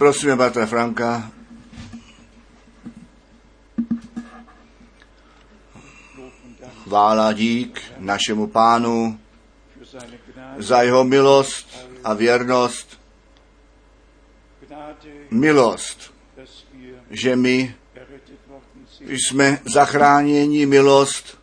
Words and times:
prosíme 0.00 0.36
bratra 0.36 0.66
Franka, 0.66 1.30
chvála 6.82 7.32
dík 7.32 7.82
našemu 7.98 8.46
pánu 8.46 9.20
za 10.58 10.82
jeho 10.82 11.04
milost 11.04 11.88
a 12.04 12.14
věrnost. 12.14 13.00
Milost, 15.30 16.14
že 17.10 17.36
my 17.36 17.74
jsme 19.00 19.60
zachráněni, 19.74 20.66
milost, 20.66 21.38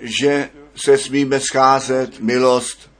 že 0.00 0.50
se 0.76 0.98
smíme 0.98 1.40
scházet, 1.40 2.20
milost, 2.20 2.90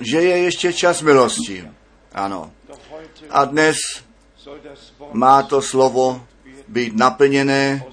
že 0.00 0.22
je 0.22 0.38
ještě 0.38 0.72
čas 0.72 1.02
milosti. 1.02 1.70
Ano. 2.12 2.52
A 3.30 3.44
dnes 3.44 3.76
má 5.12 5.42
to 5.42 5.62
slovo 5.62 6.26
být 6.68 6.96
naplněné. 6.96 7.84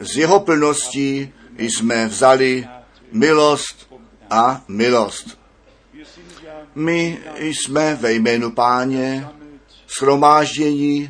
Z 0.00 0.16
jeho 0.16 0.40
plností 0.40 1.32
jsme 1.58 2.06
vzali 2.06 2.68
milost 3.12 3.94
a 4.30 4.64
milost. 4.68 5.38
My 6.74 7.18
jsme 7.38 7.94
ve 7.94 8.12
jménu 8.12 8.50
páně 8.50 9.28
neue 10.02 11.08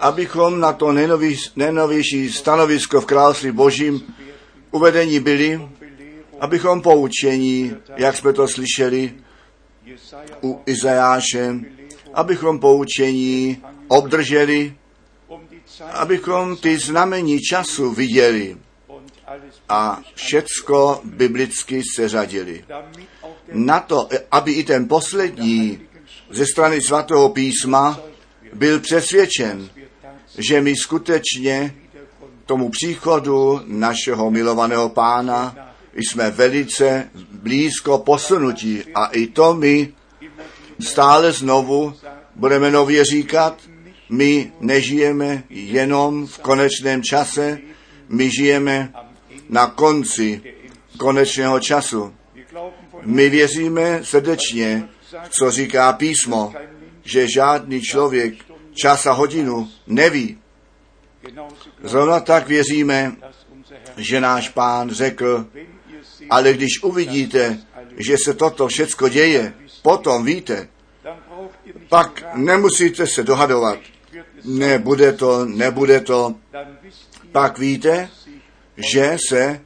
abychom 0.00 0.60
na 0.60 0.72
to 0.72 0.92
nejnovější- 1.56 2.32
stanovisko 2.32 3.00
v 3.00 3.06
království 3.06 3.50
božím 3.52 4.14
uvedení 4.70 5.20
byli, 5.20 5.68
abychom 6.40 6.82
poučení, 6.82 7.76
jak 7.96 8.16
jsme 8.16 8.32
to 8.32 8.48
slyšeli 8.48 9.14
u 10.42 10.60
Izajáše, 10.66 11.54
abychom 12.16 12.58
poučení 12.58 13.62
obdrželi, 13.88 14.74
abychom 15.92 16.56
ty 16.56 16.78
znamení 16.78 17.40
času 17.40 17.90
viděli 17.90 18.56
a 19.68 20.00
všecko 20.14 21.00
biblicky 21.04 21.82
seřadili. 21.94 22.64
Na 23.52 23.80
to, 23.80 24.08
aby 24.30 24.52
i 24.52 24.64
ten 24.64 24.88
poslední 24.88 25.80
ze 26.30 26.46
strany 26.46 26.80
svatého 26.82 27.28
písma 27.28 28.00
byl 28.52 28.80
přesvědčen, 28.80 29.68
že 30.38 30.60
my 30.60 30.76
skutečně 30.76 31.74
tomu 32.46 32.68
příchodu 32.68 33.60
našeho 33.66 34.30
milovaného 34.30 34.88
pána 34.88 35.56
jsme 35.94 36.30
velice 36.30 37.10
blízko 37.32 37.98
posunutí 37.98 38.84
a 38.94 39.06
i 39.06 39.26
to 39.26 39.54
my 39.54 39.92
stále 40.80 41.32
znovu 41.32 41.94
budeme 42.34 42.70
nově 42.70 43.04
říkat, 43.04 43.60
my 44.10 44.52
nežijeme 44.60 45.42
jenom 45.50 46.26
v 46.26 46.38
konečném 46.38 47.02
čase, 47.02 47.58
my 48.08 48.30
žijeme 48.30 48.92
na 49.48 49.66
konci 49.66 50.42
konečného 50.98 51.60
času. 51.60 52.14
My 53.02 53.28
věříme 53.28 54.00
srdečně, 54.02 54.88
co 55.30 55.50
říká 55.50 55.92
písmo, 55.92 56.52
že 57.04 57.28
žádný 57.28 57.80
člověk 57.82 58.34
čas 58.74 59.06
a 59.06 59.12
hodinu 59.12 59.68
neví. 59.86 60.38
Zrovna 61.82 62.20
tak 62.20 62.48
věříme, 62.48 63.16
že 63.96 64.20
náš 64.20 64.48
pán 64.48 64.90
řekl, 64.90 65.46
ale 66.30 66.52
když 66.52 66.82
uvidíte, 66.82 67.58
že 67.96 68.16
se 68.24 68.34
toto 68.34 68.68
všecko 68.68 69.08
děje, 69.08 69.54
potom 69.86 70.24
víte, 70.24 70.68
pak 71.88 72.34
nemusíte 72.34 73.06
se 73.06 73.22
dohadovat. 73.22 73.78
Nebude 74.44 75.12
to, 75.12 75.44
nebude 75.44 76.00
to. 76.00 76.34
Pak 77.32 77.58
víte, 77.58 78.08
že 78.76 79.16
se 79.28 79.60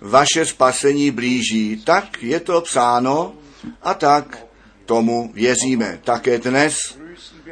vaše 0.00 0.46
spasení 0.46 1.10
blíží. 1.10 1.82
Tak 1.84 2.22
je 2.22 2.40
to 2.40 2.60
psáno 2.60 3.34
a 3.82 3.94
tak 3.94 4.46
tomu 4.84 5.32
věříme. 5.34 5.98
Také 6.04 6.38
dnes 6.38 6.76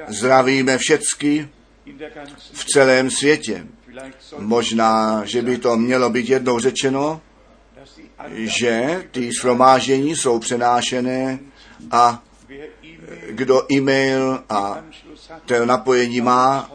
zdravíme 0.08 0.78
všecky 0.78 1.48
v 2.52 2.64
celém 2.64 3.10
světě. 3.10 3.66
Možná, 4.38 5.22
že 5.24 5.42
by 5.42 5.58
to 5.58 5.76
mělo 5.76 6.10
být 6.10 6.28
jednou 6.28 6.58
řečeno, 6.58 7.20
že 8.30 9.04
ty 9.10 9.30
shromáždění 9.40 10.16
jsou 10.16 10.38
přenášené 10.38 11.38
a 11.90 12.22
kdo 13.30 13.72
e-mail 13.72 14.42
a 14.48 14.84
to 15.44 15.66
napojení 15.66 16.20
má, 16.20 16.70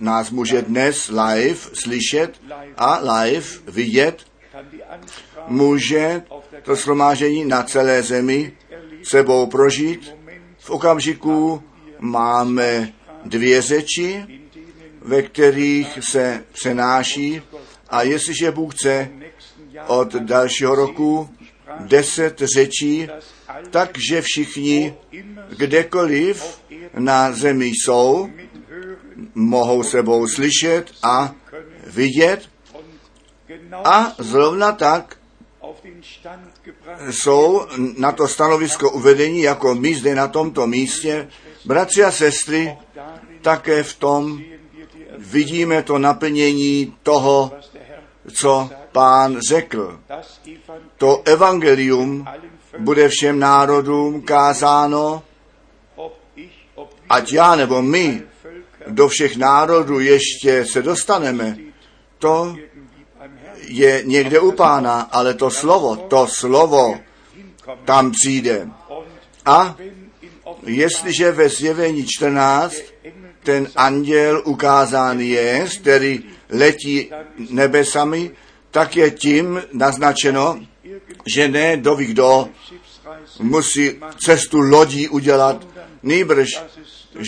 nás 0.00 0.30
může 0.30 0.62
dnes 0.62 1.08
live 1.08 1.60
slyšet 1.72 2.40
a 2.76 3.00
live 3.14 3.46
vidět, 3.66 4.24
může 5.46 6.22
to 6.62 6.74
shromáždění 6.74 7.44
na 7.44 7.62
celé 7.62 8.02
zemi 8.02 8.52
sebou 9.02 9.46
prožít. 9.46 10.14
V 10.58 10.70
okamžiku 10.70 11.62
máme 11.98 12.92
dvě 13.24 13.62
řeči, 13.62 14.24
ve 15.00 15.22
kterých 15.22 15.98
se 16.02 16.44
přenáší 16.52 17.42
a 17.88 18.02
jestliže 18.02 18.50
Bůh 18.50 18.74
chce 18.74 19.10
od 19.86 20.14
dalšího 20.14 20.74
roku 20.74 21.30
deset 21.80 22.42
řečí, 22.54 23.08
takže 23.70 24.22
všichni, 24.22 24.94
kdekoliv 25.56 26.60
na 26.98 27.32
zemi 27.32 27.66
jsou, 27.66 28.30
mohou 29.34 29.82
sebou 29.82 30.28
slyšet 30.28 30.90
a 31.02 31.34
vidět 31.86 32.48
a 33.84 34.14
zrovna 34.18 34.72
tak 34.72 35.16
jsou 37.10 37.66
na 37.98 38.12
to 38.12 38.28
stanovisko 38.28 38.90
uvedení, 38.90 39.42
jako 39.42 39.74
my 39.74 39.94
zde 39.94 40.14
na 40.14 40.28
tomto 40.28 40.66
místě. 40.66 41.28
Bratři 41.64 42.04
a 42.04 42.10
sestry, 42.10 42.76
také 43.42 43.82
v 43.82 43.94
tom 43.94 44.42
vidíme 45.18 45.82
to 45.82 45.98
naplnění 45.98 46.94
toho, 47.02 47.52
co 48.32 48.70
pán 48.92 49.40
řekl. 49.48 50.00
To 50.96 51.22
evangelium 51.24 52.26
bude 52.78 53.08
všem 53.08 53.38
národům 53.38 54.22
kázáno, 54.22 55.22
ať 57.08 57.32
já 57.32 57.56
nebo 57.56 57.82
my 57.82 58.22
do 58.86 59.08
všech 59.08 59.36
národů 59.36 60.00
ještě 60.00 60.64
se 60.64 60.82
dostaneme. 60.82 61.56
To 62.18 62.56
je 63.58 64.02
někde 64.04 64.40
u 64.40 64.52
pána, 64.52 65.00
ale 65.00 65.34
to 65.34 65.50
slovo, 65.50 65.96
to 65.96 66.26
slovo 66.26 67.00
tam 67.84 68.12
přijde. 68.12 68.68
A 69.44 69.76
jestliže 70.66 71.32
ve 71.32 71.48
zjevení 71.48 72.06
14 72.08 72.76
ten 73.42 73.68
anděl 73.76 74.42
ukázán 74.44 75.20
je, 75.20 75.66
který 75.80 76.24
letí 76.50 77.10
nebesami, 77.50 78.30
tak 78.70 78.96
je 78.96 79.10
tím 79.10 79.62
naznačeno, 79.72 80.60
že 81.34 81.48
ne 81.48 81.76
doví 81.76 82.06
kdo 82.06 82.48
musí 83.40 84.00
cestu 84.24 84.60
lodí 84.60 85.08
udělat, 85.08 85.66
nýbrž, 86.02 86.48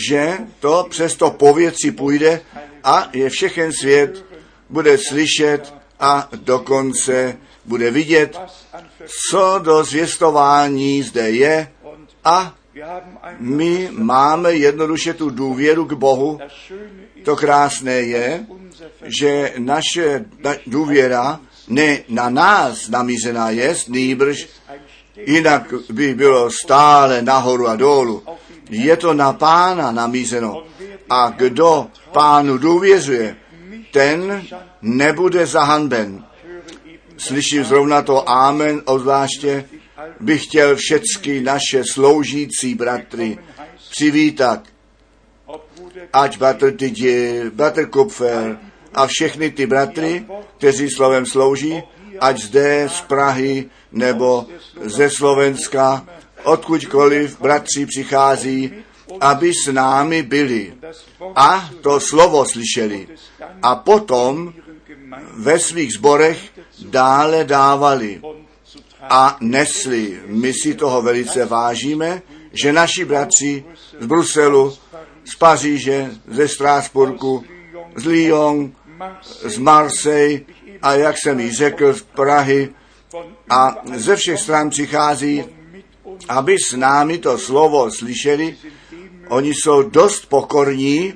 že 0.07 0.37
to 0.59 0.87
přesto 0.89 1.31
po 1.31 1.53
věci 1.53 1.91
půjde 1.91 2.41
a 2.83 3.09
je 3.13 3.29
všechen 3.29 3.71
svět 3.73 4.25
bude 4.69 4.97
slyšet 4.97 5.73
a 5.99 6.29
dokonce 6.35 7.37
bude 7.65 7.91
vidět, 7.91 8.39
co 9.29 9.59
do 9.63 9.83
zvěstování 9.83 11.03
zde 11.03 11.29
je 11.29 11.71
a 12.23 12.55
my 13.39 13.89
máme 13.91 14.53
jednoduše 14.53 15.13
tu 15.13 15.29
důvěru 15.29 15.85
k 15.85 15.93
Bohu. 15.93 16.39
To 17.23 17.35
krásné 17.35 17.93
je, 17.93 18.45
že 19.19 19.53
naše 19.57 20.25
na- 20.43 20.55
důvěra 20.67 21.39
ne 21.67 21.99
na 22.09 22.29
nás 22.29 22.89
namířená 22.89 23.49
je, 23.49 23.75
nýbrž 23.87 24.47
jinak 25.25 25.73
by 25.89 26.13
bylo 26.13 26.51
stále 26.51 27.21
nahoru 27.21 27.67
a 27.67 27.75
dolů. 27.75 28.23
Je 28.69 28.97
to 28.97 29.13
na 29.13 29.33
pána 29.33 29.91
namířeno. 29.91 30.63
A 31.09 31.29
kdo 31.29 31.87
pánu 32.11 32.57
důvěřuje, 32.57 33.35
ten 33.91 34.43
nebude 34.81 35.45
zahanben. 35.45 36.25
Slyším 37.17 37.63
zrovna 37.63 38.01
to 38.01 38.29
amen, 38.29 38.81
obzvláště 38.85 39.65
bych 40.19 40.43
chtěl 40.43 40.75
všecky 40.75 41.41
naše 41.41 41.83
sloužící 41.91 42.75
bratry 42.75 43.37
přivítat, 43.89 44.67
ať 46.13 46.37
bratr 46.37 46.71
Didier, 46.71 47.49
bratr 47.49 47.89
Kupfer 47.89 48.59
a 48.93 49.07
všechny 49.07 49.51
ty 49.51 49.65
bratry, 49.65 50.25
kteří 50.57 50.89
slovem 50.89 51.25
slouží, 51.25 51.83
ať 52.19 52.41
zde 52.41 52.89
z 52.89 53.01
Prahy 53.01 53.69
nebo 53.91 54.45
ze 54.81 55.09
Slovenska 55.09 56.07
odkudkoliv 56.43 57.41
bratři 57.41 57.85
přichází, 57.85 58.73
aby 59.19 59.51
s 59.53 59.71
námi 59.71 60.23
byli 60.23 60.73
a 61.35 61.69
to 61.81 61.99
slovo 61.99 62.45
slyšeli 62.45 63.07
a 63.61 63.75
potom 63.75 64.53
ve 65.33 65.59
svých 65.59 65.93
zborech 65.93 66.39
dále 66.85 67.43
dávali 67.43 68.21
a 69.01 69.37
nesli. 69.39 70.19
My 70.25 70.53
si 70.53 70.73
toho 70.73 71.01
velice 71.01 71.45
vážíme, 71.45 72.21
že 72.53 72.73
naši 72.73 73.05
bratři 73.05 73.63
z 73.99 74.05
Bruselu, 74.05 74.73
z 75.25 75.35
Paříže, 75.35 76.11
ze 76.27 76.47
Strasburku, 76.47 77.43
z 77.95 78.05
Lyon, 78.05 78.71
z 79.43 79.57
Marseille 79.57 80.41
a 80.81 80.93
jak 80.93 81.15
jsem 81.17 81.39
již 81.39 81.57
řekl, 81.57 81.93
z 81.93 82.01
Prahy 82.01 82.69
a 83.49 83.75
ze 83.93 84.15
všech 84.15 84.39
stran 84.39 84.69
přichází, 84.69 85.43
aby 86.29 86.55
s 86.59 86.73
námi 86.73 87.17
to 87.17 87.37
slovo 87.37 87.91
slyšeli. 87.91 88.57
Oni 89.27 89.53
jsou 89.53 89.81
dost 89.81 90.25
pokorní, 90.25 91.13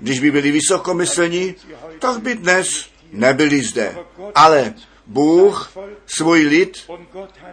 když 0.00 0.20
by 0.20 0.30
byli 0.30 0.50
vysokomyslní, 0.50 1.54
tak 1.98 2.22
by 2.22 2.34
dnes 2.34 2.86
nebyli 3.12 3.62
zde. 3.62 3.96
Ale 4.34 4.74
Bůh 5.06 5.72
svůj 6.06 6.40
lid 6.40 6.90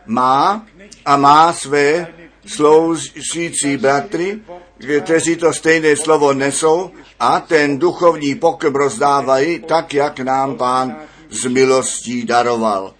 má 0.06 0.66
a 1.06 1.18
má 1.18 1.54
své 1.54 2.07
sloužící 2.45 3.77
bratry, 3.77 4.39
kteří 4.80 5.36
to 5.36 5.54
stejné 5.54 5.96
slovo 5.96 6.34
nesou 6.34 6.92
a 7.20 7.40
ten 7.40 7.80
duchovní 7.80 8.36
pokrm 8.36 8.76
rozdávají 8.76 9.60
tak, 9.60 9.94
jak 9.94 10.20
nám 10.20 10.56
pán 10.56 10.96
z 11.30 11.46
milostí 11.46 12.26
daroval. 12.26 12.94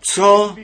Co 0.00 0.56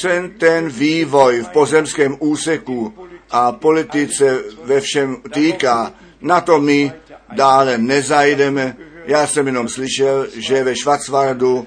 se 0.00 0.30
ten 0.38 0.68
vývoj 0.68 1.40
v 1.40 1.48
pozemském 1.48 2.16
úseku 2.20 2.94
a 3.30 3.52
politice 3.52 4.42
ve 4.64 4.80
všem 4.80 5.16
týká, 5.32 5.92
na 6.20 6.40
to 6.40 6.60
my 6.60 6.92
dále 7.32 7.78
nezajdeme. 7.78 8.76
Já 9.06 9.26
jsem 9.26 9.46
jenom 9.46 9.68
slyšel, 9.68 10.26
že 10.36 10.64
ve 10.64 10.76
Švacvardu 10.76 11.66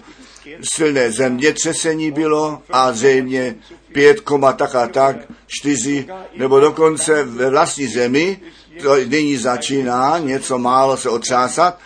silné 0.73 1.11
zemětřesení 1.11 2.11
bylo 2.11 2.61
a 2.69 2.91
zřejmě 2.94 3.55
5, 3.93 4.21
tak 4.55 4.75
a 4.75 4.87
tak, 4.87 5.15
4, 5.47 6.07
nebo 6.37 6.59
dokonce 6.59 7.23
ve 7.23 7.49
vlastní 7.49 7.87
zemi, 7.87 8.39
to 8.81 8.95
nyní 8.95 9.37
začíná 9.37 10.17
něco 10.17 10.57
málo 10.57 10.97
se 10.97 11.09
otřásat 11.09 11.79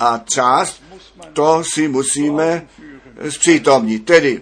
a 0.00 0.24
část, 0.34 0.82
to 1.32 1.62
si 1.74 1.88
musíme 1.88 2.66
zpřítomnit. 3.28 4.04
Tedy 4.04 4.40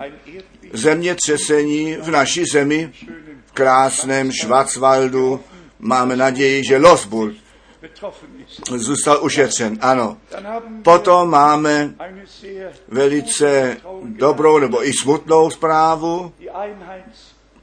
zemětřesení 0.73 1.97
v 1.97 2.11
naší 2.11 2.45
zemi, 2.53 2.93
v 3.47 3.53
krásném 3.53 4.33
Schwarzwaldu, 4.33 5.41
máme 5.79 6.17
naději, 6.17 6.65
že 6.65 6.77
Losburg 6.77 7.46
zůstal 8.77 9.25
ušetřen. 9.25 9.79
Ano. 9.81 10.17
Potom 10.83 11.31
máme 11.31 11.95
velice 12.89 13.77
dobrou 14.03 14.59
nebo 14.59 14.87
i 14.87 14.93
smutnou 15.03 15.51
zprávu. 15.51 16.33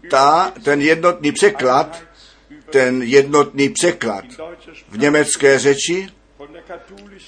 Ta, 0.09 0.53
ten 0.63 0.81
jednotný 0.81 1.31
překlad, 1.31 2.03
ten 2.69 3.03
jednotný 3.03 3.69
překlad 3.69 4.25
v 4.89 4.97
německé 4.97 5.59
řeči 5.59 6.09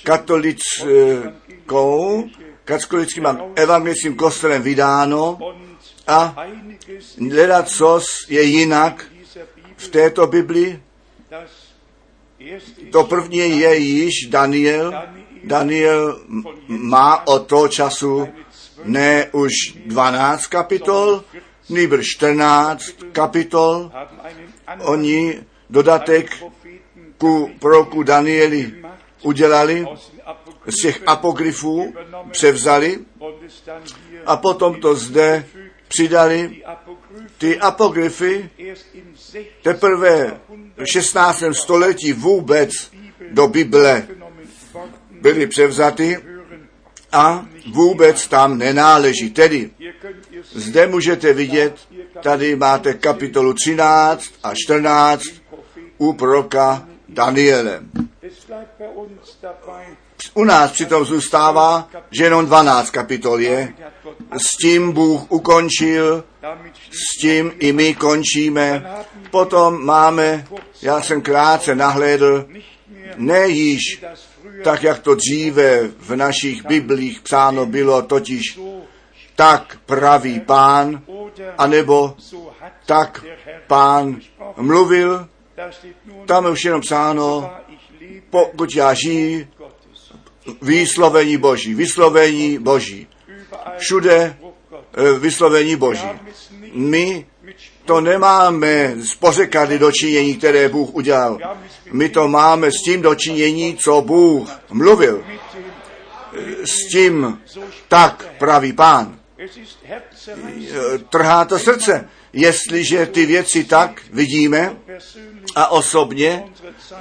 katolickou, 0.03 2.24
katolickým 2.65 3.27
evangelickým 3.56 4.15
kostelem 4.15 4.62
vydáno 4.62 5.38
a 6.07 6.36
ledacos 7.31 8.06
je 8.30 8.41
jinak 8.41 9.06
v 9.77 9.88
této 9.88 10.27
Bibli. 10.27 10.81
To 12.92 13.03
první 13.03 13.59
je 13.59 13.75
již 13.77 14.13
Daniel. 14.30 14.94
Daniel 15.44 16.21
má 16.68 17.27
od 17.27 17.47
toho 17.47 17.68
času 17.68 18.27
ne 18.83 19.30
už 19.31 19.51
12 19.86 20.47
kapitol, 20.47 21.24
nebo 21.69 21.97
14 22.01 22.83
kapitol. 23.12 23.92
Oni 24.80 25.39
dodatek 25.69 26.43
ku 27.17 27.51
proroku 27.60 28.03
Danieli 28.03 28.74
udělali, 29.24 29.86
z 30.67 30.81
těch 30.81 31.01
apokryfů 31.08 31.93
převzali 32.31 33.00
a 34.25 34.38
potom 34.38 34.81
to 34.81 34.96
zde 34.96 35.46
přidali. 35.88 36.63
Ty 37.38 37.60
apokryfy 37.60 38.50
teprve 39.62 40.39
16. 40.84 41.44
století 41.51 42.13
vůbec 42.13 42.70
do 43.32 43.48
Bible 43.48 44.08
byly 45.22 45.48
převzaty 45.48 46.17
a 47.12 47.46
vůbec 47.74 48.27
tam 48.27 48.58
nenáleží. 48.58 49.29
Tedy 49.29 49.72
zde 50.51 50.88
můžete 50.88 51.34
vidět, 51.34 51.75
tady 52.24 52.55
máte 52.55 52.94
kapitolu 52.94 53.53
13 53.53 54.34
a 54.44 54.53
14 54.55 55.24
u 55.98 56.13
proroka 56.13 56.88
Daniele. 57.10 57.82
U 60.34 60.44
nás 60.44 60.72
přitom 60.72 61.05
zůstává, 61.05 61.89
že 62.12 62.24
jenom 62.24 62.46
12 62.46 62.89
kapitol 62.89 63.39
je. 63.39 63.74
S 64.38 64.58
tím 64.58 64.91
Bůh 64.91 65.32
ukončil, 65.32 66.24
s 66.91 67.22
tím 67.22 67.51
i 67.60 67.74
my 67.74 67.96
končíme. 67.96 68.86
Potom 69.32 69.86
máme, 69.86 70.48
já 70.82 71.01
jsem 71.01 71.22
krátce 71.22 71.75
nahlédl, 71.75 72.46
ne 73.17 73.48
již 73.48 74.01
tak, 74.63 74.84
jak 74.84 75.00
to 75.00 75.15
dříve 75.15 75.88
v 76.00 76.15
našich 76.15 76.65
biblích 76.65 77.22
psáno 77.22 77.65
bylo, 77.65 78.01
totiž 78.01 78.60
tak 79.36 79.77
praví 79.86 80.39
pán, 80.39 81.01
anebo 81.58 82.15
tak 82.86 83.25
pán 83.67 84.20
mluvil, 84.58 85.27
tam 86.25 86.46
je 86.46 86.51
už 86.51 86.65
jenom 86.65 86.82
psáno, 86.82 87.53
pokud 88.29 88.75
já 88.75 88.94
žiji, 88.94 89.48
vyslovení 90.62 91.38
Boží, 91.38 91.74
vyslovení 91.74 92.60
Boží. 92.60 93.08
Všude 93.78 94.38
eh, 94.94 95.20
vyslovení 95.20 95.75
Boží. 95.75 96.08
My 96.74 97.25
to 97.86 98.02
nemáme 98.02 98.94
z 98.98 99.16
pořekady 99.16 99.80
dočinění, 99.80 100.36
které 100.36 100.70
Bůh 100.70 100.90
udělal. 100.94 101.40
My 101.92 102.10
to 102.10 102.28
máme 102.28 102.72
s 102.72 102.84
tím 102.86 103.02
dočinění, 103.02 103.78
co 103.78 104.02
Bůh 104.02 104.50
mluvil. 104.72 105.24
S 106.64 106.92
tím 106.92 107.42
tak 107.88 108.28
praví 108.40 108.74
pán. 108.74 109.20
Trhá 111.10 111.46
to 111.46 111.60
srdce, 111.60 112.10
jestliže 112.34 113.06
ty 113.06 113.25
věci 113.25 113.64
tak 113.64 114.02
vidíme 114.14 114.75
a 115.56 115.68
osobně 115.68 116.44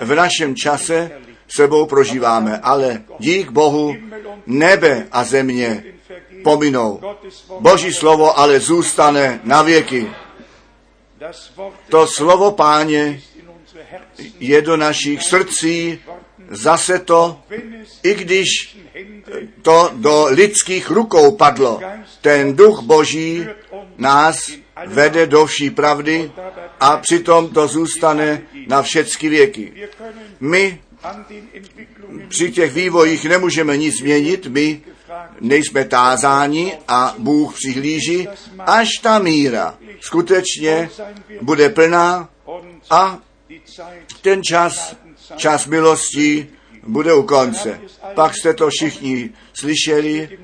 v 0.00 0.14
našem 0.14 0.56
čase 0.56 1.10
sebou 1.48 1.86
prožíváme. 1.86 2.58
Ale 2.62 3.02
dík 3.18 3.50
Bohu 3.50 3.96
nebe 4.46 5.06
a 5.12 5.24
země 5.24 5.84
pominou. 6.42 7.00
Boží 7.60 7.92
slovo 7.92 8.38
ale 8.38 8.60
zůstane 8.60 9.40
na 9.44 9.62
věky. 9.62 10.10
To 11.88 12.06
slovo 12.06 12.52
páně 12.52 13.22
je 14.40 14.62
do 14.62 14.76
našich 14.76 15.22
srdcí 15.22 15.98
zase 16.50 16.98
to, 16.98 17.40
i 18.02 18.14
když 18.14 18.78
to 19.62 19.90
do 19.92 20.26
lidských 20.28 20.90
rukou 20.90 21.36
padlo. 21.36 21.80
Ten 22.20 22.56
duch 22.56 22.82
boží 22.82 23.46
nás 23.98 24.50
vede 24.86 25.26
do 25.26 25.46
vší 25.46 25.70
pravdy 25.70 26.32
a 26.80 26.96
přitom 26.96 27.48
to 27.48 27.68
zůstane 27.68 28.42
na 28.66 28.82
všechny 28.82 29.28
věky. 29.28 29.72
My 30.40 30.80
při 32.28 32.52
těch 32.52 32.72
vývojích 32.72 33.24
nemůžeme 33.24 33.76
nic 33.76 33.98
změnit, 33.98 34.46
my 34.46 34.80
nejsme 35.40 35.84
tázáni 35.84 36.78
a 36.88 37.14
Bůh 37.18 37.54
přihlíží, 37.54 38.28
až 38.58 38.88
ta 39.02 39.18
míra 39.18 39.78
skutečně 40.00 40.90
bude 41.42 41.68
plná 41.68 42.28
a 42.90 43.18
ten 44.20 44.42
čas, 44.42 44.96
čas 45.36 45.66
milosti 45.66 46.48
bude 46.86 47.14
u 47.14 47.22
konce. 47.22 47.80
Pak 48.14 48.36
jste 48.36 48.54
to 48.54 48.68
všichni 48.70 49.30
slyšeli, 49.52 50.38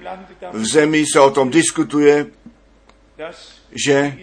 v 0.52 0.66
zemi 0.66 1.04
se 1.12 1.20
o 1.20 1.30
tom 1.30 1.50
diskutuje, 1.50 2.26
že 3.86 4.16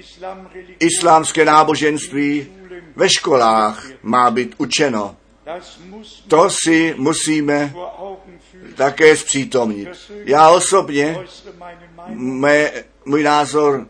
islámské 0.80 1.46
náboženství 1.46 2.48
ve 2.96 3.10
školách 3.10 3.88
má 4.04 4.32
být 4.32 4.56
učeno. 4.58 5.16
To 6.28 6.50
si 6.50 6.96
musíme 6.98 7.74
také 8.76 9.18
zpřítomnit. 9.18 9.90
Já 10.26 10.50
osobně, 10.50 11.18
mé, 12.08 12.72
můj 13.06 13.24
názor 13.24 13.88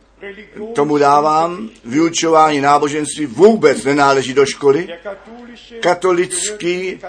tomu 0.75 0.97
dávám, 0.97 1.69
vyučování 1.85 2.61
náboženství 2.61 3.25
vůbec 3.25 3.83
nenáleží 3.83 4.33
do 4.33 4.45
školy, 4.45 4.87
katolický 5.79 6.99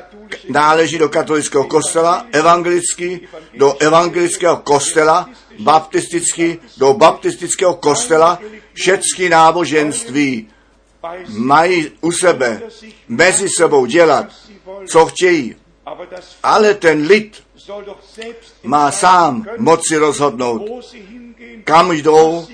náleží 0.49 0.99
do 0.99 1.09
katolického 1.09 1.65
kostela, 1.65 2.27
evangelický 2.33 3.21
do 3.57 3.77
evangelického 3.81 4.57
kostela, 4.57 5.31
baptistický 5.59 6.59
do 6.77 6.95
baptistického 6.95 7.75
kostela, 7.75 8.39
všechny 8.73 9.29
náboženství 9.29 10.49
mají 11.29 11.93
u 12.01 12.13
sebe 12.13 12.63
mezi 13.09 13.49
sebou 13.49 13.87
dělat, 13.87 14.27
co 14.87 15.07
chtějí. 15.07 15.57
Ale 16.43 16.75
ten 16.75 17.07
lid 17.07 17.43
má 18.63 18.91
sám 18.91 19.47
moci 19.59 19.97
rozhodnout, 19.97 20.85
kam 21.65 21.93
jdou, 21.93 22.47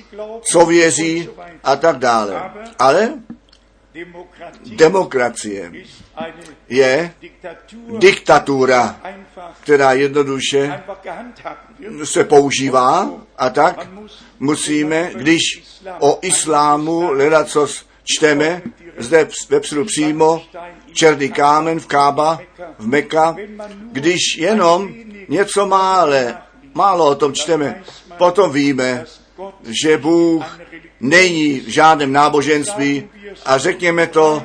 co 0.53 0.67
věří 0.67 1.29
a 1.65 1.77
tak 1.77 1.99
dále. 1.99 2.53
Ale 2.79 3.15
demokracie 4.65 5.73
je 6.69 7.15
Diktatur, 7.21 7.99
diktatura, 7.99 9.01
která 9.61 9.93
jednoduše 9.93 10.83
se 12.05 12.25
používá 12.25 13.11
a 13.39 13.51
tak 13.51 13.89
musíme, 14.41 15.11
když 15.15 15.41
o 15.99 16.19
islámu 16.23 17.13
ledacos 17.13 17.87
čteme, 18.05 18.63
zde 18.99 19.29
vepředu 19.49 19.85
přímo 19.85 20.43
černý 20.93 21.31
kámen 21.31 21.81
v 21.81 21.87
Kába, 21.87 22.41
v 22.79 22.87
Meka, 22.87 23.37
když 23.93 24.21
jenom 24.39 24.95
něco 25.29 25.67
mále, 25.67 26.37
málo 26.75 27.07
o 27.07 27.15
tom 27.15 27.33
čteme, 27.33 27.83
potom 28.19 28.53
víme, 28.53 29.05
že 29.83 29.99
Bůh 29.99 30.61
není 31.01 31.61
v 31.61 31.69
žádném 31.69 32.13
náboženství 32.13 33.09
a 33.45 33.59
řekněme 33.59 34.07
to 34.07 34.43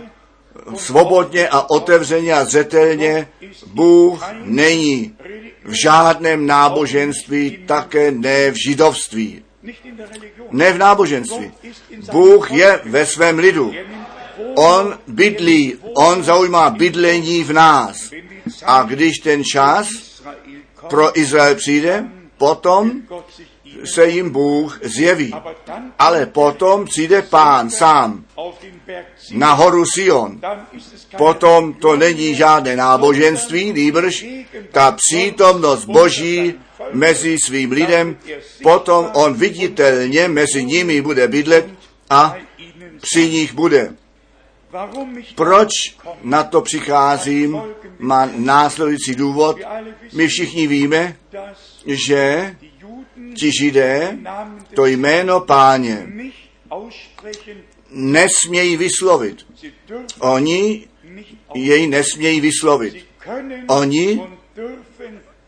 svobodně 0.76 1.50
a 1.50 1.70
otevřeně 1.70 2.34
a 2.34 2.46
zřetelně, 2.46 3.28
Bůh 3.68 4.24
není 4.44 5.16
v 5.66 5.74
žádném 5.84 6.46
náboženství, 6.46 7.58
také 7.66 8.12
ne 8.12 8.52
v 8.52 8.56
židovství, 8.68 9.44
ne 10.52 10.74
v 10.74 10.78
náboženství. 10.78 11.52
Bůh 12.12 12.52
je 12.52 12.82
ve 12.86 13.06
svém 13.06 13.40
lidu. 13.40 13.74
On 14.56 15.00
bydlí, 15.08 15.76
on 15.96 16.24
zaujímá 16.24 16.70
bydlení 16.70 17.44
v 17.44 17.54
nás. 17.54 18.12
A 18.66 18.84
když 18.84 19.18
ten 19.18 19.44
čas 19.44 19.88
pro 20.90 21.20
Izrael 21.20 21.56
přijde, 21.56 22.06
potom 22.38 22.92
se 23.86 24.08
jim 24.08 24.30
Bůh 24.30 24.80
zjeví. 24.84 25.34
Ale 26.00 26.26
potom 26.26 26.86
přijde 26.86 27.22
pán 27.22 27.70
sám 27.70 28.26
na 29.32 29.54
horu 29.54 29.86
Sion. 29.86 30.42
Potom 31.18 31.74
to 31.74 31.96
není 31.96 32.36
žádné 32.36 32.76
náboženství, 32.76 33.74
nýbrž 33.74 34.26
ta 34.72 34.92
přítomnost 34.92 35.86
Boží 35.86 36.56
mezi 36.92 37.38
svým 37.46 37.72
lidem, 37.72 38.18
potom 38.64 39.10
on 39.14 39.34
viditelně 39.34 40.28
mezi 40.28 40.66
nimi 40.66 41.02
bude 41.02 41.28
bydlet 41.28 41.66
a 42.10 42.36
při 43.02 43.30
nich 43.30 43.54
bude. 43.54 43.94
Proč 45.36 45.70
na 46.24 46.44
to 46.44 46.62
přicházím, 46.62 47.62
má 48.00 48.30
následující 48.36 49.16
důvod. 49.16 49.58
My 50.14 50.28
všichni 50.28 50.68
víme, 50.68 51.16
že 51.86 52.56
ti 53.36 53.52
židé 53.60 54.18
to 54.74 54.86
jméno 54.86 55.40
páně 55.40 56.08
nesmějí 57.92 58.78
vyslovit. 58.78 59.46
Oni 60.20 60.88
jej 61.54 61.88
nesmějí 61.88 62.42
vyslovit. 62.42 63.06
Oni 63.68 64.22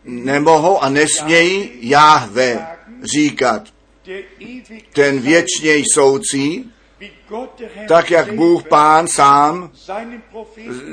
Nemohou 0.06 0.80
a 0.84 0.90
nesmějí 0.90 1.70
Jahve 1.82 2.68
říkat. 3.04 3.64
Ten 4.94 5.20
věčně 5.20 5.84
soucí, 5.94 6.72
tak 7.88 8.12
jak 8.12 8.34
Bůh 8.34 8.64
pán 8.64 9.08
sám 9.08 9.72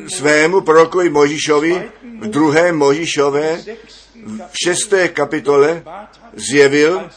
svému 0.08 0.60
prorokovi 0.60 1.10
Možišovi 1.10 1.90
v 2.20 2.26
druhé 2.26 2.72
Možišové 2.72 3.58
v 4.24 4.56
šesté 4.64 5.08
kapitole 5.08 5.82
zjevil, 6.36 7.10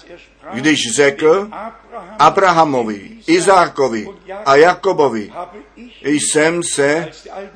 když 0.53 0.79
řekl 0.95 1.47
Abraham 1.51 2.15
Abrahamovi, 2.19 3.09
Izákovi 3.27 4.07
a 4.45 4.55
Jakobovi, 4.55 5.31
jsem 6.01 6.63
se 6.63 7.09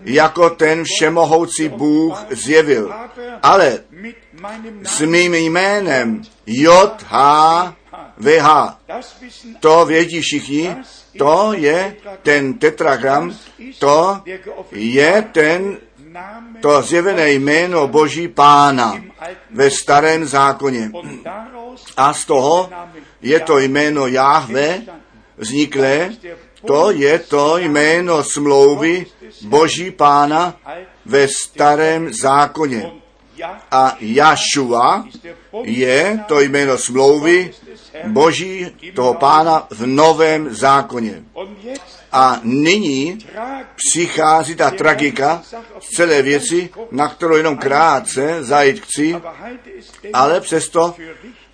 jako 0.04 0.50
ten 0.50 0.84
všemohoucí 0.84 1.70
Bůh 1.70 2.26
zjevil. 2.30 2.94
Ale 3.44 3.80
s 4.84 5.02
mým 5.02 5.34
jménem 5.34 6.22
JHVH, 6.46 7.68
to 9.60 9.86
vědí 9.86 10.22
všichni, 10.22 10.76
to 11.18 11.54
je 11.54 11.96
ten 12.24 12.54
tetragram, 12.54 13.36
to 13.80 14.22
je 14.72 15.26
ten, 15.32 15.78
to 16.62 16.82
zjevené 16.82 17.32
jméno 17.32 17.88
Boží 17.88 18.28
Pána 18.28 19.02
ve 19.52 19.72
starém 19.72 20.26
zákoně. 20.26 20.92
A 21.98 22.14
z 22.14 22.26
toho 22.26 22.70
je 23.22 23.40
to 23.40 23.60
jméno 23.60 24.08
Jahve 24.08 24.82
vzniklé, 25.38 26.12
to 26.68 26.92
je 26.92 27.20
to 27.20 27.58
jméno 27.58 28.24
smlouvy 28.24 29.06
Boží 29.42 29.92
Pána 29.92 30.58
ve 31.06 31.28
starém 31.28 32.14
zákoně. 32.14 32.92
A 33.72 33.98
Jašua 34.00 35.06
je 35.64 36.20
to 36.28 36.42
jméno 36.42 36.78
smlouvy 36.78 37.52
Boží 38.04 38.68
toho 38.96 39.14
pána 39.14 39.68
v 39.70 39.86
novém 39.86 40.56
zákoně. 40.56 41.24
A 42.12 42.40
nyní 42.44 43.26
přichází 43.76 44.56
ta 44.56 44.72
tragika 44.72 45.44
z 45.80 45.90
celé 45.96 46.22
věci, 46.22 46.70
na 46.92 47.08
kterou 47.08 47.36
jenom 47.36 47.58
krátce 47.58 48.44
zajít 48.44 48.80
chci, 48.80 49.16
ale 50.14 50.42
přesto 50.42 50.96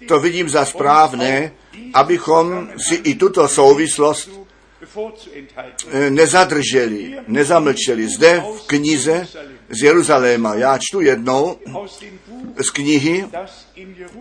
to 0.08 0.20
vidím 0.20 0.50
za 0.50 0.66
správné, 0.66 1.52
abychom 1.94 2.70
si 2.78 2.96
i 2.96 3.16
tuto 3.16 3.48
souvislost 3.48 4.30
nezadrželi, 6.10 7.20
nezamlčeli. 7.28 8.08
Zde 8.08 8.44
v 8.58 8.68
knize 8.68 9.28
z 9.72 9.84
Jeruzaléma, 9.84 10.56
já 10.56 10.78
čtu 10.78 11.02
jednou 11.02 11.58
z 12.62 12.70
knihy, 12.70 13.26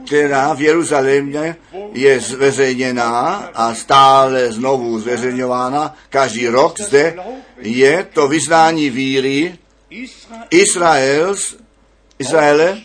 která 0.06 0.54
v 0.54 0.60
Jeruzalémě 0.60 1.56
je 1.92 2.20
zveřejněná 2.20 3.50
a 3.54 3.74
stále 3.74 4.52
znovu 4.52 5.00
zveřejňována 5.00 5.96
každý 6.10 6.48
rok. 6.48 6.80
Zde 6.80 7.16
je 7.60 8.06
to 8.12 8.28
vyznání 8.28 8.90
víry 8.90 9.58
Izraels, 10.50 11.56
Izraele 12.18 12.78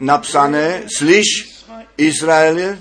napsané, 0.00 0.82
slyš 0.96 1.26
Izraele, 1.96 2.78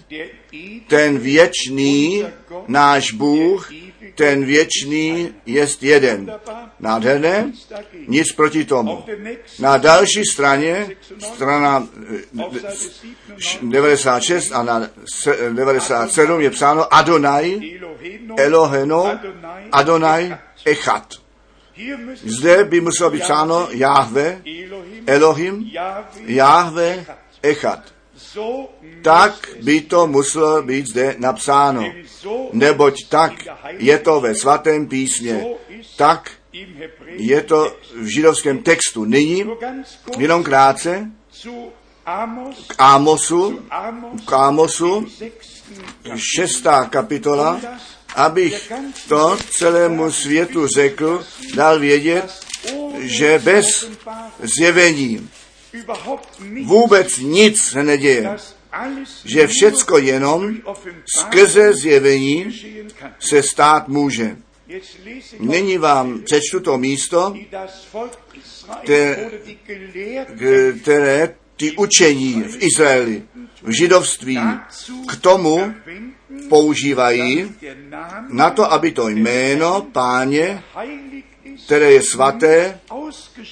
ten 0.88 1.20
věčný 1.20 2.26
náš 2.68 3.12
Bůh, 3.12 3.72
ten 4.16 4.46
věčný 4.46 5.34
jest 5.46 5.84
jeden. 5.84 6.34
Nádherné? 6.80 7.52
Nic 8.08 8.32
proti 8.32 8.66
tomu. 8.66 9.04
Na 9.60 9.78
další 9.78 10.22
straně, 10.34 10.88
strana 11.34 11.88
eh, 12.38 12.44
auf 12.44 12.54
Seite 12.54 13.16
97 13.62 13.72
96 13.72 14.52
a 14.52 14.64
na 14.64 14.88
se- 15.06 15.38
97 15.54 16.42
je 16.42 16.52
psáno 16.52 16.94
Adonai, 16.94 17.80
Eloheno, 18.38 19.20
Adonai, 19.72 20.36
Echat. 20.66 21.08
Zde 22.24 22.64
by 22.64 22.82
muselo 22.82 23.10
být 23.10 23.22
psáno 23.22 23.68
Jahve, 23.72 24.42
Elohim, 25.08 25.72
Jahve, 26.26 27.06
Echat. 27.42 27.95
Tak 29.02 29.50
by 29.62 29.82
to 29.82 30.08
muselo 30.08 30.62
být 30.62 30.88
zde 30.88 31.16
napsáno. 31.18 31.94
Neboť 32.52 33.08
tak 33.10 33.34
je 33.78 34.00
to 34.00 34.22
ve 34.22 34.36
svatém 34.36 34.88
písmě. 34.88 35.46
Tak 35.98 36.32
je 37.08 37.42
to 37.42 37.78
v 37.96 38.06
židovském 38.06 38.58
textu. 38.64 39.06
Nyní, 39.06 39.46
jenom 40.18 40.44
krátce, 40.44 41.12
k 42.68 42.76
Amosu, 42.78 43.60
Amos, 43.70 44.22
k 44.26 44.34
Amosu, 44.34 45.08
šestá 46.16 46.86
kapitola, 46.86 47.62
abych 48.16 48.72
to 49.08 49.38
celému 49.50 50.12
světu 50.12 50.68
řekl, 50.68 51.24
dal 51.56 51.80
vědět, 51.80 52.46
že 53.00 53.40
bez 53.44 53.90
zjevení 54.40 55.30
vůbec 56.64 57.18
nic 57.18 57.62
se 57.62 57.84
neděje. 57.84 58.36
že 59.26 59.48
všecko 59.48 59.98
jenom 59.98 60.58
skrze 61.20 61.74
zjevení 61.74 62.62
se 63.20 63.44
stát 63.44 63.88
může. 63.88 64.38
Nyní 65.40 65.78
vám 65.78 66.22
přečtu 66.22 66.60
to 66.60 66.78
místo, 66.78 67.34
které 70.82 71.36
ty 71.58 71.72
učení 71.72 72.44
v 72.44 72.64
Izraeli, 72.64 73.24
v 73.64 73.72
židovství 73.72 74.40
k 75.08 75.16
tomu 75.22 75.74
používají 76.50 77.56
na 78.30 78.50
to, 78.50 78.72
aby 78.72 78.92
to 78.92 79.10
jméno 79.10 79.88
páně, 79.92 80.64
které 81.66 81.92
je 81.92 82.02
svaté, 82.02 82.80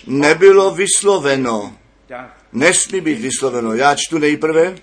nebylo 0.07 0.75
vysloveno. 0.75 1.77
Nesmí 2.51 3.01
být 3.01 3.19
vysloveno. 3.19 3.73
Já 3.73 3.95
čtu 3.95 4.17
nejprve 4.17 4.75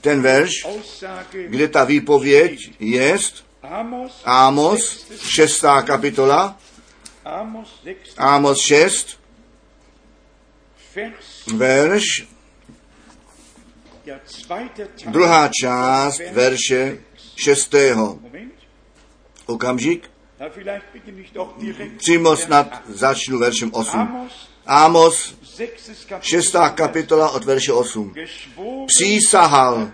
ten 0.00 0.22
verš, 0.22 0.52
kde 1.46 1.68
ta 1.68 1.84
výpověď 1.84 2.58
je, 2.78 3.18
Amos, 4.24 5.12
šestá 5.20 5.82
kapitola, 5.82 6.58
Amos 8.16 8.60
6, 8.60 9.20
verš, 11.54 12.04
druhá 15.06 15.50
část 15.62 16.20
verše 16.32 16.98
šestého. 17.36 18.18
Okamžik. 19.46 20.10
Přímo 21.96 22.36
snad 22.36 22.82
začnu 22.88 23.38
veršem 23.38 23.70
8. 23.74 24.28
Amos, 24.66 25.34
šestá 26.20 26.68
kapitola 26.68 27.30
od 27.30 27.44
verše 27.44 27.72
8. 27.72 28.14
Přísahal 28.86 29.90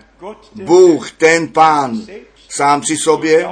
Bůh, 0.53 1.11
ten 1.11 1.47
pán, 1.47 2.01
sám 2.49 2.81
při 2.81 2.97
sobě, 2.97 3.49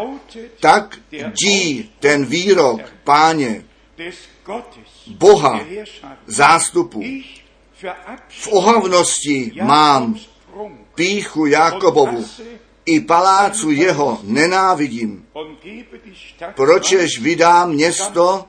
tak 0.59 0.99
dí 1.43 1.91
ten 1.99 2.25
výrok, 2.25 2.81
páně, 3.03 3.63
Boha, 5.07 5.61
zástupu. 6.25 7.03
V 8.27 8.47
ohavnosti 8.47 9.51
mám 9.61 10.15
píchu 10.95 11.45
Jakobovu, 11.45 12.25
i 12.85 12.99
palácu 12.99 13.71
jeho 13.71 14.19
nenávidím. 14.23 15.25
Pročež 16.55 17.19
vydám 17.19 17.69
město 17.69 18.45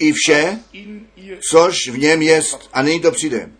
i 0.00 0.12
vše, 0.12 0.58
což 1.50 1.88
v 1.88 1.98
něm 1.98 2.22
jest, 2.22 2.70
a 2.72 2.82
nyní 2.82 3.00
to 3.00 3.10
přijde. 3.10 3.50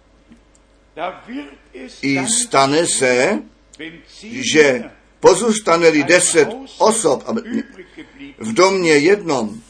I 2.02 2.26
stane 2.26 2.86
se, 2.86 3.38
že 4.52 4.90
pozůstane-li 5.20 6.04
deset 6.04 6.48
osob 6.78 7.24
v 8.38 8.52
domě 8.52 8.92
jednom, 8.92 9.62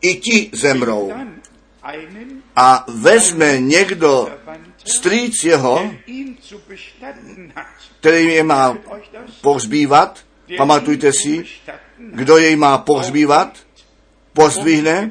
i 0.00 0.14
ti 0.14 0.50
zemrou. 0.52 1.12
A 2.56 2.84
vezme 2.88 3.60
někdo 3.60 4.28
strýc 4.84 5.44
jeho, 5.44 5.90
který 8.00 8.26
je 8.26 8.42
má 8.42 8.78
pohřbívat, 9.40 10.24
pamatujte 10.56 11.12
si, 11.12 11.44
kdo 11.98 12.38
jej 12.38 12.56
má 12.56 12.78
pohřbívat, 12.78 13.58
pozdvihne, 14.32 15.10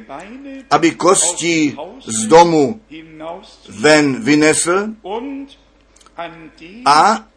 aby 0.70 0.92
kostí 0.92 1.78
z 2.06 2.28
domu 2.28 2.82
ven 3.70 4.24
vynesl 4.24 4.88
a 6.86 7.28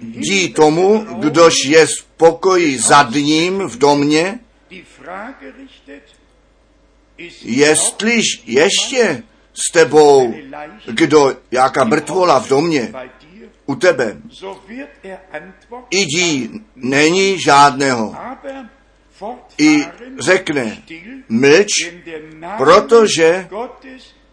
dí 0.00 0.52
tomu, 0.52 1.06
kdož 1.18 1.54
je 1.66 1.86
v 1.86 2.04
pokoji 2.16 2.78
zadním 2.78 3.58
v 3.68 3.78
domě, 3.78 4.40
jestliž 7.42 8.42
ještě 8.46 9.22
s 9.54 9.72
tebou, 9.72 10.34
kdo, 10.86 11.36
jaká 11.50 11.84
mrtvola 11.84 12.40
v 12.40 12.48
domě, 12.48 12.92
u 13.72 13.74
tebe, 13.74 14.16
i 15.90 16.06
dí 16.06 16.50
není 16.76 17.40
žádného. 17.40 18.16
I 19.58 19.84
řekne, 20.18 20.82
mlč, 21.28 21.72
protože 22.58 23.48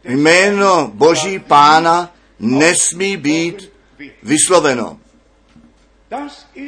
jméno 0.04 0.92
Boží 0.94 1.40
Pána 1.40 2.16
nesmí 2.40 3.18
být 3.18 3.72
vysloveno. 4.24 5.00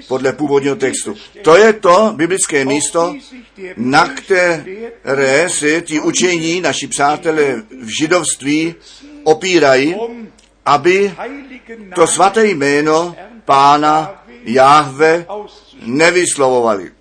Podle 0.07 0.33
původního 0.33 0.75
textu. 0.75 1.15
To 1.41 1.57
je 1.57 1.73
to 1.73 2.13
biblické 2.15 2.65
místo, 2.65 3.15
na 3.77 4.09
které 4.09 5.49
se 5.49 5.81
ti 5.81 5.99
učení, 5.99 6.61
naši 6.61 6.87
přátelé 6.87 7.63
v 7.81 7.87
židovství, 7.99 8.75
opírají, 9.23 9.95
aby 10.65 11.13
to 11.95 12.07
svaté 12.07 12.45
jméno 12.45 13.15
pána 13.45 14.23
Jahve 14.43 15.25
nevyslovovali. 15.81 16.91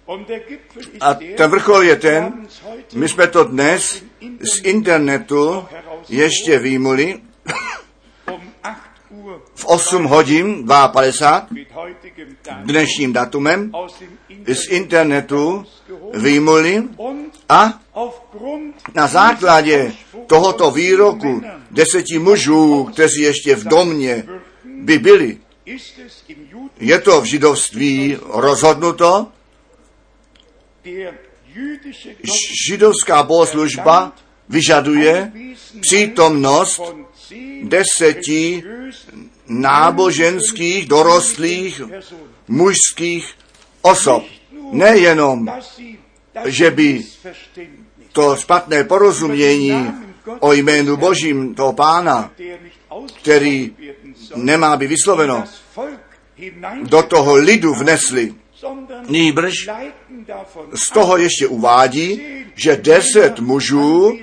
A 1.00 1.14
ten 1.14 1.50
vrchol 1.50 1.82
je 1.82 1.96
ten, 1.96 2.46
my 2.94 3.08
jsme 3.08 3.26
to 3.26 3.44
dnes 3.44 4.02
z 4.40 4.64
internetu 4.64 5.64
ještě 6.08 6.58
výmuli 6.58 7.20
v 9.54 9.64
8 9.64 10.04
hodin 10.04 10.66
52 10.92 11.86
dnešním 12.64 13.12
datumem 13.12 13.72
z 14.46 14.68
internetu 14.70 15.64
vyjmuli 16.14 16.82
a 17.48 17.80
na 18.94 19.06
základě 19.06 19.92
tohoto 20.26 20.70
výroku 20.70 21.42
deseti 21.70 22.18
mužů, 22.18 22.84
kteří 22.84 23.22
ještě 23.22 23.56
v 23.56 23.64
domě 23.64 24.24
by 24.64 24.98
byli, 24.98 25.38
je 26.80 26.98
to 27.00 27.20
v 27.20 27.24
židovství 27.24 28.18
rozhodnuto, 28.24 29.26
židovská 32.66 33.22
bohoslužba 33.22 34.12
vyžaduje 34.48 35.32
přítomnost 35.80 36.80
deseti 37.62 38.62
náboženských, 39.48 40.86
dorostlých, 40.86 41.80
mužských 42.48 43.24
osob. 43.82 44.24
Nejenom, 44.72 45.50
že 46.44 46.70
by 46.70 47.04
to 48.12 48.36
špatné 48.36 48.84
porozumění 48.84 49.92
o 50.40 50.52
jménu 50.52 50.96
Božím 50.96 51.54
toho 51.54 51.72
pána, 51.72 52.30
který 53.22 53.74
nemá 54.36 54.76
být 54.76 54.86
vysloveno, 54.86 55.44
do 56.82 57.02
toho 57.02 57.34
lidu 57.34 57.74
vnesli. 57.74 58.34
Nýbrž 59.08 59.54
z 60.74 60.90
toho 60.90 61.16
ještě 61.16 61.46
uvádí, 61.46 62.20
že 62.54 62.76
deset 62.76 63.40
mužů 63.40 64.18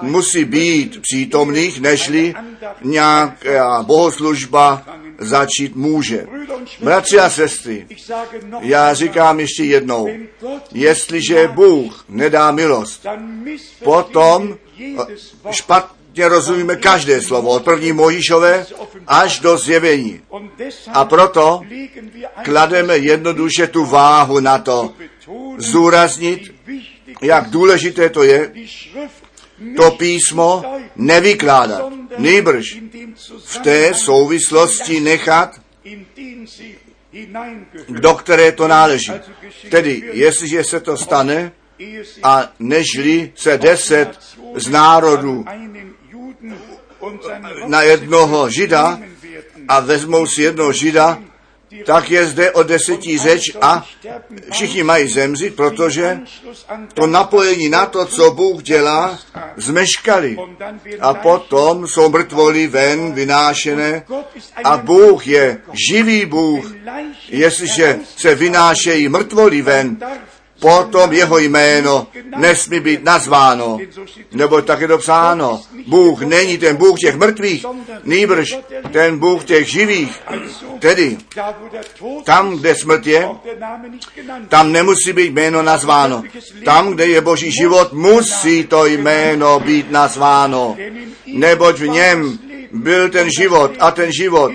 musí 0.00 0.44
být 0.44 0.98
přítomných, 1.02 1.80
nežli 1.80 2.34
nějaká 2.82 3.82
bohoslužba 3.82 4.86
začít 5.18 5.76
může. 5.76 6.26
Bratři 6.82 7.18
a 7.18 7.30
sestry, 7.30 7.86
já 8.60 8.94
říkám 8.94 9.40
ještě 9.40 9.64
jednou, 9.64 10.08
jestliže 10.72 11.48
Bůh 11.48 12.04
nedá 12.08 12.50
milost, 12.50 13.06
potom 13.84 14.56
špatně 16.10 16.28
rozumíme 16.28 16.76
každé 16.76 17.22
slovo, 17.22 17.48
od 17.48 17.64
první 17.64 17.92
Mojišové 17.92 18.66
až 19.06 19.40
do 19.40 19.58
zjevení. 19.58 20.20
A 20.92 21.04
proto 21.04 21.62
klademe 22.44 22.98
jednoduše 22.98 23.66
tu 23.66 23.84
váhu 23.84 24.40
na 24.40 24.58
to, 24.58 24.94
zúraznit, 25.58 26.54
jak 27.22 27.50
důležité 27.50 28.10
to 28.10 28.22
je, 28.22 28.52
to 29.76 29.90
písmo 29.90 30.64
nevykládat, 30.96 31.92
nejbrž 32.18 32.78
v 33.44 33.58
té 33.58 33.94
souvislosti 33.94 35.00
nechat, 35.00 35.60
do 37.88 38.14
které 38.14 38.52
to 38.52 38.68
náleží. 38.68 39.12
Tedy, 39.70 40.02
jestliže 40.12 40.64
se 40.64 40.80
to 40.80 40.96
stane, 40.96 41.52
a 42.22 42.52
nežli 42.58 43.32
se 43.34 43.58
deset 43.58 44.18
z 44.54 44.68
národů 44.68 45.44
na 47.66 47.82
jednoho 47.82 48.50
žida 48.50 49.00
a 49.68 49.80
vezmou 49.80 50.26
si 50.26 50.42
jednoho 50.42 50.72
žida 50.72 51.18
tak 51.84 52.10
je 52.10 52.26
zde 52.26 52.50
o 52.50 52.62
desetí 52.62 53.18
řeč 53.18 53.40
a 53.60 53.86
všichni 54.50 54.82
mají 54.82 55.08
zemřít, 55.08 55.54
protože 55.56 56.20
to 56.94 57.06
napojení 57.06 57.68
na 57.68 57.86
to, 57.86 58.06
co 58.06 58.30
Bůh 58.30 58.62
dělá, 58.62 59.18
zmeškali. 59.56 60.36
A 61.00 61.14
potom 61.14 61.88
jsou 61.88 62.08
mrtvoly 62.08 62.66
ven 62.66 63.12
vynášené 63.12 64.04
a 64.64 64.76
Bůh 64.76 65.26
je 65.26 65.58
živý 65.90 66.26
Bůh. 66.26 66.74
Jestliže 67.28 67.98
se 68.16 68.34
vynášejí 68.34 69.08
mrtvoly 69.08 69.62
ven, 69.62 69.98
potom 70.60 71.12
jeho 71.12 71.38
jméno 71.38 72.06
nesmí 72.36 72.80
být 72.80 73.04
nazváno, 73.04 73.78
nebo 74.32 74.62
tak 74.62 74.80
je 74.80 74.88
to 74.88 74.98
psáno. 74.98 75.62
Bůh 75.86 76.22
není 76.22 76.58
ten 76.58 76.76
Bůh 76.76 76.98
těch 76.98 77.16
mrtvých, 77.16 77.66
nýbrž 78.04 78.58
ten 78.92 79.18
Bůh 79.18 79.44
těch 79.44 79.68
živých. 79.68 80.20
Tedy 80.78 81.18
tam, 82.24 82.58
kde 82.58 82.74
smrt 82.74 83.06
je, 83.06 83.28
tam 84.48 84.72
nemusí 84.72 85.12
být 85.12 85.32
jméno 85.32 85.62
nazváno. 85.62 86.22
Tam, 86.64 86.90
kde 86.90 87.06
je 87.06 87.20
boží 87.20 87.52
život, 87.52 87.92
musí 87.92 88.64
to 88.64 88.86
jméno 88.86 89.60
být 89.60 89.90
nazváno. 89.90 90.76
Neboť 91.26 91.78
v 91.78 91.88
něm 91.88 92.38
byl 92.72 93.08
ten 93.08 93.28
život 93.38 93.72
a 93.80 93.90
ten 93.90 94.12
život 94.12 94.52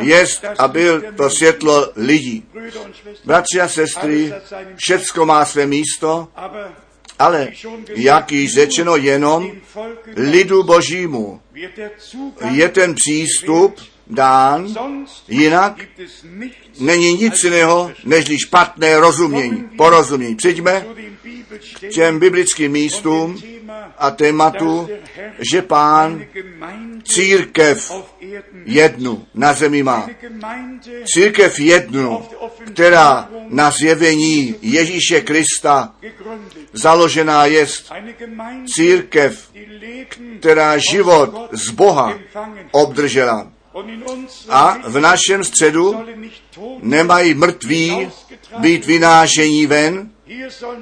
jest 0.00 0.44
a 0.58 0.68
byl 0.68 1.02
to 1.16 1.30
světlo 1.30 1.92
lidí. 1.96 2.44
Bratři 3.24 3.60
a 3.60 3.68
sestry, 3.68 4.34
všecko 4.76 5.26
má 5.30 5.44
své 5.44 5.66
místo, 5.66 6.28
ale 7.18 7.48
jak 7.96 8.32
již 8.32 8.54
řečeno 8.54 8.96
jenom 8.96 9.50
lidu 10.16 10.62
božímu. 10.62 11.40
je 12.50 12.68
ten 12.68 12.94
přístup 12.94 13.80
dán, 14.06 14.74
jinak 15.28 15.74
není 16.80 17.14
nic 17.14 17.44
jiného, 17.44 17.90
než 18.04 18.24
špatné 18.46 18.98
rozumění, 18.98 19.68
porozumění. 19.76 20.34
Přijďme 20.34 20.86
k 21.80 21.88
těm 21.94 22.18
biblickým 22.18 22.72
místům 22.72 23.42
a 24.00 24.10
tématu, 24.10 24.88
že 25.52 25.62
pán 25.62 26.24
církev 27.04 27.92
jednu 28.64 29.26
na 29.34 29.52
zemi 29.52 29.82
má. 29.82 30.08
Církev 31.14 31.60
jednu, 31.60 32.22
která 32.72 33.28
na 33.48 33.70
zjevení 33.70 34.54
Ježíše 34.62 35.20
Krista 35.20 35.94
založená 36.72 37.46
je. 37.46 37.66
Církev, 38.74 39.50
která 40.40 40.78
život 40.78 41.48
z 41.52 41.70
Boha 41.70 42.18
obdržela. 42.70 43.52
A 44.48 44.78
v 44.84 45.00
našem 45.00 45.44
středu 45.44 46.04
nemají 46.82 47.34
mrtví 47.34 48.08
být 48.58 48.86
vynášení 48.86 49.66
ven, 49.66 50.10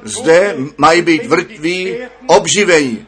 zde 0.03 0.57
mají 0.77 1.03
být 1.03 1.29
mrtví 1.29 1.97
obživení 2.27 3.07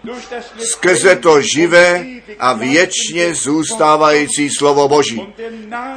skrze 0.59 1.17
to 1.17 1.41
živé 1.41 2.05
a 2.39 2.53
věčně 2.53 3.35
zůstávající 3.35 4.51
slovo 4.51 4.89
Boží. 4.89 5.35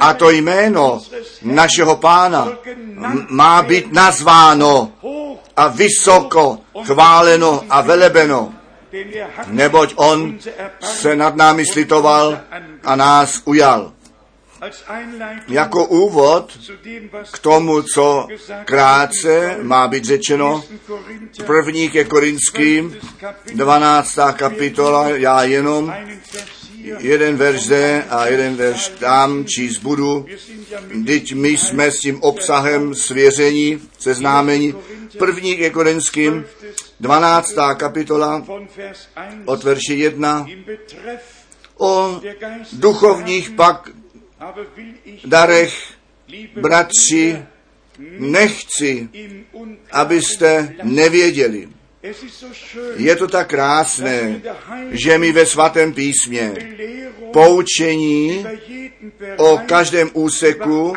A 0.00 0.14
to 0.14 0.30
jméno 0.30 1.00
našeho 1.42 1.96
pána 1.96 2.48
má 3.28 3.62
být 3.62 3.92
nazváno 3.92 4.92
a 5.56 5.68
vysoko 5.68 6.58
chváleno 6.84 7.64
a 7.70 7.80
velebeno, 7.80 8.54
neboť 9.46 9.92
on 9.96 10.38
se 10.80 11.16
nad 11.16 11.36
námi 11.36 11.66
slitoval 11.66 12.40
a 12.84 12.96
nás 12.96 13.42
ujal. 13.44 13.92
Jako 15.48 15.84
úvod 15.84 16.58
k 17.32 17.38
tomu, 17.38 17.82
co 17.82 18.26
krátce 18.64 19.56
má 19.62 19.88
být 19.88 20.04
řečeno, 20.04 20.64
první 21.46 21.90
ke 21.90 22.04
Korinským, 22.04 22.96
12. 23.54 24.18
kapitola, 24.32 25.08
já 25.08 25.42
jenom 25.42 25.94
jeden 26.98 27.36
verš 27.36 27.62
zde 27.62 28.04
a 28.10 28.26
jeden 28.26 28.56
verš 28.56 28.88
tam 28.88 29.44
číst 29.44 29.78
budu. 29.78 30.26
Teď 31.06 31.34
my 31.34 31.48
jsme 31.48 31.90
s 31.90 31.98
tím 31.98 32.22
obsahem 32.22 32.94
svěření, 32.94 33.80
seznámení. 33.98 34.74
První 35.18 35.56
ke 35.56 35.70
Korinským, 35.70 36.44
12. 37.00 37.54
kapitola, 37.76 38.44
od 39.44 39.64
verše 39.64 39.94
1, 39.94 40.46
o 41.78 42.20
duchovních 42.72 43.50
pak 43.50 43.88
darech, 45.24 45.94
bratři, 46.56 47.44
nechci, 48.18 49.08
abyste 49.92 50.74
nevěděli. 50.82 51.68
Je 52.96 53.16
to 53.16 53.28
tak 53.28 53.48
krásné, 53.48 54.40
že 54.90 55.18
my 55.18 55.32
ve 55.32 55.46
svatém 55.46 55.94
písmě 55.94 56.54
poučení 57.32 58.46
o 59.36 59.58
každém 59.66 60.10
úseku, 60.12 60.94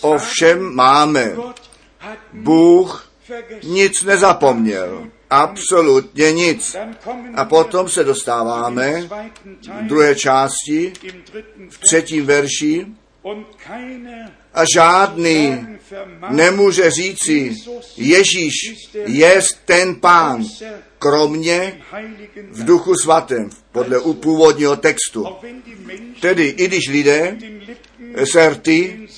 o 0.00 0.18
všem 0.18 0.74
máme. 0.74 1.36
Bůh 2.32 3.12
nic 3.62 4.02
nezapomněl. 4.02 5.06
Absolutně 5.30 6.32
nic. 6.32 6.76
A 7.34 7.44
potom 7.44 7.88
se 7.88 8.04
dostáváme 8.04 9.02
v 9.02 9.86
druhé 9.86 10.14
části, 10.14 10.92
v 11.70 11.78
třetím 11.78 12.26
verši, 12.26 12.86
a 14.54 14.62
žádný 14.74 15.66
nemůže 16.30 16.90
říci, 16.90 17.56
Ježíš 17.96 18.54
je 19.06 19.40
ten 19.64 19.94
pán, 19.94 20.44
kromě 20.98 21.80
v 22.50 22.64
duchu 22.64 22.92
svatém, 23.02 23.50
podle 23.72 24.00
původního 24.00 24.76
textu. 24.76 25.26
Tedy 26.20 26.44
i 26.44 26.68
když 26.68 26.88
lidé 26.88 27.36
se 28.32 28.48
rty 28.48 29.08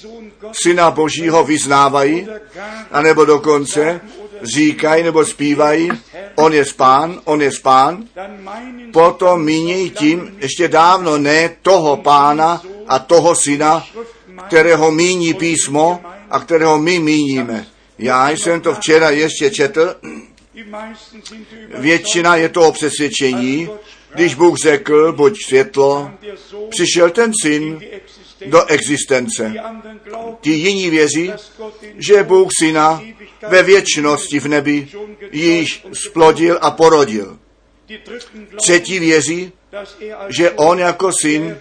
syna 0.53 0.91
Božího 0.91 1.45
vyznávají, 1.45 2.29
anebo 2.91 3.25
dokonce 3.25 4.01
říkají 4.43 5.03
nebo 5.03 5.25
zpívají, 5.25 5.91
on 6.35 6.53
je 6.53 6.65
spán, 6.65 7.21
on 7.25 7.43
je 7.43 7.53
spán, 7.53 8.05
potom 8.93 9.45
míní 9.45 9.91
tím 9.91 10.37
ještě 10.39 10.69
dávno 10.69 11.19
ne 11.19 11.57
toho 11.63 11.97
pána 11.97 12.63
a 12.89 12.99
toho 12.99 13.35
syna, 13.35 13.87
kterého 14.47 14.91
míní 14.91 15.35
písmo 15.35 16.01
a 16.31 16.41
kterého 16.41 16.79
my 16.79 16.99
míníme. 16.99 17.67
Já 17.99 18.31
jsem 18.31 18.61
to 18.61 18.75
včera 18.75 19.11
ještě 19.11 19.51
četl, 19.51 19.95
většina 21.79 22.37
je 22.37 22.49
to 22.49 22.69
o 22.69 22.73
přesvědčení, 22.73 23.69
když 24.15 24.35
Bůh 24.35 24.57
řekl, 24.57 25.13
buď 25.13 25.39
světlo, 25.47 26.11
přišel 26.71 27.11
ten 27.11 27.33
syn 27.43 27.81
do 28.47 28.67
existence. 28.67 29.55
Ti 30.41 30.51
jiní 30.51 30.91
věří, 30.91 31.33
že 31.99 32.23
Bůh 32.23 32.49
syna 32.59 33.03
ve 33.49 33.63
věčnosti 33.63 34.41
v 34.41 34.49
nebi 34.49 34.89
již 35.33 35.87
splodil 35.93 36.59
a 36.61 36.71
porodil. 36.71 37.39
Třetí 38.57 38.99
věří, 38.99 39.53
že 40.29 40.51
on 40.51 40.79
jako 40.79 41.11
syn, 41.21 41.57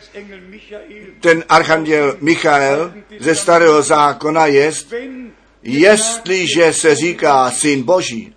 ten 1.20 1.44
archanděl 1.50 2.18
Michael 2.22 2.94
ze 3.20 3.36
starého 3.36 3.82
zákona 3.82 4.46
jest, 4.46 4.94
jestliže 5.64 6.74
se 6.74 6.96
říká 6.96 7.52
syn 7.52 7.84
Boží, 7.84 8.34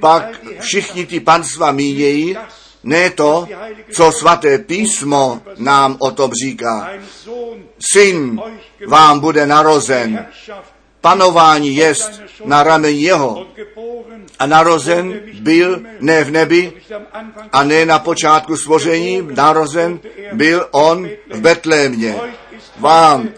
pak 0.00 0.40
všichni 0.60 1.06
ty 1.06 1.20
panstva 1.20 1.72
mínějí, 1.72 2.36
ne 2.84 3.10
to, 3.10 3.46
co 3.92 4.12
svaté 4.12 4.58
písmo 4.58 5.40
nám 5.56 5.96
o 5.98 6.10
tom 6.10 6.30
říká. 6.44 6.90
Syn 7.92 8.40
vám 8.86 9.20
bude 9.20 9.46
narozen, 9.46 10.26
panování 11.00 11.76
jest 11.76 12.22
na 12.44 12.62
rameni 12.62 13.02
jeho 13.02 13.46
a 14.38 14.46
narozen 14.46 15.20
byl 15.40 15.80
ne 16.00 16.24
v 16.24 16.30
nebi 16.30 16.72
a 17.52 17.64
ne 17.64 17.86
na 17.86 17.98
počátku 17.98 18.56
stvoření, 18.56 19.28
narozen 19.34 20.00
byl 20.32 20.68
on 20.70 21.08
v 21.30 21.40
Betlémě. 21.40 22.16
Vám 22.78 23.28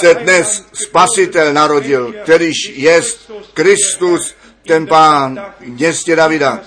se 0.00 0.14
dnes 0.14 0.64
spasitel 0.72 1.52
narodil, 1.52 2.14
kterýž 2.22 2.56
jest 2.74 3.30
Kristus, 3.54 4.34
ten 4.66 4.86
pán 4.86 5.44
v 5.60 5.66
městě 5.66 6.16
Davida. 6.16 6.60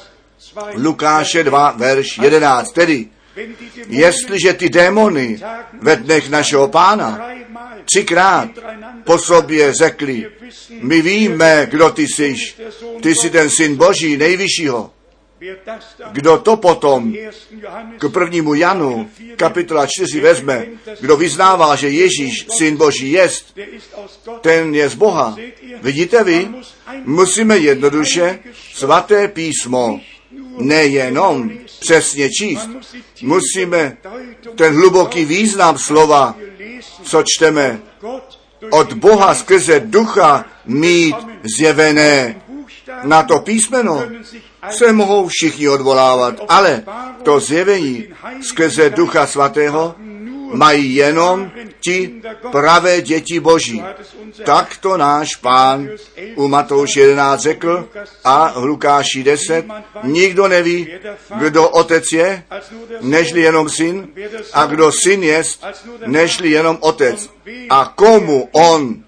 Lukáše 0.74 1.44
2, 1.44 1.72
verš 1.72 2.18
11. 2.18 2.72
Tedy, 2.72 3.08
jestliže 3.88 4.54
ty 4.54 4.70
démony 4.70 5.42
ve 5.82 5.96
dnech 5.96 6.30
našeho 6.30 6.68
pána 6.68 7.30
třikrát 7.86 8.50
po 9.04 9.18
sobě 9.18 9.74
řekli, 9.74 10.32
my 10.82 11.02
víme, 11.02 11.68
kdo 11.72 11.90
ty 11.90 12.08
jsi, 12.08 12.36
ty 13.02 13.16
jsi 13.16 13.30
ten 13.30 13.50
syn 13.50 13.76
Boží, 13.76 14.18
nejvyššího. 14.18 14.92
Kdo 16.12 16.38
to 16.38 16.58
potom 16.58 17.16
1. 17.16 17.32
Johannes 17.52 18.00
k 18.00 18.10
prvnímu 18.10 18.54
Janu, 18.54 19.10
kapitola 19.36 19.88
4 19.88 20.20
vezme, 20.20 20.66
kdo 21.00 21.18
vyznává, 21.18 21.76
že 21.76 21.90
Ježíš, 21.90 22.48
syn 22.58 22.78
Boží 22.78 23.12
jest, 23.12 23.58
ten 24.42 24.76
je 24.76 24.90
z 24.90 24.96
Boha. 24.96 25.36
Vidíte 25.82 26.24
vy? 26.24 26.48
Musíme 27.06 27.58
jednoduše 27.58 28.40
svaté 28.74 29.28
písmo 29.28 30.00
nejenom 30.60 31.52
přesně 31.80 32.30
číst, 32.30 32.70
musíme 33.22 33.98
ten 34.56 34.76
hluboký 34.76 35.26
význam 35.26 35.78
slova, 35.78 36.36
co 37.04 37.24
čteme, 37.26 37.80
od 38.72 38.94
Boha 38.94 39.36
skrze 39.36 39.80
ducha 39.80 40.46
mít 40.66 41.16
zjevené. 41.58 42.42
Na 43.04 43.24
to 43.24 43.40
písmeno 43.40 44.04
se 44.70 44.94
mohou 44.94 45.28
všichni 45.28 45.70
odvolávat, 45.70 46.36
ale 46.50 46.84
to 47.24 47.40
zjevení 47.40 48.08
skrze 48.42 48.90
ducha 48.90 49.28
svatého 49.28 49.96
mají 50.54 50.96
jenom 50.96 51.52
ti 51.80 52.22
pravé 52.52 53.02
děti 53.02 53.40
Boží. 53.40 53.84
Tak 54.44 54.78
to 54.78 54.98
náš 54.98 55.36
pán 55.36 55.90
u 56.36 56.48
Matouš 56.48 56.96
11 56.96 57.42
řekl 57.42 57.90
a 58.24 58.54
Lukáši 58.56 59.24
10. 59.24 59.66
Nikdo 60.04 60.48
neví, 60.48 60.88
kdo 61.40 61.70
otec 61.70 62.12
je, 62.12 62.44
nežli 63.02 63.42
jenom 63.42 63.70
syn, 63.70 64.08
a 64.54 64.66
kdo 64.66 64.92
syn 64.92 65.24
je, 65.24 65.44
nežli 66.06 66.50
jenom 66.52 66.78
otec. 66.82 67.30
A 67.70 67.94
komu 67.96 68.50
on 68.52 69.04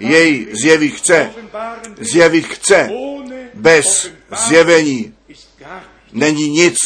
jej 0.00 0.46
zjevit 0.62 0.94
chce, 0.94 1.30
zjevit 2.00 2.46
chce, 2.46 2.90
bez 3.54 4.10
zjevení 4.46 5.14
není 6.12 6.48
nic. 6.48 6.76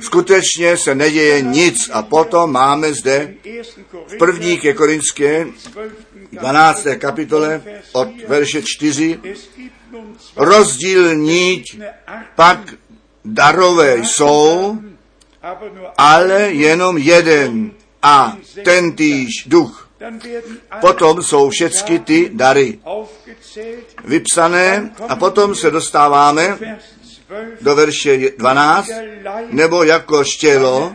Skutečně 0.00 0.76
se 0.76 0.94
neděje 0.94 1.40
nic. 1.40 1.90
A 1.92 2.02
potom 2.02 2.52
máme 2.52 2.92
zde 2.92 3.34
v 4.08 4.18
první 4.18 4.58
ke 4.58 4.72
Korinské 4.72 5.46
12. 6.32 6.86
kapitole 6.98 7.62
od 7.92 8.08
verše 8.28 8.62
4 8.64 9.20
rozdílní 10.36 11.64
pak 12.34 12.74
darové 13.24 13.98
jsou, 13.98 14.78
ale 15.98 16.40
jenom 16.40 16.98
jeden 16.98 17.70
a 18.02 18.36
tentýž 18.64 19.28
duch. 19.46 19.90
Potom 20.80 21.22
jsou 21.22 21.50
všechny 21.50 21.98
ty 21.98 22.30
dary 22.32 22.78
vypsané 24.04 24.90
a 25.08 25.16
potom 25.16 25.54
se 25.54 25.70
dostáváme 25.70 26.58
do 27.60 27.74
verše 27.74 28.30
12, 28.38 28.88
nebo 29.50 29.82
jako 29.82 30.24
štělo 30.24 30.94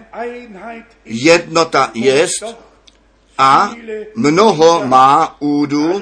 jednota 1.06 1.92
jest 1.94 2.44
a 3.38 3.74
mnoho 4.16 4.82
má 4.86 5.36
údu, 5.40 6.02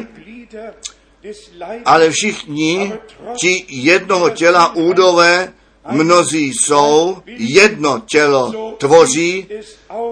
ale 1.85 2.11
všichni 2.11 2.93
ti 3.39 3.65
jednoho 3.67 4.29
těla 4.29 4.75
údové, 4.75 5.53
mnozí 5.91 6.53
jsou, 6.53 7.17
jedno 7.25 7.99
tělo 7.99 8.75
tvoří, 8.77 9.47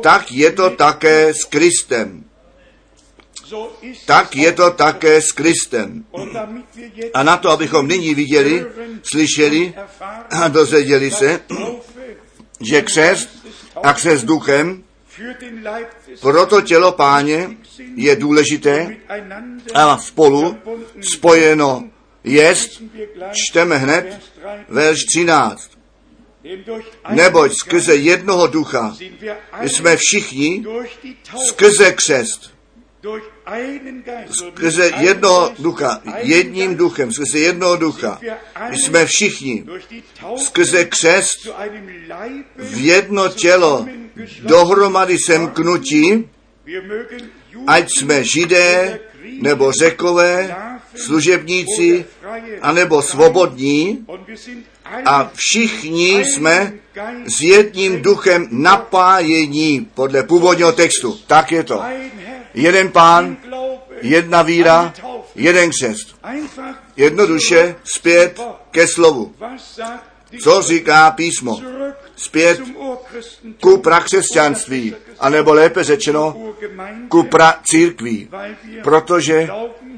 tak 0.01 0.31
je 0.31 0.51
to 0.51 0.69
také 0.69 1.33
s 1.33 1.43
Kristem. 1.43 2.24
Tak 4.05 4.35
je 4.35 4.51
to 4.51 4.71
také 4.71 5.21
s 5.21 5.31
Kristem. 5.31 6.05
A 7.13 7.23
na 7.23 7.37
to, 7.37 7.49
abychom 7.49 7.87
nyní 7.87 8.15
viděli, 8.15 8.65
slyšeli 9.03 9.73
a 10.29 10.47
dozvěděli 10.47 11.11
se, 11.11 11.39
že 12.61 12.81
křest 12.81 13.29
a 13.83 13.93
křest 13.93 14.25
duchem 14.25 14.83
proto 16.21 16.61
tělo 16.61 16.91
páně 16.91 17.49
je 17.95 18.15
důležité 18.15 18.97
a 19.73 19.97
spolu 19.97 20.57
spojeno 21.01 21.89
jest, 22.23 22.81
čteme 23.33 23.77
hned, 23.77 24.19
verš 24.69 25.05
13. 25.05 25.71
Neboť 27.09 27.53
skrze 27.53 27.95
jednoho 27.95 28.47
ducha 28.47 28.95
jsme 29.61 29.97
všichni 29.97 30.65
skrze 31.49 31.91
křest 31.91 32.54
skrze 34.31 34.91
jednoho 34.99 35.53
ducha, 35.59 36.01
jedním 36.17 36.75
duchem, 36.75 37.11
skrze 37.11 37.39
jednoho 37.39 37.75
ducha, 37.75 38.19
jsme 38.71 39.05
všichni 39.05 39.65
skrze 40.37 40.85
křest 40.85 41.47
v 42.57 42.85
jedno 42.85 43.29
tělo 43.29 43.87
dohromady 44.39 45.17
semknutí, 45.17 46.29
ať 47.67 47.87
jsme 47.97 48.23
židé, 48.23 48.99
nebo 49.41 49.71
řekové, 49.71 50.55
služebníci, 50.95 52.05
anebo 52.61 53.01
svobodní, 53.01 54.05
a 55.05 55.31
všichni 55.33 56.23
jsme 56.25 56.73
s 57.37 57.41
jedním 57.41 58.01
duchem 58.01 58.47
napájení 58.51 59.87
podle 59.93 60.23
původního 60.23 60.71
textu. 60.71 61.19
Tak 61.27 61.51
je 61.51 61.63
to. 61.63 61.83
Jeden 62.55 62.91
pán, 62.91 63.37
jedna 64.01 64.41
víra, 64.41 64.93
jeden 65.35 65.69
křest. 65.69 66.15
Jednoduše 66.97 67.75
zpět 67.83 68.39
ke 68.71 68.87
slovu. 68.87 69.35
Co 70.43 70.61
říká 70.61 71.11
písmo? 71.11 71.61
Zpět 72.15 72.61
ku 73.59 73.77
prakřesťanství, 73.77 74.95
anebo 75.19 75.53
lépe 75.53 75.83
řečeno 75.83 76.53
ku 77.09 77.23
pra 77.23 77.59
církví, 77.63 78.29
protože 78.83 79.47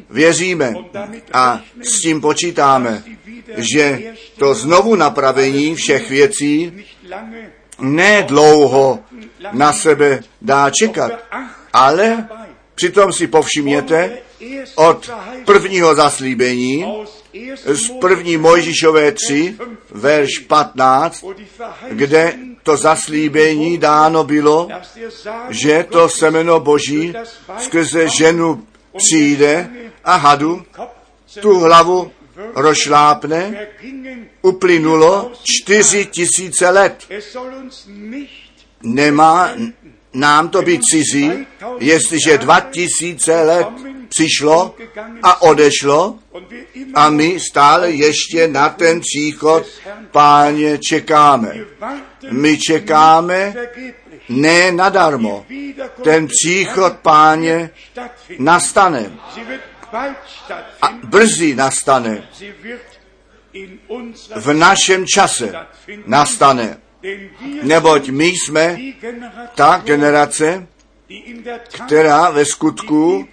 věříme 0.09 0.73
a 1.33 1.61
s 1.81 2.01
tím 2.01 2.21
počítáme, 2.21 3.03
že 3.57 4.01
to 4.37 4.53
znovu 4.53 4.95
napravení 4.95 5.75
všech 5.75 6.09
věcí 6.09 6.85
nedlouho 7.79 8.99
na 9.51 9.73
sebe 9.73 10.19
dá 10.41 10.69
čekat, 10.69 11.11
ale 11.73 12.27
přitom 12.77 13.13
si 13.13 13.27
povšimněte 13.27 14.17
od 14.75 15.09
prvního 15.45 15.95
zaslíbení 15.95 16.85
z 17.65 17.89
první 18.01 18.37
Mojžišové 18.37 19.11
3, 19.11 19.55
verš 19.91 20.39
15, 20.39 21.25
kde 21.89 22.33
to 22.63 22.77
zaslíbení 22.77 23.77
dáno 23.77 24.23
bylo, 24.23 24.67
že 25.49 25.85
to 25.91 26.09
semeno 26.09 26.59
Boží 26.59 27.13
skrze 27.57 28.09
ženu 28.09 28.67
přijde 28.97 29.69
a 30.03 30.15
hadu 30.15 30.65
tu 31.41 31.59
hlavu 31.59 32.11
rošlápne, 32.55 33.67
uplynulo 34.41 35.31
čtyři 35.43 36.05
tisíce 36.05 36.69
let. 36.69 37.07
Nemá 38.83 39.49
nám 40.13 40.49
to 40.49 40.61
být 40.61 40.81
cizí, 40.91 41.47
jestliže 41.79 42.37
dva 42.37 42.59
tisíce 42.59 43.41
let 43.41 43.67
přišlo 44.09 44.75
a 45.23 45.41
odešlo 45.41 46.19
a 46.93 47.09
my 47.09 47.39
stále 47.39 47.91
ještě 47.91 48.47
na 48.47 48.69
ten 48.69 48.99
příchod 48.99 49.67
páně 50.11 50.77
čekáme. 50.77 51.53
My 52.31 52.57
čekáme 52.57 53.53
ne 54.29 54.71
nadarmo. 54.71 55.45
Ten 56.03 56.27
příchod 56.27 56.93
páně 56.93 57.69
nastane. 58.39 59.11
A 60.81 60.89
brzy 61.03 61.55
nastane. 61.55 62.27
V 64.35 64.53
našem 64.53 65.05
čase 65.07 65.53
nastane. 66.05 66.77
Neboť 67.63 68.09
my 68.09 68.25
jsme 68.25 68.77
ta 69.55 69.81
generace, 69.85 70.67
která 71.85 72.29
ve 72.29 72.45
skutku 72.45 73.27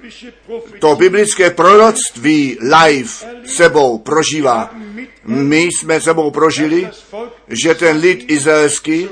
to 0.78 0.96
biblické 0.96 1.50
proroctví 1.50 2.58
live 2.60 3.10
sebou 3.46 3.98
prožívá. 3.98 4.74
My 5.24 5.62
jsme 5.62 6.00
sebou 6.00 6.30
prožili, 6.30 6.88
že 7.48 7.74
ten 7.74 7.96
lid 7.96 8.24
izraelský 8.30 9.08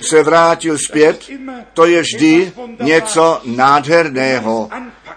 se 0.00 0.22
vrátil 0.22 0.78
zpět, 0.78 1.30
to 1.74 1.86
je 1.86 2.02
vždy 2.02 2.52
něco 2.82 3.40
nádherného, 3.44 4.70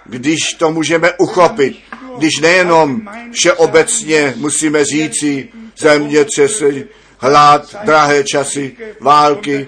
když 0.05 0.39
to 0.57 0.71
můžeme 0.71 1.11
uchopit, 1.19 1.77
když 2.17 2.31
nejenom 2.41 3.01
všeobecně 3.31 4.33
musíme 4.37 4.85
říci 4.85 5.49
zemětřesení, 5.77 6.83
hlad, 7.23 7.75
drahé 7.85 8.23
časy, 8.23 8.75
války 8.99 9.67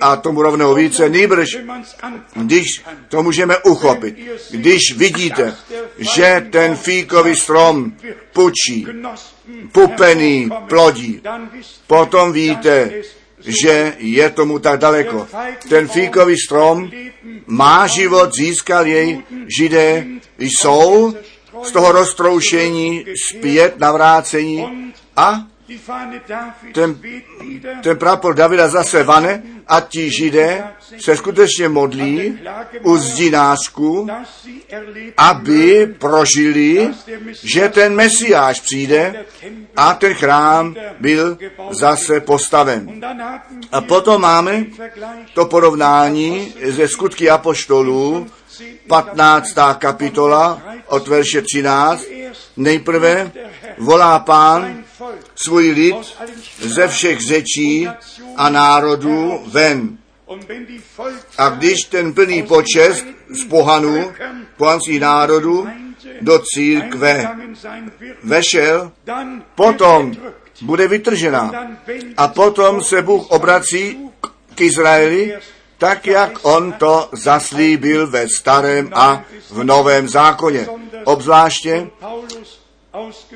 a 0.00 0.16
tomu 0.16 0.42
rovnou 0.42 0.74
více, 0.74 1.08
nýbrž, 1.08 1.48
když 2.34 2.66
to 3.08 3.22
můžeme 3.22 3.58
uchopit, 3.58 4.16
když 4.50 4.80
vidíte, 4.96 5.54
že 5.98 6.46
ten 6.50 6.76
fíkový 6.76 7.36
strom 7.36 7.92
pučí, 8.32 8.86
pupený 9.72 10.50
plodí. 10.68 11.20
Potom 11.86 12.32
víte, 12.32 12.92
že 13.38 13.94
je 13.98 14.30
tomu 14.30 14.58
tak 14.58 14.80
daleko. 14.80 15.26
Ten 15.68 15.88
fíkový 15.88 16.36
strom 16.38 16.90
má 17.46 17.86
život, 17.86 18.30
získal 18.34 18.86
jej, 18.86 19.22
židé 19.58 20.06
jsou 20.38 21.14
z 21.62 21.72
toho 21.72 21.92
roztroušení 21.92 23.04
zpět 23.28 23.78
navrácení 23.78 24.92
a 25.16 25.51
ten, 26.72 26.98
ten 27.82 27.98
prapor 27.98 28.34
Davida 28.34 28.68
zase 28.68 29.02
vane 29.02 29.42
a 29.68 29.80
ti 29.80 30.10
židé 30.10 30.64
se 31.00 31.16
skutečně 31.16 31.68
modlí 31.68 32.38
u 32.82 32.96
zdinářku, 32.96 34.08
aby 35.16 35.94
prožili, 35.98 36.88
že 37.42 37.68
ten 37.68 37.94
mesiáš 37.94 38.60
přijde 38.60 39.24
a 39.76 39.94
ten 39.94 40.14
chrám 40.14 40.76
byl 41.00 41.38
zase 41.70 42.20
postaven. 42.20 43.02
A 43.72 43.80
potom 43.80 44.22
máme 44.22 44.64
to 45.34 45.46
porovnání 45.46 46.54
ze 46.64 46.88
skutky 46.88 47.30
apoštolů, 47.30 48.26
15. 48.88 49.54
kapitola 49.78 50.62
od 50.86 51.08
verše 51.08 51.42
13. 51.42 52.04
Nejprve 52.56 53.32
volá 53.78 54.18
pán 54.18 54.81
svůj 55.44 55.70
lid 55.70 55.96
ze 56.58 56.88
všech 56.88 57.20
řečí 57.20 57.88
a 58.36 58.48
národů 58.48 59.42
ven. 59.46 59.98
A 61.38 61.48
když 61.48 61.84
ten 61.84 62.14
plný 62.14 62.42
počest 62.42 63.06
z 63.30 63.44
pohanů, 63.44 64.12
pohanských 64.56 65.00
národů, 65.00 65.68
do 66.20 66.38
církve 66.54 67.36
vešel, 68.22 68.92
potom 69.54 70.12
bude 70.62 70.88
vytržena. 70.88 71.52
A 72.16 72.28
potom 72.28 72.84
se 72.84 73.02
Bůh 73.02 73.30
obrací 73.30 73.98
k 74.54 74.60
Izraeli, 74.60 75.34
tak 75.78 76.06
jak 76.06 76.38
on 76.42 76.72
to 76.72 77.08
zaslíbil 77.12 78.06
ve 78.06 78.26
starém 78.28 78.90
a 78.92 79.24
v 79.50 79.64
novém 79.64 80.08
zákoně. 80.08 80.66
Obzvláště 81.04 81.90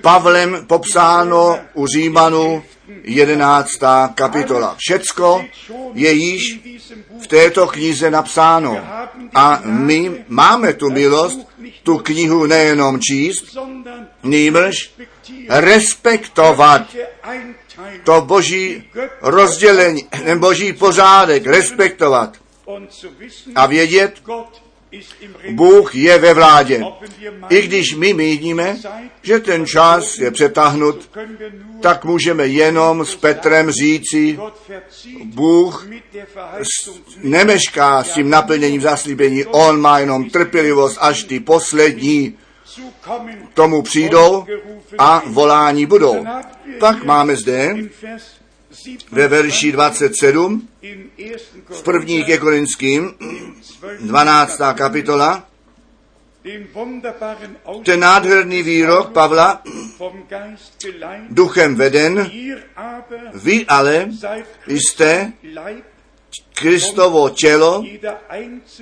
Pavlem 0.00 0.64
popsáno 0.66 1.58
u 1.74 1.86
Římanu 1.86 2.62
11. 3.04 3.70
kapitola. 4.14 4.76
Všecko 4.78 5.44
je 5.94 6.12
již 6.12 6.60
v 7.22 7.26
této 7.26 7.66
knize 7.66 8.10
napsáno. 8.10 8.80
A 9.34 9.60
my 9.64 10.24
máme 10.28 10.72
tu 10.72 10.90
milost, 10.90 11.40
tu 11.82 11.98
knihu 11.98 12.46
nejenom 12.46 13.00
číst, 13.00 13.56
nýbrž 14.22 14.74
respektovat 15.48 16.82
to 18.04 18.20
boží 18.20 18.90
rozdělení, 19.20 20.08
boží 20.38 20.72
pořádek, 20.72 21.46
respektovat 21.46 22.36
a 23.54 23.66
vědět, 23.66 24.22
Bůh 25.50 25.94
je 25.94 26.18
ve 26.18 26.34
vládě. 26.34 26.84
I 27.48 27.62
když 27.62 27.94
my 27.94 28.12
míníme, 28.14 28.76
že 29.22 29.38
ten 29.38 29.66
čas 29.66 30.18
je 30.18 30.30
přetahnut, 30.30 31.10
tak 31.80 32.04
můžeme 32.04 32.46
jenom 32.46 33.04
s 33.04 33.16
Petrem 33.16 33.70
říci, 33.70 34.38
Bůh 35.24 35.88
nemešká 37.22 38.04
s 38.04 38.12
tím 38.12 38.30
naplněním 38.30 38.80
zaslíbení, 38.80 39.44
On 39.44 39.80
má 39.80 39.98
jenom 39.98 40.30
trpělivost, 40.30 40.98
až 41.00 41.24
ty 41.24 41.40
poslední 41.40 42.38
tomu 43.54 43.82
přijdou 43.82 44.44
a 44.98 45.22
volání 45.26 45.86
budou. 45.86 46.26
Pak 46.78 47.04
máme 47.04 47.36
zde 47.36 47.74
ve 49.12 49.28
verši 49.28 49.72
27 49.72 50.68
v 51.70 51.82
první 51.82 52.24
ke 52.24 52.38
Korinským 52.38 53.14
12. 54.00 54.60
kapitola 54.74 55.46
ten 57.84 58.00
nádherný 58.00 58.62
výrok 58.62 59.12
Pavla, 59.12 59.62
duchem 61.30 61.74
veden, 61.74 62.30
vy 63.34 63.66
ale 63.68 64.08
jste 64.66 65.32
Kristovo 66.54 67.28
tělo 67.28 67.84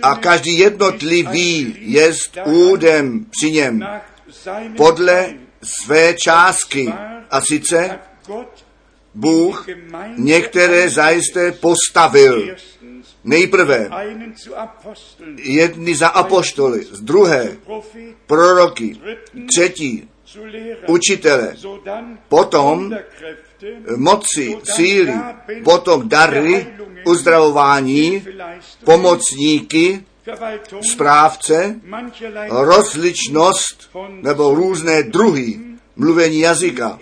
a 0.03 0.15
každý 0.15 0.59
jednotlivý 0.59 1.77
jest 1.81 2.39
údem 2.45 3.27
při 3.31 3.53
něm 3.53 3.87
podle 4.77 5.35
své 5.63 6.15
částky. 6.15 6.95
A 7.31 7.41
sice 7.41 7.99
Bůh 9.15 9.67
některé 10.17 10.91
zajisté 10.91 11.53
postavil. 11.53 12.57
Nejprve 13.25 13.91
jedny 15.37 15.95
za 15.95 16.09
apoštoly, 16.09 16.85
z 16.85 17.01
druhé 17.01 17.57
proroky, 18.27 19.01
třetí 19.55 20.09
učitele, 20.87 21.55
potom 22.29 22.97
moci, 23.97 24.59
síly, 24.75 25.15
potom 25.65 26.09
dary, 26.09 26.67
uzdravování, 27.07 28.27
pomocníky, 28.85 30.05
správce, 30.93 31.81
rozličnost 32.51 33.91
nebo 34.09 34.55
různé 34.55 35.03
druhy 35.03 35.61
mluvení 35.97 36.39
jazyka. 36.41 36.99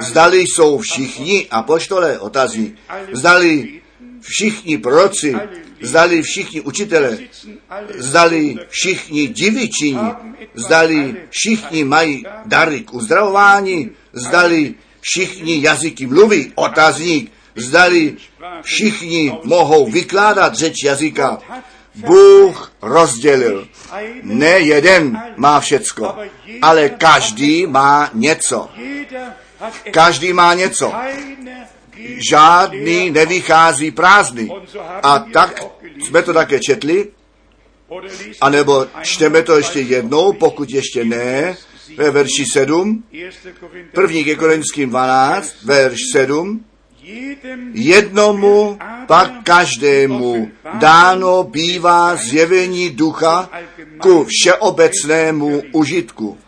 Zdali 0.00 0.40
jsou 0.40 0.78
všichni 0.78 1.46
apoštole, 1.50 2.18
otazník, 2.18 2.78
zdali 3.12 3.80
všichni 4.20 4.78
proroci, 4.78 5.34
zdali 5.80 6.22
všichni 6.22 6.60
učitele, 6.60 7.18
zdali 7.94 8.56
všichni 8.68 9.28
divičiní, 9.28 10.10
zdali 10.54 11.16
všichni 11.30 11.84
mají 11.84 12.24
dary 12.46 12.80
k 12.80 12.94
uzdravování, 12.94 13.90
zdali 14.12 14.74
všichni 15.00 15.62
jazyky 15.62 16.06
mluví, 16.06 16.52
otazník, 16.54 17.32
zdali 17.56 18.16
všichni 18.62 19.32
mohou 19.44 19.90
vykládat 19.90 20.54
řeč 20.54 20.74
jazyka. 20.84 21.38
Bůh 21.94 22.72
rozdělil. 22.82 23.68
Ne 24.22 24.58
jeden 24.58 25.22
má 25.36 25.60
všecko, 25.60 26.16
ale 26.62 26.88
každý 26.88 27.66
má 27.66 28.10
něco. 28.14 28.70
Každý 29.90 30.32
má 30.32 30.54
něco. 30.54 30.92
Žádný 32.30 33.10
nevychází 33.10 33.90
prázdný. 33.90 34.50
A 35.02 35.18
tak 35.18 35.64
jsme 36.06 36.22
to 36.22 36.34
také 36.34 36.60
četli, 36.60 37.10
anebo 38.40 38.86
čteme 39.02 39.42
to 39.42 39.56
ještě 39.56 39.80
jednou, 39.80 40.32
pokud 40.32 40.70
ještě 40.70 41.04
ne, 41.04 41.56
ve 41.96 42.10
verši 42.10 42.44
7, 42.52 43.04
první 43.92 44.24
ke 44.24 44.34
Korinským 44.34 44.90
12, 44.90 45.54
verš 45.64 45.98
7, 46.12 46.64
Jednomu 47.72 48.78
pak 49.06 49.32
každému 49.44 50.50
dáno 50.74 51.44
bývá 51.44 52.16
zjevení 52.16 52.90
ducha 52.90 53.50
ku 53.98 54.26
všeobecnému 54.28 55.62
užitku. 55.72 56.38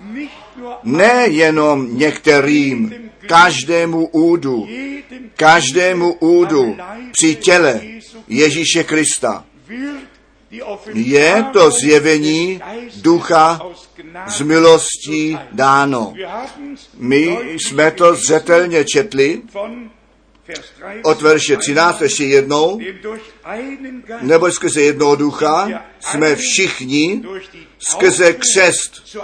Nejenom 0.83 1.99
některým, 1.99 3.11
každému 3.27 4.07
údu, 4.07 4.69
každému 5.37 6.13
údu 6.13 6.77
při 7.13 7.37
těle 7.37 7.81
Ježíše 8.29 8.85
Krista. 8.85 9.45
Je 10.95 11.45
to 11.53 11.71
zjevení 11.71 12.61
ducha 13.03 13.61
z 14.27 14.41
milostí 14.41 15.39
dáno. 15.53 16.15
My 16.97 17.39
jsme 17.59 17.91
to 17.91 18.15
zřetelně 18.15 18.85
četli 18.85 19.43
od 21.03 21.23
verše 21.23 21.57
13 21.57 22.01
ještě 22.01 22.25
jednou, 22.25 22.81
nebo 24.21 24.53
skrze 24.53 24.83
jednoho 24.83 25.17
ducha 25.17 25.69
jsme 26.01 26.37
všichni 26.37 27.23
skrze 27.79 28.33
křest 28.33 29.17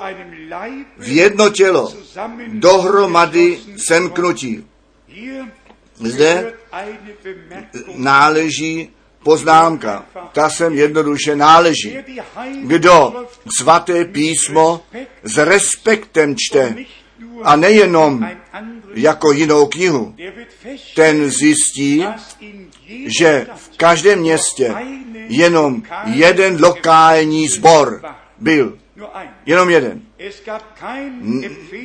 v 0.98 1.08
jedno 1.08 1.50
tělo 1.50 1.94
dohromady 2.48 3.58
semknutí. 3.76 4.66
Zde 6.00 6.52
náleží 7.94 8.90
poznámka. 9.22 10.06
Ta 10.32 10.50
sem 10.50 10.74
jednoduše 10.74 11.36
náleží. 11.36 11.98
Kdo 12.62 13.26
svaté 13.58 14.04
písmo 14.04 14.86
s 15.22 15.34
respektem 15.38 16.34
čte 16.38 16.76
a 17.42 17.56
nejenom 17.56 18.28
jako 18.96 19.32
jinou 19.32 19.66
knihu, 19.66 20.14
ten 20.94 21.30
zjistí, 21.30 22.04
že 23.18 23.46
v 23.54 23.76
každém 23.76 24.18
městě 24.18 24.74
jenom 25.28 25.82
jeden 26.04 26.64
lokální 26.64 27.48
sbor 27.48 28.02
byl. 28.38 28.78
Jenom 29.46 29.70
jeden. 29.70 30.02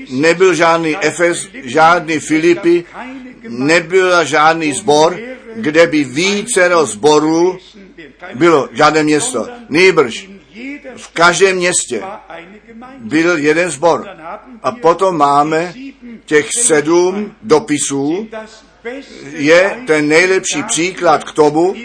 Nebyl 0.10 0.54
žádný 0.54 0.98
Efes, 0.98 1.48
žádný 1.64 2.20
Filipy, 2.20 2.84
nebyl 3.48 4.26
žádný 4.26 4.74
zbor, 4.74 5.20
kde 5.56 5.88
by 5.88 6.04
vícero 6.04 6.88
kein 6.88 7.58
bylo, 8.36 8.70
žádné 8.74 9.04
město. 9.04 9.48
Nýbrž 9.70 10.30
v 10.96 11.08
každém 11.08 11.56
městě 11.56 12.04
byl 13.00 13.38
jeden 13.38 13.72
haben 14.20 14.60
A 14.64 14.72
potom 14.72 15.18
máme 15.18 15.74
těch 16.26 16.50
sedm 16.62 17.36
dopisů, 17.42 18.30
je 19.24 19.84
ten 19.88 20.08
nejlepší 20.08 20.64
příklad 20.64 21.24
k 21.24 21.32
tomu 21.32 21.76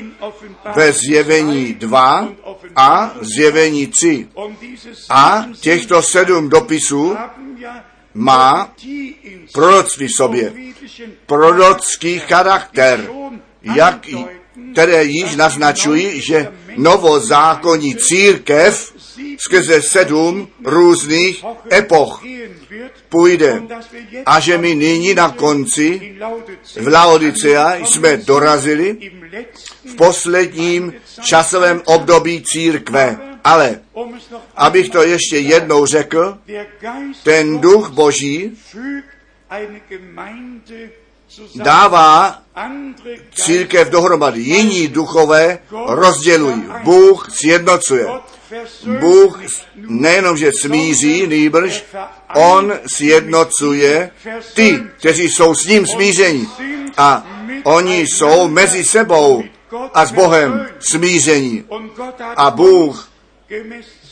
ve 0.74 0.92
zjevení 0.92 1.74
2 1.74 2.28
a 2.76 3.14
zjevení 3.20 3.86
3. 3.86 4.28
Und 4.34 4.60
dieses 4.60 5.06
A 5.08 5.44
těchto 5.60 6.02
sedm 6.02 6.48
dopisů 6.48 7.16
má 8.14 8.72
proroctví 9.52 10.06
v 10.06 10.12
sobě, 10.16 10.52
prorocký 11.26 12.18
charakter, 12.18 13.10
jak, 13.62 14.06
které 14.76 15.04
již 15.04 15.36
naznačují, 15.36 16.20
že 16.20 16.48
novozákonní 16.76 17.96
církev 17.96 18.92
skrze 19.38 19.82
sedm 19.82 20.48
různých 20.64 21.44
epoch 21.72 22.22
půjde. 23.08 23.62
A 24.26 24.40
že 24.40 24.58
my 24.58 24.74
nyní 24.74 25.14
na 25.14 25.30
konci 25.30 26.16
v 26.76 26.88
Laodicea 26.88 27.74
jsme 27.74 28.16
dorazili 28.16 28.96
v 29.84 29.96
posledním 29.96 30.92
časovém 31.24 31.82
období 31.84 32.44
církve. 32.44 33.18
Ale, 33.44 33.80
abych 34.56 34.88
to 34.88 35.02
ještě 35.02 35.38
jednou 35.38 35.86
řekl, 35.86 36.38
ten 37.22 37.58
duch 37.58 37.90
boží 37.90 38.52
dává 41.54 42.42
církev 43.34 43.90
dohromady. 43.90 44.40
Jiní 44.40 44.88
duchové 44.88 45.58
rozdělují. 45.88 46.64
Bůh 46.82 47.28
sjednocuje. 47.30 48.06
Bůh 49.00 49.40
nejenom, 49.76 50.36
že 50.36 50.50
smíří, 50.60 51.26
nýbrž 51.26 51.84
on 52.34 52.72
sjednocuje 52.86 54.10
ty, 54.54 54.82
kteří 54.98 55.28
jsou 55.28 55.54
s 55.54 55.66
ním 55.66 55.86
smíření. 55.86 56.48
A 56.96 57.26
oni 57.64 58.00
jsou 58.00 58.48
mezi 58.48 58.84
sebou 58.84 59.44
a 59.94 60.06
s 60.06 60.12
Bohem 60.12 60.66
smíření. 60.78 61.64
A 62.36 62.50
Bůh 62.50 63.08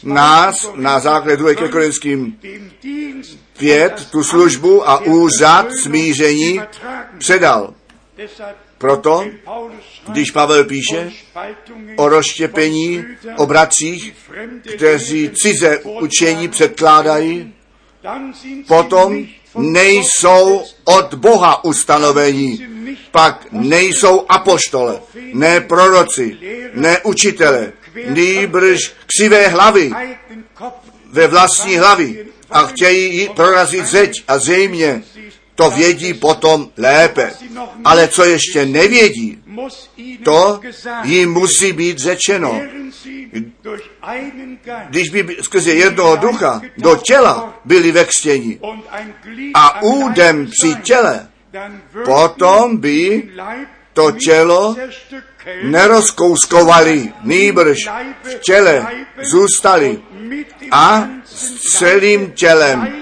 nás 0.02 0.70
na 0.74 1.00
základě 1.00 1.36
2. 1.36 1.54
ke 1.54 1.68
Korinským 1.68 2.38
dem 2.42 2.70
Dienst 2.82 3.38
5 3.58 4.08
tu 4.10 4.24
službu 4.24 4.88
a 4.88 4.98
úřad 4.98 5.66
smíření 5.82 6.60
předal. 7.18 7.74
Proto, 8.78 9.26
když 10.08 10.30
Pavel 10.30 10.64
píše 10.64 11.12
o 11.96 12.08
rozštěpení, 12.08 13.04
o 13.36 13.46
bratřích, 13.46 14.14
kteří 14.76 15.30
cize 15.34 15.78
učení 15.78 16.48
předkládají, 16.48 17.54
potom 18.68 19.26
nejsou 19.54 20.64
od 20.84 21.14
Boha 21.14 21.64
ustanovení. 21.64 22.66
Pak 23.10 23.46
nejsou 23.50 24.26
apoštole, 24.28 25.00
ne 25.32 25.60
proroci, 25.60 26.36
ne 26.74 27.00
učitele, 27.02 27.72
nýbrž 28.06 28.92
křivé 29.06 29.48
hlavy 29.48 29.90
ve 31.10 31.26
vlastní 31.26 31.76
hlavy 31.76 32.26
a 32.50 32.62
chtějí 32.62 33.16
jí 33.16 33.28
prorazit 33.28 33.86
zeď 33.86 34.24
a 34.28 34.38
zřejmě 34.38 35.02
to 35.54 35.70
vědí 35.70 36.14
potom 36.14 36.70
lépe. 36.76 37.32
Ale 37.84 38.08
co 38.08 38.24
ještě 38.24 38.66
nevědí, 38.66 39.38
to 40.24 40.60
jim 41.04 41.32
musí 41.32 41.72
být 41.72 41.98
řečeno. 41.98 42.60
Když 44.88 45.08
by 45.08 45.36
skrze 45.40 45.72
jednoho 45.72 46.16
ducha 46.16 46.60
do 46.78 46.96
těla 46.96 47.60
byli 47.64 47.92
ve 47.92 48.06
Glied 48.22 48.58
a 49.54 49.82
údem 49.82 50.46
při 50.46 50.74
těle, 50.82 51.28
potom 52.04 52.76
by 52.76 53.28
to 53.92 54.12
tělo 54.12 54.76
nerozkouskovali, 55.62 57.12
nýbrž 57.22 57.78
v 58.22 58.34
těle 58.34 58.86
zůstali 59.22 59.98
a 60.70 61.08
s 61.24 61.78
celým 61.78 62.32
tělem 62.32 62.96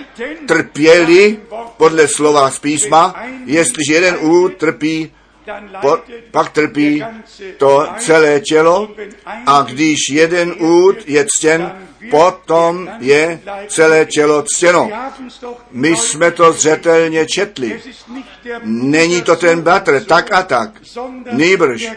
trpěli 0.47 1.39
podle 1.77 2.09
slova 2.09 2.51
z 2.51 2.59
písma, 2.59 3.15
jestliže 3.45 3.95
jeden 3.95 4.17
úd 4.21 4.57
trpí, 4.57 5.13
pak 6.31 6.49
trpí 6.51 7.05
to 7.57 7.89
celé 7.99 8.41
tělo 8.41 8.89
a 9.47 9.63
když 9.63 9.99
jeden 10.11 10.55
úd 10.59 10.97
je 11.07 11.27
ctěn, 11.37 11.73
potom 12.11 12.89
je 12.99 13.41
celé 13.69 14.07
tělo 14.07 14.43
ctěno. 14.43 14.91
My 15.71 15.97
jsme 15.97 16.31
to 16.31 16.53
zřetelně 16.53 17.27
četli. 17.27 17.83
Není 18.63 19.23
to 19.23 19.37
ten 19.37 19.61
bratr, 19.61 20.05
tak 20.05 20.33
a 20.33 20.43
tak. 20.43 20.71
Nýbrž 21.33 21.89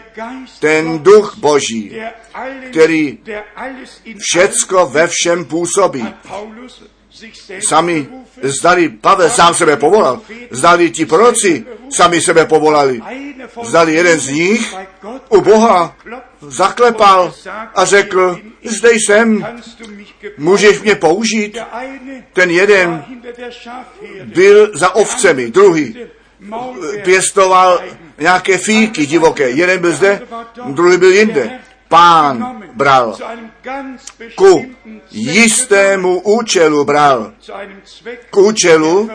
ten 0.60 0.98
duch 0.98 1.36
boží, 1.36 1.96
který 2.70 3.18
všecko 4.18 4.86
ve 4.86 5.06
všem 5.06 5.44
působí. 5.44 6.14
Sami 7.68 8.08
zdali 8.42 8.88
Pavel 8.88 9.30
sám 9.30 9.54
sebe 9.54 9.76
povolal, 9.76 10.20
zdali 10.50 10.90
ti 10.90 11.06
proroci 11.06 11.64
sami 11.90 12.20
sebe 12.20 12.46
povolali, 12.46 13.00
zdali 13.62 13.94
jeden 13.94 14.20
z 14.20 14.28
nich 14.28 14.74
u 15.28 15.40
Boha 15.40 15.96
zaklepal 16.40 17.34
a 17.74 17.84
řekl, 17.84 18.38
zde 18.64 18.92
jsem, 18.92 19.46
můžeš 20.38 20.80
mě 20.80 20.94
použít. 20.94 21.58
Ten 22.32 22.50
jeden 22.50 23.04
byl 24.24 24.70
za 24.74 24.94
ovcemi, 24.94 25.50
druhý 25.50 25.96
pěstoval 27.04 27.80
nějaké 28.18 28.58
fíky 28.58 29.06
divoké. 29.06 29.50
Jeden 29.50 29.80
byl 29.80 29.92
zde, 29.92 30.20
druhý 30.66 30.96
byl 30.98 31.12
jinde. 31.12 31.60
Pán 31.88 32.62
bral 32.74 33.18
ku 34.34 34.74
jistému 35.10 36.20
účelu 36.20 36.84
bral, 36.84 37.32
k 38.30 38.36
účelu, 38.36 39.10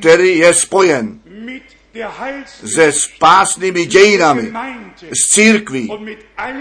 který 0.00 0.38
je 0.38 0.54
spojen 0.54 1.20
se 2.66 2.92
spásnými 2.92 3.86
dějinami, 3.86 4.52
s 5.12 5.28
církví 5.30 5.90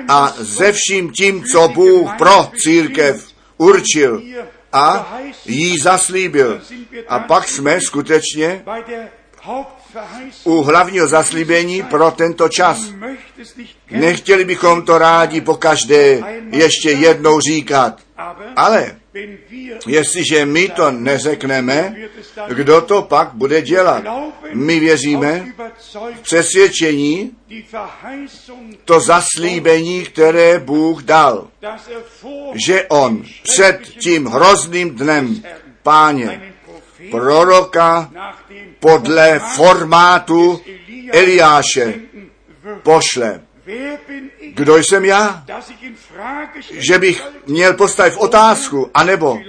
a 0.08 0.34
ze 0.38 0.72
vším 0.72 1.12
tím, 1.12 1.44
co 1.44 1.68
Bůh 1.68 2.12
pro 2.18 2.52
církev 2.56 3.28
určil 3.58 4.22
a 4.74 5.18
jí 5.46 5.78
zaslíbil. 5.78 6.62
A 7.08 7.20
pak 7.20 7.48
jsme 7.48 7.82
skutečně 7.82 8.64
u 10.44 10.62
hlavního 10.62 11.08
zaslíbení 11.08 11.84
pro 11.84 12.12
tento 12.12 12.50
čas. 12.50 12.94
Nechtěli 13.92 14.46
bychom 14.46 14.82
to 14.82 14.98
rádi 14.98 15.42
po 15.42 15.56
každé 15.56 16.22
ještě 16.52 16.92
jednou 16.92 17.40
říkat. 17.40 18.00
Ale 18.56 18.96
jestliže 19.88 20.46
my 20.46 20.70
to 20.70 20.92
neřekneme, 20.92 21.96
kdo 22.48 22.82
to 22.82 23.02
pak 23.02 23.30
bude 23.34 23.62
dělat? 23.62 24.04
My 24.54 24.80
věříme 24.80 25.46
Überzeugung 25.48 26.22
přesvědčení 26.22 27.32
to 28.86 29.00
zaslíbení, 29.00 30.04
které 30.04 30.60
Bůh 30.60 31.04
dal, 31.04 31.48
er 31.62 31.80
že 32.54 32.86
on 32.88 33.24
před 33.44 33.80
tím 34.00 34.26
hrozným 34.26 34.96
dnem 34.96 35.44
páně 35.84 36.49
proroka 37.12 38.12
podle 38.80 39.40
formátu 39.40 40.62
Eliáše 41.12 41.94
pošle. 42.84 43.42
Kdo 44.54 44.78
jsem 44.78 45.06
já? 45.06 45.46
Že 46.70 47.00
bych 47.00 47.24
měl 47.48 47.74
postavit 47.74 48.16
otázku, 48.18 48.90
anebo 48.94 49.40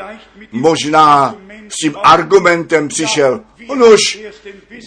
možná 0.52 1.36
s 1.68 1.76
tím 1.76 1.96
argumentem 2.02 2.88
přišel, 2.88 3.40
Wissen 3.56 4.32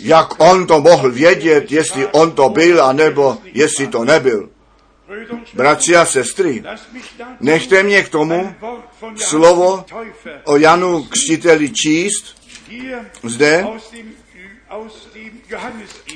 jak 0.02 0.42
on 0.42 0.68
to 0.68 0.82
mohl 0.82 1.12
vědět, 1.12 1.72
jestli 1.72 2.08
on 2.08 2.32
to 2.32 2.50
byl, 2.50 2.84
anebo 2.84 3.38
jestli 3.54 3.88
to 3.88 4.04
nebyl. 4.04 4.50
Bratři 5.54 5.96
a 5.96 6.06
sestry, 6.06 6.64
nechte 7.40 7.84
mě 7.84 8.04
k 8.04 8.10
tomu 8.10 8.56
slovo 9.16 9.86
o 10.44 10.58
Janu 10.58 11.04
Křtiteli 11.04 11.70
číst 11.70 12.43
zde 13.24 13.66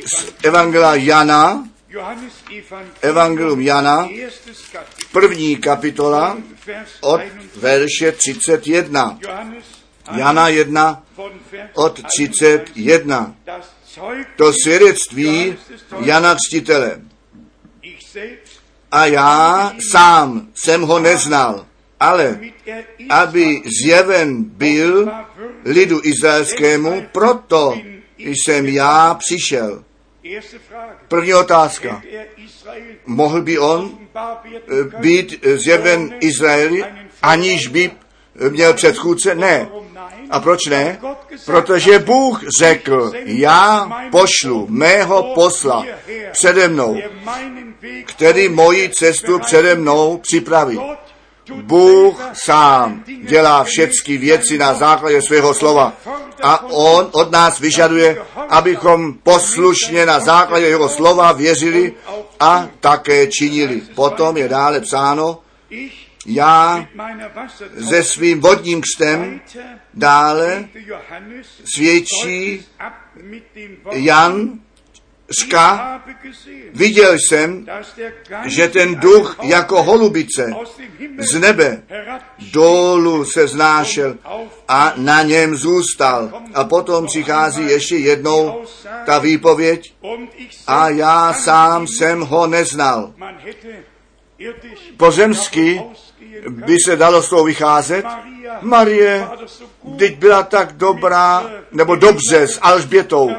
z 0.05 0.34
Evangela 0.43 0.95
Jana, 0.95 1.68
Evangelium, 3.01 3.62
Jana, 3.62 4.10
první 5.12 5.55
kapitola 5.55 6.38
od 7.01 7.22
21. 7.22 7.49
verše 7.55 8.12
31. 8.12 9.18
Johannes 9.22 9.66
Jana 10.18 10.47
1 10.47 11.03
von 11.16 11.32
Vers 11.51 11.72
od 11.74 12.03
31. 12.03 12.66
31. 12.66 13.36
Das 13.45 13.66
Zeugnis 13.95 14.28
To 14.36 14.53
svědectví 14.64 15.55
Jana 15.99 16.36
selbst, 18.12 18.62
A 18.91 19.05
já 19.05 19.74
sám 19.91 20.47
jsem 20.55 20.82
ho 20.82 20.99
neznal, 20.99 21.66
ale 21.99 22.39
aby 23.09 23.61
zjeven 23.83 24.43
byl 24.43 25.11
lidu 25.65 26.01
izraelskému, 26.03 27.05
proto 27.11 27.77
jsem 28.17 28.65
já 28.67 29.13
přišel. 29.13 29.83
První 31.07 31.33
otázka. 31.33 32.01
Mohl 33.05 33.41
by 33.41 33.59
on 33.59 33.97
eh, 34.15 34.99
být 34.99 35.45
zjeven 35.55 36.15
Izraeli, 36.19 36.83
aniž 37.21 37.67
by 37.67 37.91
eh, 37.91 38.49
měl 38.49 38.73
předchůdce? 38.73 39.35
Ne. 39.35 39.67
A 40.29 40.39
proč 40.39 40.65
ne? 40.65 40.99
Protože 41.45 41.99
Bůh 41.99 42.43
řekl, 42.59 43.13
já 43.25 43.91
pošlu 44.11 44.67
mého 44.69 45.33
posla 45.33 45.85
přede 46.31 46.67
mnou, 46.67 46.97
který 48.05 48.49
moji 48.49 48.89
cestu 48.89 49.39
přede 49.39 49.75
mnou 49.75 50.17
připraví. 50.17 50.79
Bůh 51.55 52.21
sám 52.33 53.03
dělá 53.23 53.63
všechny 53.63 54.17
věci 54.17 54.57
na 54.57 54.73
základě 54.73 55.21
svého 55.21 55.53
slova. 55.53 55.93
A 56.43 56.63
on 56.63 57.09
od 57.11 57.31
nás 57.31 57.59
vyžaduje, 57.59 58.21
abychom 58.49 59.13
poslušně 59.13 60.05
na 60.05 60.19
základě 60.19 60.65
jeho 60.65 60.89
slova 60.89 61.31
věřili 61.31 61.93
a 62.39 62.67
také 62.79 63.27
činili. 63.27 63.81
Potom 63.95 64.37
je 64.37 64.47
dále 64.49 64.81
psáno, 64.81 65.39
já 66.25 66.87
se 67.89 68.03
svým 68.03 68.41
vodním 68.41 68.81
křtem 68.81 69.41
dále 69.93 70.69
svědčí 71.65 72.65
Jan 73.91 74.59
gesehen, 75.28 75.80
viděl 76.73 77.13
jsem, 77.13 77.65
že 78.45 78.67
ten 78.67 78.95
duch 78.95 79.38
jako 79.43 79.84
holubice 79.84 80.53
z 81.17 81.39
nebe 81.39 81.82
dolů 82.51 83.25
se 83.25 83.47
znášel 83.47 84.15
a 84.67 84.93
na 84.95 85.21
něm 85.21 85.55
zůstal. 85.55 86.41
A 86.53 86.63
potom 86.63 87.05
přichází 87.05 87.61
ještě 87.61 87.97
jednou 87.97 88.61
ta 89.05 89.19
výpověď 89.19 89.93
a 90.67 90.89
já 90.89 91.34
sám 91.34 91.88
jsem 91.88 92.21
ho 92.21 92.47
neznal. 92.47 93.13
Pozemsky 94.97 95.82
by 96.49 96.75
se 96.86 96.95
dalo 96.95 97.21
z 97.21 97.30
toho 97.30 97.43
vycházet. 97.43 98.05
Marie, 98.61 99.28
teď 99.97 100.17
byla 100.17 100.43
tak 100.43 100.73
dobrá, 100.73 101.49
nebo 101.71 101.95
dobře 101.95 102.47
s 102.47 102.59
Alžbětou, 102.61 103.32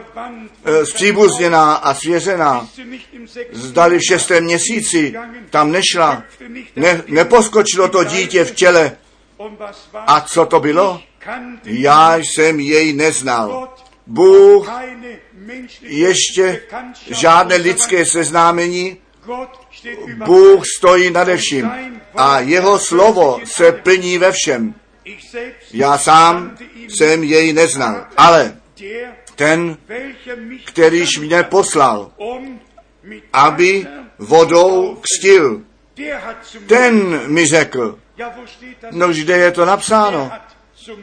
zpříbuzněná 0.85 1.75
a 1.75 1.95
svěřená. 1.95 2.69
Zdali 3.53 3.99
v 3.99 4.05
šestém 4.09 4.45
měsíci 4.45 5.15
tam 5.51 5.73
nešla, 5.73 6.23
ne, 6.77 7.03
neposkočilo 7.07 7.89
to 7.89 8.05
dítě 8.05 8.45
v 8.45 8.55
těle. 8.55 8.97
A 9.95 10.21
co 10.21 10.47
to 10.47 10.61
bylo? 10.61 11.01
Já 11.65 12.17
jsem 12.17 12.61
jej 12.61 12.93
neznal. 12.93 13.75
Bůh 14.07 14.71
ještě 15.83 16.63
žádné 17.11 17.57
lidské 17.57 18.07
seznámení, 18.07 18.97
Bůh 20.25 20.63
stojí 20.79 21.11
nade 21.11 21.37
vším 21.37 21.71
a 22.15 22.41
jeho 22.41 22.79
slovo 22.79 23.41
se 23.45 23.73
plní 23.73 24.19
ve 24.19 24.33
všem. 24.33 24.75
Já 25.73 25.99
sám 25.99 26.57
jsem 26.89 27.25
jej 27.25 27.53
neznal, 27.53 28.07
ale 28.17 28.57
ten, 29.39 29.77
kterýž 30.65 31.19
mě 31.19 31.43
poslal, 31.43 32.11
um 32.17 32.61
aby 33.33 33.87
vodou 34.19 34.99
mir 35.21 35.65
ten 36.67 37.21
mi 37.27 37.47
řekl, 37.47 37.99
no 38.91 39.09
kde 39.09 39.37
je 39.39 39.51
to 39.51 39.65
napsáno? 39.65 40.31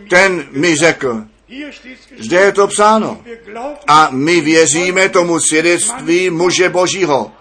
Ten 0.10 0.48
mi 0.52 0.76
řekl, 0.76 1.24
zde 2.18 2.38
je 2.38 2.52
to 2.52 2.68
psáno. 2.68 3.24
A 3.88 4.10
my 4.12 4.42
věříme 4.42 5.10
tomu 5.10 5.40
svědectví 5.40 6.30
muže 6.30 6.70
Božího. 6.70 7.32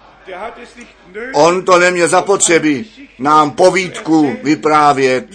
On 1.35 1.65
to 1.65 1.79
neměl 1.79 2.09
zapotřebí 2.09 2.87
nám 3.19 3.51
povídku 3.51 4.37
vyprávět. 4.43 5.27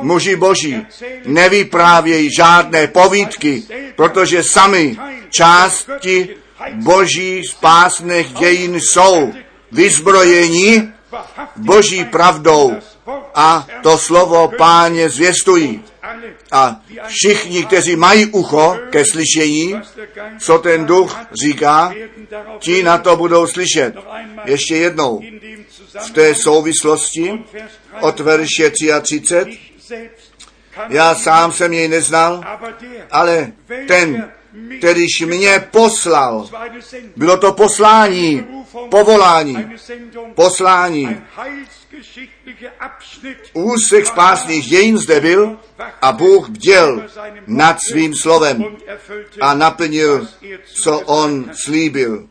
Muži 0.00 0.36
boží 0.36 0.86
nevyprávějí 1.24 2.30
žádné 2.36 2.86
povídky, 2.86 3.62
protože 3.96 4.42
sami 4.42 4.96
části 5.30 6.28
boží 6.74 7.42
spásných 7.50 8.32
dějin 8.32 8.80
jsou 8.80 9.32
vyzbrojeni 9.72 10.88
boží 11.56 12.04
pravdou 12.04 12.72
a 13.34 13.66
to 13.82 13.98
slovo 13.98 14.50
páně 14.58 15.10
zvěstují. 15.10 15.84
A 16.52 16.80
všichni, 17.06 17.64
kteří 17.64 17.96
mají 17.96 18.26
ucho 18.26 18.78
ke 18.90 19.04
slyšení, 19.04 19.74
co 20.38 20.58
ten 20.58 20.86
duch 20.86 21.18
říká, 21.32 21.94
ti 22.58 22.82
na 22.82 22.98
to 22.98 23.16
budou 23.16 23.46
slyšet. 23.46 23.94
Ještě 24.44 24.76
jednou, 24.76 25.22
v 26.06 26.10
té 26.10 26.34
souvislosti 26.34 27.28
von 27.28 27.44
Vers 27.52 27.72
3 27.72 28.00
od 28.00 28.20
verše 28.20 28.70
33, 28.70 29.36
ich 29.48 29.72
selbst 29.78 30.32
kann 30.74 30.92
já 30.92 31.14
sám 31.14 31.52
jsem 31.52 31.72
jej 31.72 31.88
neznal, 31.88 32.44
ale 33.10 33.52
ten, 33.88 34.30
kterýž 34.78 35.20
mě 35.20 35.68
poslal, 35.70 36.48
bylo 37.16 37.36
to 37.36 37.52
poslání, 37.52 38.46
povolání, 38.90 39.66
poslání. 40.34 41.16
Úsek 43.52 44.06
spásných 44.06 44.66
dějin 44.66 44.98
zde 44.98 45.20
byl 45.20 45.58
a 46.02 46.12
Bůh 46.12 46.48
bděl 46.48 47.02
nad 47.46 47.78
svým 47.90 48.14
slovem 48.14 48.64
a 49.40 49.54
naplnil, 49.54 50.28
co 50.64 51.00
on 51.00 51.50
slíbil. 51.54 52.28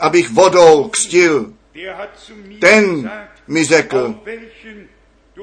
Abych 0.00 0.30
vodou 0.30 0.90
mir 1.12 1.46
ten 2.60 3.10
mi 3.48 3.64
řekl, 3.64 4.20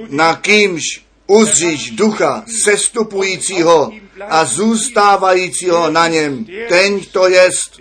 na 0.10 0.36
kýmž 0.36 1.06
uzříš 1.28 1.92
ducha 1.92 2.44
sestupujícího 2.64 3.92
a 4.30 4.46
zůstávajícího 4.46 5.90
na 5.92 6.08
něm. 6.08 6.46
Ten 6.70 7.00
to 7.00 7.28
jest, 7.28 7.78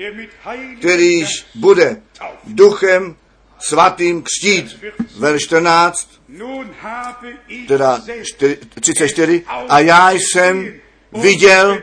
kterýž 0.79 1.47
bude 1.55 2.03
duchem 2.45 3.17
svatým 3.59 4.23
křtít. 4.23 4.85
Verš 5.17 5.43
14, 5.43 6.21
Nun 6.29 6.75
habe 6.81 7.33
ich 7.49 7.69
teda 7.69 8.01
selbst 8.01 8.35
4, 8.37 8.59
34, 8.81 9.43
a 9.69 9.81
já 9.81 10.11
jsem 10.11 10.75
viděl 11.13 11.83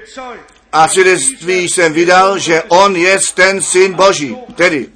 a 0.72 0.88
svědectví 0.88 1.70
jsem 1.70 1.94
vydal, 1.94 2.40
že 2.40 2.64
on 2.64 2.96
je 2.96 3.18
ten 3.34 3.62
syn 3.62 3.94
Boží. 3.94 4.38
Tedy 4.56 4.90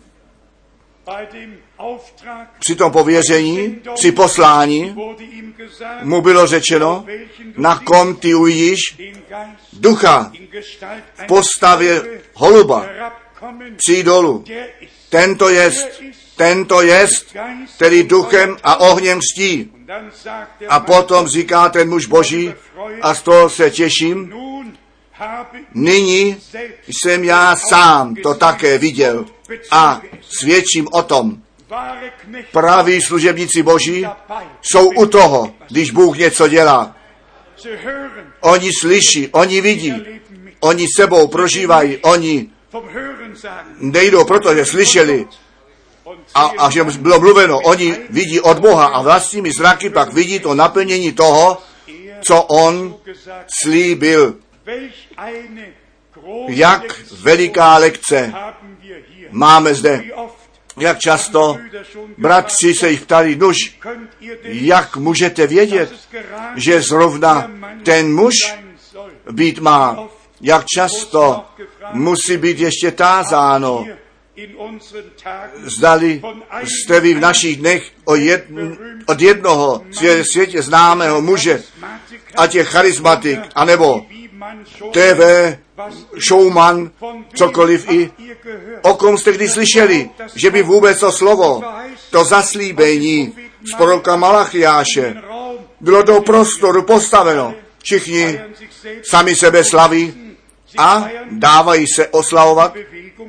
při 2.59 2.75
tom 2.75 2.91
pověření, 2.91 3.79
při 3.95 4.11
poslání 4.11 4.95
mu 6.01 6.21
bylo 6.21 6.47
řečeno, 6.47 7.05
na 7.57 7.79
kom 7.79 8.15
ty 8.15 8.33
Geist 8.33 8.99
ducha 9.73 10.31
v 11.13 11.27
postavě 11.27 12.21
holuba 12.33 12.85
přijít 13.77 14.03
dolů. 14.03 14.43
Tento 15.09 15.49
jest, 15.49 16.01
tento 16.35 16.81
jest, 16.81 17.35
který 17.75 18.03
duchem 18.03 18.57
a 18.63 18.75
ohněm 18.75 19.19
der 19.91 20.11
A 20.69 20.79
potom 20.79 21.27
říká 21.27 21.69
ten 21.69 21.89
muž 21.89 22.05
boží, 22.05 22.53
a 23.01 23.13
z 23.13 23.21
toho 23.21 23.49
se 23.49 23.69
těším, 23.69 24.33
nyní 25.73 26.37
jsem 26.87 27.23
já 27.23 27.55
sám 27.55 28.15
to 28.15 28.33
také 28.33 28.77
viděl 28.77 29.25
a 29.71 30.01
svědčím 30.21 30.87
o 30.91 31.03
tom. 31.03 31.41
Praví 32.51 33.01
služebníci 33.01 33.63
boží 33.63 34.05
jsou 34.61 34.89
u 34.89 35.05
toho, 35.05 35.53
když 35.69 35.91
Bůh 35.91 36.17
něco 36.17 36.47
dělá. 36.47 36.95
Oni 38.41 38.69
slyší, 38.81 39.27
oni 39.27 39.61
vidí, 39.61 39.93
oni 40.59 40.85
sebou 40.95 41.27
prožívají, 41.27 41.97
oni 41.97 42.49
nejdou 43.77 44.25
proto, 44.25 44.55
že 44.55 44.65
slyšeli 44.65 45.27
a, 46.35 46.51
a 46.57 46.69
že 46.69 46.83
bylo 46.83 47.19
mluveno, 47.19 47.59
oni 47.59 47.97
vidí 48.09 48.39
od 48.39 48.59
Boha 48.59 48.85
a 48.85 49.01
vlastními 49.01 49.51
zraky 49.51 49.89
pak 49.89 50.13
vidí 50.13 50.39
to 50.39 50.53
naplnění 50.53 51.11
toho, 51.11 51.57
co 52.27 52.41
on 52.41 52.95
slíbil. 53.63 54.35
Jak 56.47 57.01
veliká 57.21 57.77
lekce 57.77 58.33
máme 59.31 59.73
zde. 59.73 60.03
Jak 60.77 60.99
často 60.99 61.57
bratři 62.17 62.73
se 62.73 62.89
jich 62.89 63.01
ptali, 63.01 63.35
nuž, 63.35 63.57
jak 64.43 64.97
můžete 64.97 65.47
vědět, 65.47 65.93
že 66.55 66.81
zrovna 66.81 67.51
ten 67.83 68.13
muž 68.13 68.33
být 69.31 69.59
má? 69.59 70.07
Jak 70.41 70.65
často 70.65 71.45
musí 71.93 72.37
být 72.37 72.59
ještě 72.59 72.91
tázáno, 72.91 73.85
zdali 75.63 76.21
jste 76.63 76.99
vy 76.99 77.13
v 77.13 77.19
našich 77.19 77.57
dnech 77.57 77.91
o 78.05 78.15
jedn, 78.15 78.73
od 79.05 79.21
jednoho 79.21 79.81
světě 80.31 80.61
známého 80.61 81.21
muže, 81.21 81.63
ať 82.37 82.55
je 82.55 82.63
charismatik, 82.63 83.39
anebo 83.55 84.05
TV, 84.91 85.21
showman, 86.27 86.91
cokoliv 87.33 87.91
i, 87.91 88.11
o 88.81 88.93
kom 88.93 89.17
jste 89.17 89.31
kdy 89.31 89.49
slyšeli, 89.49 90.09
že 90.35 90.49
by 90.49 90.63
vůbec 90.63 90.99
to 90.99 91.11
slovo, 91.11 91.63
to 92.09 92.23
zaslíbení 92.23 93.33
z 93.73 93.75
proroka 93.75 94.15
Malachiáše 94.15 95.21
bylo 95.79 96.03
do 96.03 96.21
prostoru 96.21 96.83
postaveno. 96.83 97.53
Všichni 97.83 98.41
sami 99.09 99.35
sebe 99.35 99.63
slaví 99.63 100.13
a 100.77 101.09
dávají 101.31 101.87
se 101.87 102.07
oslavovat 102.07 102.75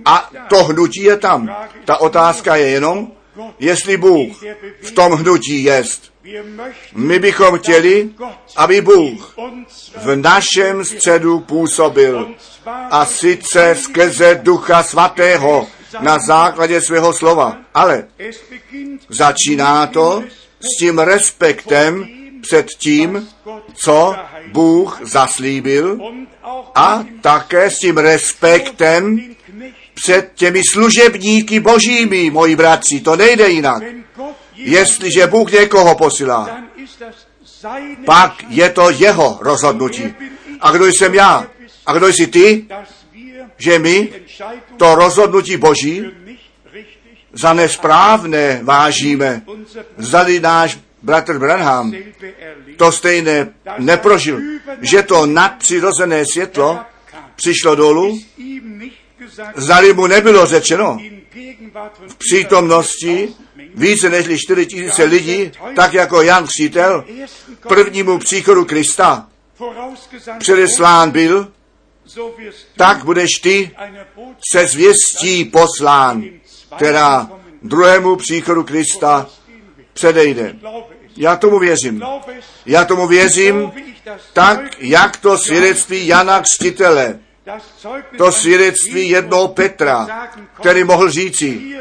a 0.05 0.31
to 0.49 0.65
hnutí 0.65 1.03
je 1.03 1.17
tam. 1.17 1.57
Ta 1.85 1.97
otázka 1.97 2.57
je 2.57 2.69
jenom, 2.69 3.13
jestli 3.59 3.97
Bůh 3.97 4.43
v 4.83 4.91
tom 4.91 5.13
hnutí 5.13 5.65
jest. 5.65 6.13
My 6.95 7.19
bychom 7.19 7.59
chtěli, 7.59 8.11
aby 8.57 8.81
Bůh 8.81 9.37
v 9.97 10.17
našem 10.17 10.85
středu 10.85 11.41
působil 11.41 12.35
a 12.91 13.07
sice 13.07 13.77
skrze 13.79 14.41
Ducha 14.43 14.83
Svatého 14.83 15.67
na 16.01 16.19
základě 16.19 16.81
svého 16.81 17.13
slova. 17.13 17.57
Ale 17.75 18.05
začíná 19.09 19.87
to 19.87 20.23
s 20.61 20.79
tím 20.79 20.99
respektem 20.99 22.09
před 22.43 22.67
tím, 22.79 23.29
co 23.75 24.15
Bůh 24.53 25.01
zaslíbil 25.03 26.01
a 26.75 27.05
také 27.21 27.71
s 27.71 27.79
tím 27.79 27.99
respektem 27.99 29.21
před 30.03 30.31
těmi 30.35 30.61
služebníky 30.73 31.61
božími, 31.61 32.31
moji 32.31 32.57
bratři, 32.57 33.01
to 33.01 33.17
nejde 33.17 33.49
jinak. 33.49 33.83
Jestliže 34.55 35.27
Bůh 35.27 35.53
někoho 35.53 35.95
posílá, 35.95 36.63
pak 38.07 38.45
je 38.49 38.71
to 38.71 38.91
jeho 38.91 39.39
rozhodnutí. 39.41 40.15
A 40.61 40.71
kdo 40.71 40.87
jsem 40.87 41.15
já? 41.15 41.47
A 41.87 41.93
kdo 41.93 42.09
jsi 42.09 42.27
ty? 42.27 42.67
Že 43.59 43.79
my 43.79 44.09
to 44.77 44.95
rozhodnutí 44.95 45.57
Boží 45.57 46.03
za 47.33 47.53
nesprávné 47.53 48.61
vážíme. 48.63 49.43
Zdali 49.99 50.41
náš 50.41 50.79
bratr 51.03 51.39
Branham 51.39 51.95
to 52.77 52.93
stejné 52.93 53.55
neprožil, 53.79 54.41
že 54.81 55.03
to 55.03 55.27
nadpřirozené 55.27 56.25
světlo 56.33 56.81
přišlo 57.37 57.75
dolů, 57.75 58.19
zdali 59.57 59.93
mu 59.93 60.07
nebylo 60.07 60.47
řečeno 60.47 60.99
v 62.09 62.15
přítomnosti 62.19 63.29
více 63.75 64.11
než 64.11 64.27
4 64.47 64.67
tisíce 64.67 65.05
lidí, 65.05 65.53
tak 65.77 65.95
jako 65.95 66.23
Jan 66.23 66.47
Křítel, 66.47 67.05
prvnímu 67.69 68.19
příchodu 68.19 68.65
Krista 68.65 69.27
předeslán 70.39 71.11
byl, 71.11 71.53
tak 72.77 73.05
budeš 73.05 73.31
ty 73.43 73.71
se 74.53 74.67
zvěstí 74.67 75.45
poslán, 75.45 76.25
která 76.77 77.31
druhému 77.63 78.17
příchodu 78.17 78.65
Krista 78.65 79.27
předejde. 79.93 80.57
Já 81.17 81.37
tomu 81.37 81.59
věřím. 81.59 82.03
Já 82.67 82.85
tomu 82.85 83.07
věřím 83.07 83.73
tak, 84.33 84.61
jak 84.79 85.17
to 85.17 85.39
svědectví 85.39 86.07
Jana 86.07 86.41
Křtitele, 86.41 87.19
to 88.17 88.33
svědectví 88.33 89.09
jednoho 89.09 89.49
Petra, 89.49 90.29
který 90.61 90.85
mohl 90.85 91.11
říci, 91.11 91.77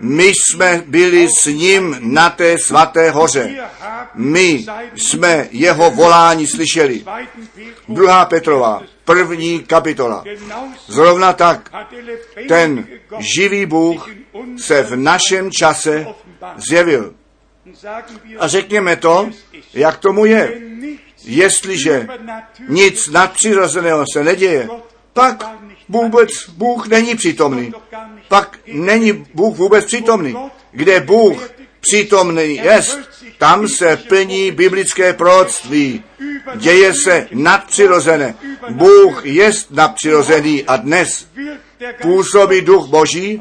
my 0.00 0.24
jsme 0.26 0.82
byli 0.86 1.28
s 1.28 1.46
ním 1.46 1.96
na 2.00 2.30
té 2.30 2.58
svaté 2.58 3.10
hoře. 3.10 3.56
My 4.14 4.66
jsme 4.94 5.48
jeho 5.50 5.90
volání 5.90 6.46
slyšeli. 6.46 7.04
Druhá 7.88 8.24
Petrova, 8.24 8.82
první 9.04 9.60
kapitola. 9.60 10.24
Zrovna 10.86 11.32
tak 11.32 11.70
ten 12.48 12.86
živý 13.18 13.66
Bůh 13.66 14.10
se 14.56 14.82
v 14.82 14.96
našem 14.96 15.50
čase 15.50 16.06
zjevil. 16.56 17.14
A 18.38 18.48
řekněme 18.48 18.96
to, 18.96 19.30
jak 19.74 19.96
tomu 19.96 20.24
je. 20.24 20.65
Jestliže 21.26 22.08
nic 22.68 23.08
nadpřirozeného 23.08 24.04
se 24.12 24.24
neděje, 24.24 24.68
pak 25.12 25.44
vůbec 25.88 26.28
Bůh 26.48 26.86
není 26.86 27.14
přítomný. 27.14 27.72
Pak 28.28 28.58
není 28.66 29.26
Bůh 29.34 29.56
vůbec 29.56 29.84
přítomný. 29.84 30.36
Kde 30.72 31.00
Bůh 31.00 31.50
přítomný 31.80 32.54
je, 32.54 32.82
tam 33.38 33.68
se 33.68 33.96
plní 33.96 34.50
biblické 34.50 35.12
proroctví. 35.12 36.04
Děje 36.54 36.94
se 37.04 37.28
nadpřirozené. 37.32 38.34
Bůh 38.70 39.26
je 39.26 39.50
nadpřirozený 39.70 40.64
a 40.64 40.76
dnes 40.76 41.26
působí 42.02 42.60
duch 42.60 42.86
Boží 42.86 43.38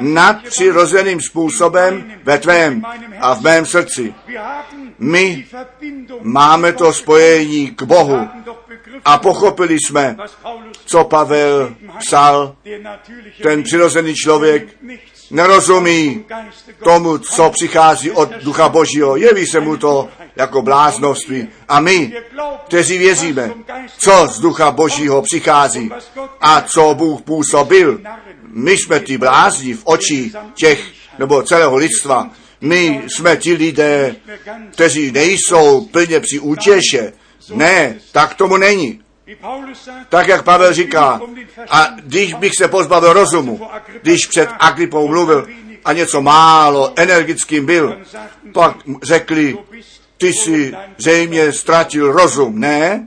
nadpřirozeným 0.00 1.20
způsobem 1.20 2.12
ve 2.24 2.38
tvém 2.38 2.82
a 3.20 3.34
v 3.34 3.40
mém 3.40 3.66
srdci. 3.66 4.14
My 5.00 5.46
máme 6.22 6.72
to 6.72 6.92
spojení 6.92 7.70
k 7.70 7.82
Bohu 7.82 8.28
a 9.04 9.18
pochopili 9.18 9.74
jsme, 9.74 10.16
co 10.84 11.04
Pavel 11.04 11.74
psal, 11.98 12.56
ten 13.42 13.62
přirozený 13.62 14.14
člověk 14.14 14.76
nerozumí 15.30 16.24
tomu, 16.84 17.18
co 17.18 17.50
přichází 17.50 18.10
od 18.10 18.30
Ducha 18.42 18.68
Božího. 18.68 19.16
Jeví 19.16 19.46
se 19.46 19.60
mu 19.60 19.76
to 19.76 20.08
jako 20.36 20.62
bláznoství. 20.62 21.48
A 21.68 21.80
my, 21.80 22.12
kteří 22.66 22.98
věříme, 22.98 23.50
co 23.98 24.26
z 24.26 24.40
Ducha 24.40 24.70
Božího 24.70 25.22
přichází 25.22 25.90
a 26.40 26.60
co 26.60 26.94
Bůh 26.94 27.22
působil, 27.22 28.00
my 28.48 28.72
jsme 28.72 29.00
ty 29.00 29.18
blázni 29.18 29.74
v 29.74 29.82
očích 29.84 30.36
těch, 30.54 30.84
nebo 31.18 31.42
celého 31.42 31.76
lidstva. 31.76 32.30
My 32.60 33.02
jsme 33.08 33.36
ti 33.36 33.52
lidé, 33.52 34.16
kteří 34.72 35.12
nejsou 35.12 35.80
plně 35.86 36.20
při 36.20 36.38
útěše. 36.38 37.12
Ne, 37.54 37.94
tak 38.12 38.34
tomu 38.34 38.56
není. 38.56 39.00
Tak, 40.08 40.28
jak 40.28 40.42
Pavel 40.42 40.72
říká, 40.72 41.20
a 41.70 41.88
když 42.02 42.34
bych 42.34 42.52
se 42.58 42.68
pozbavil 42.68 43.12
rozumu, 43.12 43.60
když 44.02 44.26
před 44.26 44.48
Agripou 44.58 45.08
mluvil 45.08 45.46
a 45.84 45.92
něco 45.92 46.22
málo 46.22 46.92
energickým 46.96 47.66
byl, 47.66 47.98
pak 48.52 48.76
řekli, 49.02 49.58
ty 50.16 50.32
si 50.32 50.74
zřejmě 50.98 51.52
ztratil 51.52 52.12
rozum. 52.12 52.60
Ne, 52.60 53.06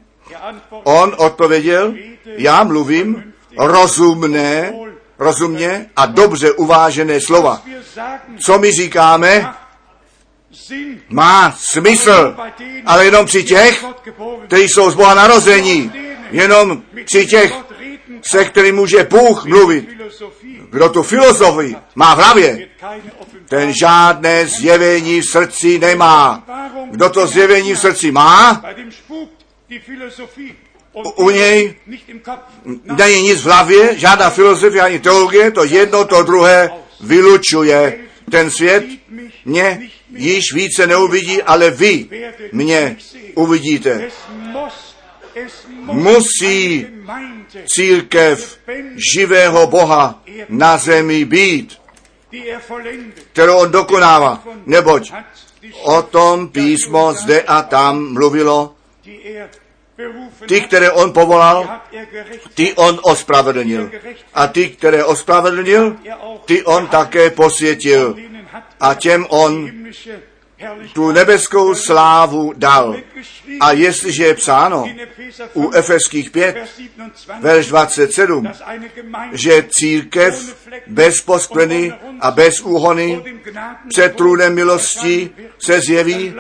on 0.83 1.15
odpověděl, 1.17 1.93
já 2.25 2.63
mluvím 2.63 3.33
rozumné, 3.57 4.73
rozumně 5.19 5.85
a 5.95 6.05
dobře 6.05 6.51
uvážené 6.51 7.21
slova. 7.21 7.61
Co 8.39 8.59
my 8.59 8.71
říkáme, 8.71 9.53
má 11.09 11.55
smysl, 11.59 12.35
ale 12.85 13.05
jenom 13.05 13.25
při 13.25 13.43
těch, 13.43 13.85
kteří 14.47 14.63
jsou 14.63 14.91
z 14.91 14.95
Boha 14.95 15.13
narození, 15.13 15.91
jenom 16.31 16.83
při 17.05 17.25
těch, 17.27 17.53
se 18.31 18.45
kterým 18.45 18.75
může 18.75 19.03
Bůh 19.03 19.45
mluvit. 19.45 19.89
Kdo 20.69 20.89
tu 20.89 21.03
filozofii 21.03 21.75
má 21.95 22.15
v 22.15 22.17
hlavě, 22.17 22.67
ten 23.49 23.73
žádné 23.73 24.47
zjevení 24.47 25.21
v 25.21 25.25
srdci 25.25 25.79
nemá. 25.79 26.43
Kdo 26.91 27.09
to 27.09 27.27
zjevení 27.27 27.73
v 27.73 27.79
srdci 27.79 28.11
má, 28.11 28.63
u 30.93 31.29
něj 31.29 31.75
není 32.97 33.21
nic 33.21 33.41
v 33.41 33.45
hlavě, 33.45 33.99
žádná 33.99 34.29
filozofie 34.29 34.81
ani 34.81 34.99
teologie, 34.99 35.51
to 35.51 35.63
jedno, 35.63 36.05
to 36.05 36.23
druhé 36.23 36.69
vylučuje. 37.01 37.99
Ten 38.31 38.51
svět 38.51 38.83
mě 39.45 39.89
již 40.15 40.53
více 40.53 40.87
neuvidí, 40.87 41.41
ale 41.41 41.69
vy 41.69 42.07
mě 42.51 42.97
uvidíte. 43.35 44.09
Musí 45.79 46.87
církev 47.65 48.59
živého 49.13 49.67
Boha 49.67 50.23
na 50.49 50.77
zemi 50.77 51.25
být, 51.25 51.77
kterou 53.31 53.57
on 53.57 53.71
dokonává. 53.71 54.43
Neboť 54.65 55.11
o 55.81 56.01
tom 56.01 56.47
písmo 56.47 57.13
zde 57.13 57.41
a 57.41 57.61
tam 57.61 58.13
mluvilo, 58.13 58.75
Ty, 60.47 60.61
které 60.61 60.91
on 60.91 61.13
povolal, 61.13 61.69
ty 62.53 62.73
on 62.73 62.99
ospravedlnil. 63.03 63.91
A 64.33 64.47
ty, 64.47 64.69
které 64.69 65.03
ospravedlnil, 65.03 65.95
ty 66.45 66.63
on 66.63 66.87
také 66.87 67.29
posvětil. 67.29 68.15
A 68.79 68.93
těm 68.93 69.25
on 69.29 69.71
tu 70.93 71.11
nebeskou 71.11 71.75
slávu 71.75 72.53
dal. 72.57 72.95
A 73.59 73.71
jestliže 73.71 74.25
je 74.25 74.33
psáno 74.33 74.85
u 75.53 75.69
5, 75.69 75.77
Efeských 75.79 76.31
5, 76.31 76.55
Vers 76.55 76.69
27, 76.69 77.41
verš 77.41 77.67
27, 77.67 78.43
dass 78.43 78.61
eine 78.65 78.89
Gemeinde 78.89 79.37
že 79.37 79.65
církev 79.69 80.55
bez 80.87 81.21
pospleny 81.21 81.93
a 82.19 82.31
bez 82.31 82.61
úhony 82.61 83.23
před 83.89 84.15
trůnem 84.15 84.55
milosti 84.55 85.29
se 85.59 85.81
zjeví, 85.81 86.35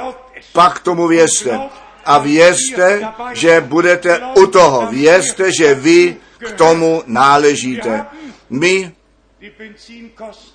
pak 0.53 0.79
tomu 0.79 1.07
věřte. 1.07 1.59
A 2.05 2.17
věřte, 2.17 3.01
že 3.33 3.61
budete 3.61 4.21
u 4.35 4.45
toho. 4.47 4.87
Věřte, 4.91 5.51
že 5.51 5.73
vy 5.73 6.15
k 6.39 6.51
tomu 6.51 7.03
náležíte. 7.05 8.05
My 8.49 8.91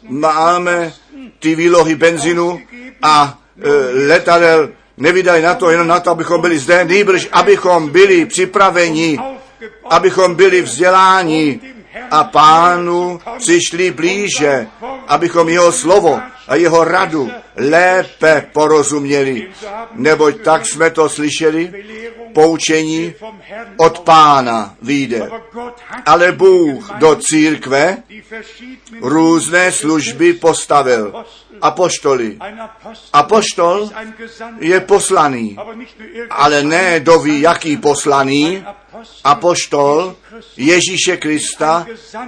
máme 0.08 0.92
ty 1.38 1.54
výlohy 1.54 1.94
benzinu 1.94 2.60
a 3.02 3.38
e, 3.62 3.70
letadel 4.06 4.68
nevydali 4.96 5.42
na 5.42 5.54
to, 5.54 5.70
jenom 5.70 5.86
na 5.86 6.00
to, 6.00 6.10
abychom 6.10 6.40
byli 6.40 6.58
zde, 6.58 6.84
nejbrž 6.84 7.28
abychom 7.32 7.88
byli 7.88 8.26
připraveni, 8.26 9.18
abychom 9.90 10.34
byli 10.34 10.62
vzděláni 10.62 11.60
a 12.10 12.24
pánu 12.24 13.20
přišli 13.38 13.90
blíže, 13.90 14.66
abychom 15.08 15.48
jeho 15.48 15.72
slovo 15.72 16.20
a 16.48 16.54
jeho 16.54 16.84
radu 16.84 17.30
lépe 17.56 18.46
porozuměli. 18.52 19.48
Neboť 19.92 20.42
tak 20.42 20.66
jsme 20.66 20.90
to 20.90 21.08
slyšeli, 21.08 21.72
poučení 22.32 23.14
od 23.76 23.98
pána 23.98 24.74
vyjde. 24.82 25.30
Ale 26.06 26.32
Bůh 26.32 26.90
do 26.98 27.16
církve 27.16 27.96
různé 29.00 29.72
služby 29.72 30.32
postavil. 30.32 31.24
Apoštoli. 31.60 32.38
Apoštol 33.12 33.90
je 34.58 34.80
poslaný, 34.80 35.58
ale 36.30 36.62
ne 36.62 37.00
doví, 37.00 37.40
jaký 37.40 37.76
poslaný. 37.76 38.64
Apoštol 39.24 40.16
Ježíše 40.56 41.16
Krista 41.16 41.86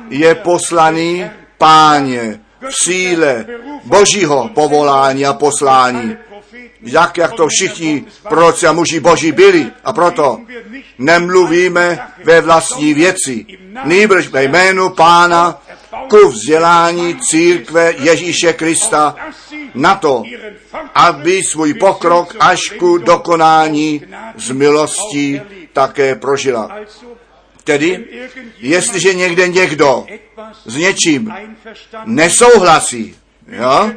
je 0.09 0.35
poslaný 0.35 1.31
páně 1.59 2.41
v 2.69 2.75
síle 2.85 3.47
božího 3.85 4.51
povolání 4.55 5.27
a 5.27 5.33
poslání. 5.33 6.17
Jak, 6.83 7.17
jak 7.17 7.33
to 7.33 7.49
všichni 7.49 8.05
proroci 8.29 8.67
a 8.67 8.73
muži 8.73 9.01
boží 9.01 9.33
byli. 9.33 9.67
A 9.85 9.93
proto 9.93 10.39
nemluvíme 10.99 11.99
ve 12.25 12.41
vlastní 12.41 12.95
věci. 12.95 13.47
Nýbrž 13.85 14.29
ve 14.29 14.45
jménu 14.45 14.91
pána 14.91 15.63
ku 16.09 16.29
vzdělání 16.29 17.17
církve 17.21 17.95
Ježíše 17.99 18.53
Krista 18.53 19.17
na 19.75 19.95
to, 19.95 20.23
aby 20.95 21.43
svůj 21.43 21.75
pokrok 21.75 22.37
až 22.41 22.61
ku 22.79 22.99
dokonání 22.99 24.03
z 24.37 24.51
milostí 24.51 25.41
také 25.73 26.15
prožila. 26.15 26.71
Tedy, 27.65 28.05
jestliže 28.59 29.15
někde 29.15 29.49
někdo 29.49 30.07
s 30.65 30.77
něčím 30.77 31.33
nesouhlasí, 32.05 33.17
jo, 33.49 33.91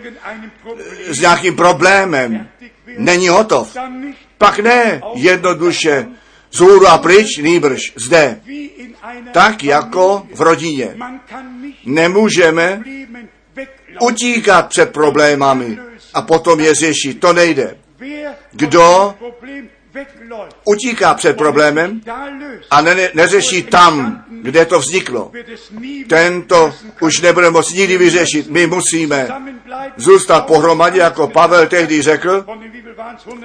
s 1.07 1.19
nějakým 1.19 1.55
problémem, 1.55 2.49
není 2.97 3.27
hotov, 3.27 3.77
pak 4.37 4.59
ne 4.59 5.01
jednoduše 5.15 6.07
z 6.51 6.59
hůru 6.59 6.87
a 6.87 6.97
pryč, 6.97 7.37
nýbrž 7.37 7.79
zde, 7.95 8.41
tak 9.31 9.63
jako 9.63 10.27
v 10.35 10.41
rodině. 10.41 10.97
Nemůžeme 11.85 12.83
utíkat 14.01 14.67
před 14.67 14.91
problémami 14.93 15.77
a 16.13 16.21
potom 16.21 16.59
je 16.59 16.73
řešit. 16.75 17.19
To 17.19 17.33
nejde. 17.33 17.77
Kdo 18.51 19.15
utíká 20.63 21.13
před 21.13 21.37
problémem 21.37 22.01
a 22.71 22.81
ne, 22.81 23.09
neřeší 23.13 23.63
tam, 23.63 24.23
kde 24.41 24.65
to 24.65 24.79
vzniklo. 24.79 25.31
Tento 26.07 26.73
už 27.01 27.21
nebude 27.21 27.49
moct 27.49 27.73
nikdy 27.73 27.97
vyřešit. 27.97 28.49
My 28.49 28.67
musíme 28.67 29.27
zůstat 29.97 30.45
pohromadě, 30.45 30.99
jako 30.99 31.27
Pavel 31.27 31.67
tehdy 31.67 32.01
řekl, 32.01 32.45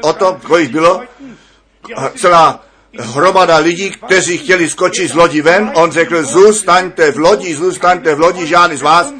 o 0.00 0.12
tom, 0.12 0.40
kolik 0.40 0.70
bylo, 0.70 1.02
celá 2.16 2.64
hromada 2.98 3.56
lidí, 3.56 3.90
kteří 3.90 4.38
chtěli 4.38 4.70
skočit 4.70 5.10
z 5.10 5.14
lodi 5.14 5.42
ven, 5.42 5.70
on 5.74 5.90
řekl, 5.90 6.22
zůstaňte 6.22 7.12
v 7.12 7.18
lodi, 7.18 7.54
zůstaňte 7.54 8.14
v 8.14 8.20
lodi, 8.20 8.46
žádný 8.46 8.76
z 8.76 8.82
vás 8.82 9.14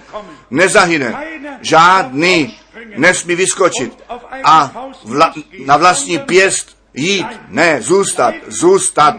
nezahyne. 0.50 1.16
Žádný 1.60 2.58
nesmí 2.96 3.34
vyskočit 3.34 4.04
a 4.44 4.88
vla, 5.04 5.34
na 5.64 5.76
vlastní 5.76 6.18
pěst 6.18 6.77
jít, 6.94 7.26
ne, 7.48 7.82
zůstat, 7.82 8.34
zůstat 8.46 9.16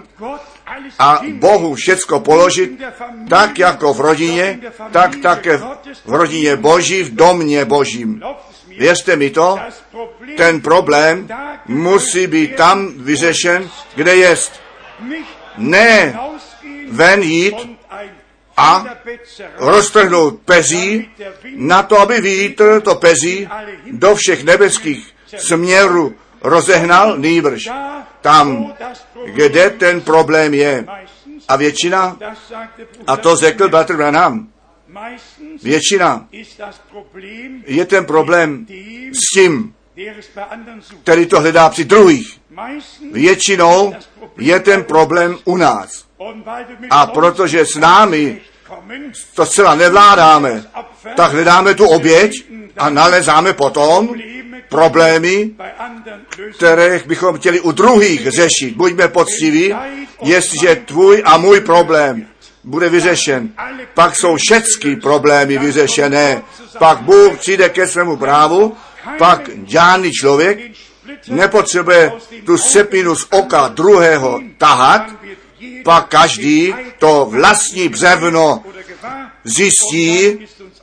a 0.99 1.21
Bohu 1.33 1.75
všecko 1.75 2.19
položit, 2.19 2.81
tak 3.29 3.59
jako 3.59 3.93
v 3.93 3.99
rodině, 4.01 4.59
tak 4.91 5.15
také 5.15 5.57
v, 5.57 5.65
rodině 6.05 6.55
Boží, 6.55 7.03
v 7.03 7.15
domě 7.15 7.65
Božím. 7.65 8.23
Věřte 8.67 9.15
mi 9.15 9.29
to, 9.29 9.59
ten 10.37 10.61
problém 10.61 11.27
musí 11.65 12.27
být 12.27 12.55
tam 12.55 12.93
vyřešen, 12.97 13.69
kde 13.95 14.15
jest. 14.15 14.61
Ne 15.57 16.19
ven 16.91 17.21
jít 17.21 17.55
a 18.57 18.85
roztrhnout 19.57 20.39
pezí 20.45 21.09
na 21.55 21.83
to, 21.83 21.99
aby 21.99 22.21
vítr 22.21 22.81
to 22.81 22.95
pezí 22.95 23.49
do 23.91 24.15
všech 24.15 24.43
nebeských 24.43 25.15
směrů 25.37 26.15
rozehnal, 26.41 27.17
nýbrž 27.17 27.69
tam, 28.21 28.73
kde 29.25 29.69
ten 29.69 30.01
problém 30.01 30.53
je. 30.53 30.85
A 31.47 31.55
většina, 31.55 32.17
a 33.07 33.17
to 33.17 33.35
řekl 33.35 33.69
Bratr 33.69 33.97
Branham, 33.97 34.47
většina 35.63 36.27
je 37.65 37.85
ten 37.85 38.05
problém 38.05 38.67
s 39.11 39.33
tím, 39.33 39.73
který 41.03 41.25
to 41.25 41.39
hledá 41.39 41.69
při 41.69 41.85
druhých. 41.85 42.39
Většinou 43.11 43.93
je 44.37 44.59
ten 44.59 44.83
problém 44.83 45.37
u 45.45 45.57
nás. 45.57 46.05
A 46.89 47.05
protože 47.05 47.65
s 47.65 47.75
námi 47.75 48.41
to 49.35 49.45
zcela 49.45 49.75
nevládáme, 49.75 50.63
tak 51.15 51.31
hledáme 51.31 51.73
tu 51.73 51.85
oběť 51.87 52.31
a 52.77 52.89
nalezáme 52.89 53.53
potom 53.53 54.15
problémy, 54.69 55.51
které 56.55 57.01
bychom 57.05 57.37
chtěli 57.37 57.59
u 57.59 57.71
druhých 57.71 58.27
řešit. 58.27 58.75
Buďme 58.75 59.07
poctiví, 59.07 59.75
jestliže 60.23 60.75
tvůj 60.75 61.23
a 61.25 61.37
můj 61.37 61.59
problém 61.59 62.27
bude 62.63 62.89
vyřešen, 62.89 63.49
pak 63.93 64.15
jsou 64.15 64.35
všechny 64.35 64.95
problémy 64.95 65.57
vyřešené. 65.57 66.41
Pak 66.79 67.01
Bůh 67.01 67.37
přijde 67.37 67.69
ke 67.69 67.87
svému 67.87 68.17
právu, 68.17 68.77
pak 69.17 69.49
žádný 69.65 70.11
člověk 70.11 70.59
nepotřebuje 71.27 72.11
tu 72.45 72.57
sepinu 72.57 73.15
z 73.15 73.27
oka 73.29 73.67
druhého 73.67 74.39
tahat, 74.57 75.01
pak 75.83 76.07
každý 76.07 76.73
to 76.99 77.27
vlastní 77.29 77.89
břevno 77.89 78.63
zjistí 79.43 80.39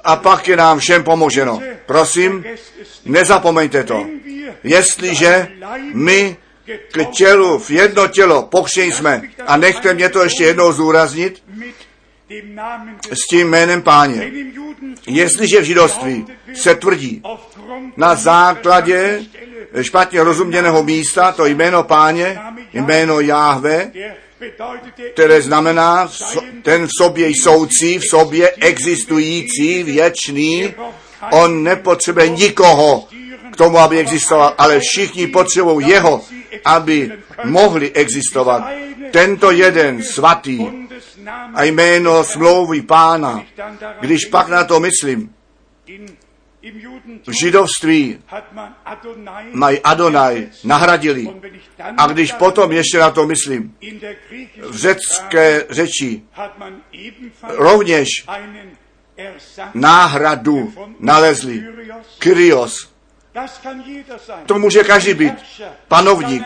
a 0.07 0.17
pak 0.17 0.49
je 0.49 0.57
nám 0.57 0.79
všem 0.79 1.05
pomoženo. 1.05 1.61
Prosím, 1.87 2.45
nezapomeňte 3.05 3.85
to. 3.85 4.07
Jestliže 4.65 5.49
my 5.95 6.37
k 6.93 7.05
tělu, 7.11 7.59
v 7.59 7.71
jedno 7.71 8.09
tělo 8.09 8.43
pokřtění 8.43 8.93
jsme, 8.93 9.23
a 9.47 9.57
nechte 9.57 9.95
mě 9.95 10.09
to 10.09 10.23
ještě 10.23 10.45
jednou 10.45 10.73
zúraznit, 10.73 11.43
s 13.13 13.27
tím 13.31 13.49
jménem 13.49 13.83
páně. 13.83 14.31
Jestliže 15.07 15.61
v 15.61 15.65
židovství 15.65 16.27
se 16.55 16.75
tvrdí 16.75 17.23
na 17.97 18.15
základě 18.15 19.23
špatně 19.81 20.25
rozuměného 20.25 20.83
místa, 20.83 21.33
to 21.33 21.47
jméno 21.47 21.83
páně, 21.83 22.39
jméno 22.73 23.21
Jáhve, 23.21 23.91
které 25.13 25.43
znamená 25.43 26.11
ten 26.63 26.89
sobě 26.99 27.29
jsoucí, 27.29 27.99
v 27.99 28.03
sobě 28.11 28.51
existující, 28.61 29.83
věčný. 29.83 30.75
On 31.33 31.63
nepotřebuje 31.63 32.29
nikoho 32.29 33.09
k 33.53 33.57
tomu, 33.57 33.79
aby 33.79 33.99
existoval, 33.99 34.55
ale 34.59 34.81
všichni 34.81 35.27
potřebují 35.27 35.89
jeho, 35.89 36.23
aby 36.65 37.13
mohli 37.45 37.93
existovat. 37.93 38.63
Tento 39.11 39.51
jeden 39.51 40.03
svatý 40.03 40.67
a 41.55 41.65
jméno 41.65 42.25
smlouvy 42.25 42.83
pána, 42.83 43.45
když 44.01 44.25
pak 44.25 44.49
na 44.49 44.65
to 44.65 44.81
myslím, 44.81 45.31
V 47.27 47.33
židovství 47.33 48.19
mají 49.53 49.81
ersetzt. 49.85 50.65
nahradili. 50.65 51.29
A 51.99 52.07
když 52.07 52.33
potom 52.33 52.73
ještě 52.73 52.99
na 52.99 53.11
to 53.11 53.27
myslím, 53.27 53.77
v 54.63 54.77
řecké 54.77 55.67
řeči 55.71 56.23
rovněž 57.43 58.09
náhradu 59.75 60.73
nalezli. 61.01 61.65
Kyrios. 62.19 62.97
To 64.47 64.59
může 64.59 64.85
každý 64.85 65.15
být. 65.15 65.35
Panovník. 65.89 66.45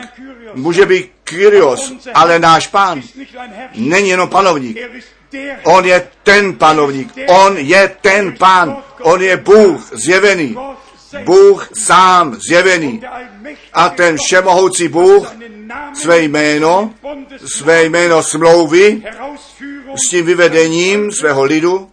Může 0.53 0.85
být 0.85 1.11
Kyrios, 1.23 1.93
ale 2.13 2.39
náš 2.39 2.67
pán 2.67 3.01
není 3.75 4.09
jenom 4.09 4.29
panovník. 4.29 4.77
On 5.63 5.85
je 5.85 6.07
ten 6.23 6.55
panovník. 6.55 7.13
On 7.27 7.57
je 7.57 7.95
ten 8.01 8.37
pán. 8.37 8.77
On 9.01 9.21
je 9.21 9.37
Bůh 9.37 9.89
zjevený. 10.05 10.57
Bůh 11.23 11.69
sám 11.73 12.37
zjevený. 12.49 13.01
A 13.73 13.89
ten 13.89 14.17
všemohoucí 14.17 14.87
Bůh 14.87 15.35
své 15.93 16.21
jméno, 16.21 16.93
své 17.45 17.83
jméno 17.83 18.23
smlouvy 18.23 19.03
s 20.05 20.09
tím 20.09 20.25
vyvedením 20.25 21.11
svého 21.11 21.43
lidu 21.43 21.89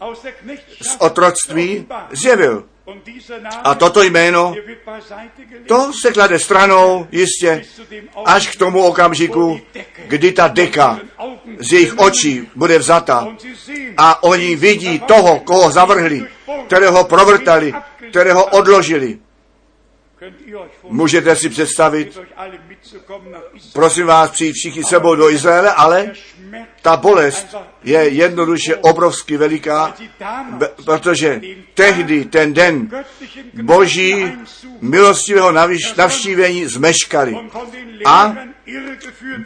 z 0.82 0.96
otroctví 0.98 1.86
zjevil. 2.12 2.64
A 3.64 3.74
toto 3.74 4.02
jméno, 4.02 4.54
to 5.66 5.92
se 6.02 6.12
klade 6.12 6.38
stranou 6.38 7.06
jistě 7.12 7.62
až 8.24 8.48
k 8.48 8.56
tomu 8.56 8.82
okamžiku, 8.82 9.60
kdy 10.06 10.32
ta 10.32 10.48
deka 10.48 11.00
z 11.58 11.72
jejich 11.72 11.98
očí 11.98 12.48
bude 12.54 12.78
vzata. 12.78 13.28
A 13.96 14.22
oni 14.22 14.56
vidí 14.56 14.98
toho, 14.98 15.40
koho 15.40 15.70
zavrhli, 15.70 16.26
kterého 16.66 17.04
provrtali, 17.04 17.74
kterého 18.10 18.44
odložili. 18.44 19.18
Můžete 20.82 21.36
si 21.36 21.48
představit, 21.48 22.18
prosím 23.72 24.06
vás, 24.06 24.30
přijít 24.30 24.52
všichni 24.52 24.84
sebou 24.84 25.14
do 25.14 25.30
Izraele, 25.30 25.72
ale 25.72 26.12
ta 26.82 26.96
bolest 26.96 27.54
je 27.84 28.08
jednoduše 28.08 28.76
obrovsky 28.76 29.36
veliká, 29.36 29.94
protože 30.84 31.40
tehdy 31.74 32.24
ten 32.24 32.52
den 32.52 33.04
boží 33.62 34.32
milostivého 34.80 35.52
navštívení 35.96 36.66
zmeškali. 36.66 37.36
A 38.06 38.36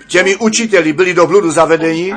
Těmi 0.07 0.37
učiteli 0.37 0.93
byli 0.93 1.15
do 1.15 1.27
bludu 1.27 1.51
zavedeni 1.51 2.15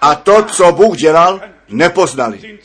a 0.00 0.14
to, 0.14 0.42
co 0.42 0.72
Bůh 0.72 0.96
dělal, 0.96 1.40
nepoznali. 1.68 2.58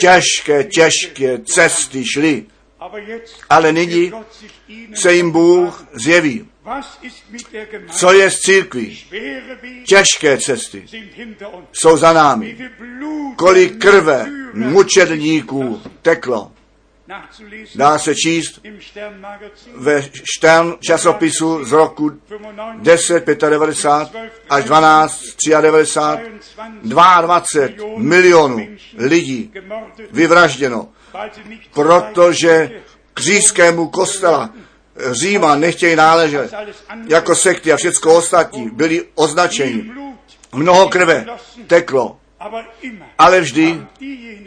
Těžké, 0.00 0.64
těžké 0.64 1.38
cesty 1.38 1.98
jetzt 1.98 2.57
ale 3.50 3.72
nyní 3.72 4.12
se 4.94 5.14
jim 5.14 5.30
Bůh 5.30 5.86
zjeví. 5.92 6.48
Co 7.90 8.12
je 8.12 8.30
z 8.30 8.40
církví? 8.40 9.04
Těžké 9.86 10.38
cesty 10.38 10.84
jsou 11.72 11.96
za 11.96 12.12
námi. 12.12 12.70
Kolik 13.36 13.78
krve 13.78 14.26
mučedníků 14.54 15.82
teklo. 16.02 16.52
Dá 17.74 17.98
se 17.98 18.14
číst 18.14 18.60
ve 19.76 20.02
Stern 20.36 20.74
časopisu 20.80 21.64
z 21.64 21.72
roku 21.72 22.10
95, 22.10 23.38
10, 23.38 23.50
95 23.50 24.32
až 24.50 24.64
12, 24.64 25.22
93, 25.60 26.30
22 26.82 27.86
milionů 27.96 28.68
lidí 28.98 29.52
vyvražděno, 30.10 30.88
protože 31.72 32.70
k 33.14 33.20
říjskému 33.20 33.88
kostela 33.88 34.50
Říma 35.10 35.56
nechtějí 35.56 35.96
náležet. 35.96 36.54
Jako 37.08 37.34
sekty 37.34 37.72
a 37.72 37.76
všecko 37.76 38.14
ostatní 38.14 38.70
byli 38.70 39.04
označeni. 39.14 39.90
Mnoho 40.54 40.88
krve 40.88 41.26
teklo, 41.66 42.16
ale 43.18 43.40
vždy 43.40 43.82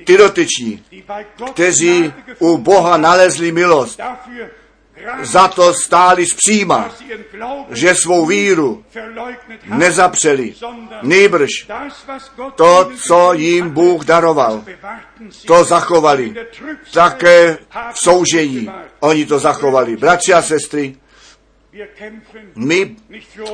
ty 0.05 0.17
dotyční, 0.17 0.83
kteří 1.53 2.13
u 2.39 2.57
Boha 2.57 2.97
nalezli 2.97 3.51
milost, 3.51 3.99
za 5.21 5.47
to 5.47 5.73
stáli 5.73 6.25
zpříma, 6.25 6.89
že 7.69 7.95
svou 7.95 8.25
víru 8.25 8.85
nezapřeli. 9.65 10.53
Gott 12.35 12.55
to, 12.55 12.91
co 13.07 13.33
jim 13.33 13.69
Bůh 13.69 14.05
daroval, 14.05 14.63
to 15.45 15.63
zachovali. 15.63 16.35
Také 16.93 17.57
v 17.93 17.99
soužení 17.99 18.71
oni 18.99 19.25
to 19.25 19.39
zachovali. 19.39 19.97
Bratři 19.97 20.33
a 20.33 20.41
sestry, 20.41 20.95
my 22.55 22.95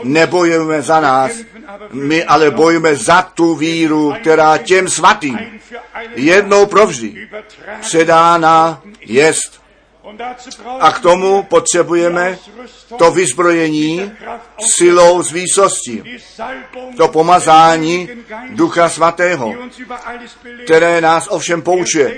nebojujeme 0.03 0.82
za 0.82 0.99
nás, 0.99 1.32
my 1.91 2.24
ale 2.24 2.51
bojujeme 2.51 2.95
za 2.95 3.22
tu 3.22 3.55
víru, 3.55 4.13
která 4.22 4.57
těm 4.57 4.89
svatým 4.89 5.39
jednou 6.15 6.65
provždy 6.65 7.30
předána 7.82 8.82
jest. 9.01 9.66
A 10.79 10.91
k 10.91 10.99
tomu 10.99 11.43
potřebujeme 11.43 12.39
to 12.97 13.11
vyzbrojení 13.11 14.11
silou 14.75 15.23
z 15.23 15.31
výsosti, 15.31 16.03
to 16.97 17.07
pomazání 17.07 18.09
Ducha 18.49 18.89
Svatého, 18.89 19.53
které 20.65 21.01
nás 21.01 21.27
ovšem 21.29 21.61
poučuje. 21.61 22.17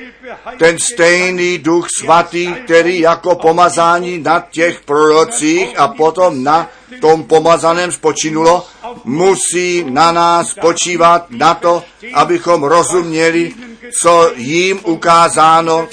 Ten 0.57 0.79
stejný 0.79 1.57
duch 1.57 1.87
svatý, 1.99 2.53
který 2.53 2.99
jako 2.99 3.35
pomazání 3.35 4.17
na 4.17 4.45
těch 4.51 4.81
prorocích 4.81 5.79
a 5.79 5.87
potom 5.87 6.43
na 6.43 6.69
tom 7.01 7.23
pomazaném 7.23 7.91
spočinulo, 7.91 8.67
musí 9.03 9.83
na 9.89 10.11
nás 10.11 10.53
počívat 10.53 11.25
na 11.29 11.53
to, 11.53 11.83
abychom 12.13 12.63
rozuměli, 12.63 13.53
co 13.99 14.31
jim 14.35 14.79
ukázáno. 14.83 15.87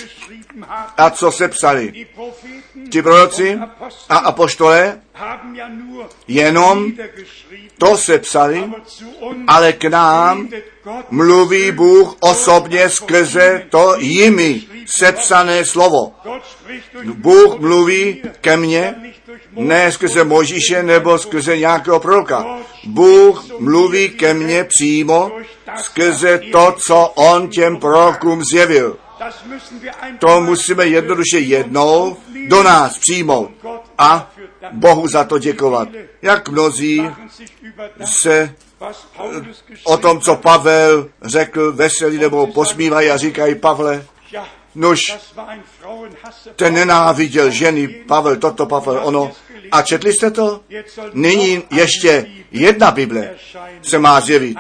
A 0.97 1.11
co 1.11 1.33
se 1.33 1.49
psali. 1.49 2.07
Ti 2.91 3.03
proroci 3.03 3.59
a 4.09 4.17
apoštole 4.17 5.01
jenom 6.29 6.93
to 7.79 7.97
se 7.97 8.19
psali, 8.19 8.71
ale 9.47 9.73
k 9.73 9.85
nám 9.85 10.49
mluví 11.11 11.73
Bůh 11.73 12.17
osobně 12.21 12.91
skrze 12.91 13.67
to 13.71 13.95
jimi 13.99 14.63
sepsané 14.87 15.65
slovo. 15.65 16.13
Bůh 17.15 17.59
mluví 17.59 18.23
ke 18.41 18.57
mně, 18.57 18.95
ne 19.53 19.93
skrze 19.93 20.25
Možíše 20.25 20.83
nebo 20.83 21.19
skrze 21.19 21.59
nějakého 21.59 22.01
proroka. 22.01 22.47
Bůh 22.85 23.45
mluví 23.59 24.09
ke 24.09 24.35
mně 24.35 24.65
přímo 24.65 25.33
skrze 25.77 26.41
to, 26.53 26.77
co 26.87 27.13
on 27.15 27.49
těm 27.49 27.77
prorokům 27.77 28.43
zjevil. 28.53 28.99
To 30.19 30.41
musíme 30.41 30.87
jednoduše 30.87 31.39
jednou 31.39 32.17
do 32.49 32.63
nás 32.63 32.99
přijmout 32.99 33.51
a 33.99 34.31
Bohu 34.73 35.09
za 35.09 35.25
to 35.25 35.39
děkovat. 35.39 35.89
Jak 36.23 36.49
mnozí 36.49 37.11
se 38.05 38.55
Paulus 39.17 39.65
o 39.85 39.97
tom, 39.97 40.21
co 40.21 40.37
Pavel 40.37 41.09
řekl, 41.23 41.73
veselí 41.73 42.19
nebo 42.19 42.47
posmívají 42.47 43.11
a 43.11 43.17
říkají 43.17 43.55
Pavle, 43.55 44.07
nož 44.75 45.01
ten 46.57 46.75
nenáviděl 46.75 47.51
ženy, 47.51 47.89
Pavel 47.89 48.37
toto, 48.37 48.67
Pavel 48.67 49.01
ono. 49.05 49.33
A 49.73 49.83
četli 49.83 50.13
jste 50.13 50.31
to? 50.31 50.61
Nyní 51.13 51.63
ještě 51.71 52.27
jedna 52.51 52.91
Bible 52.91 53.35
se 53.83 53.99
má 53.99 54.21
zjevit. 54.21 54.59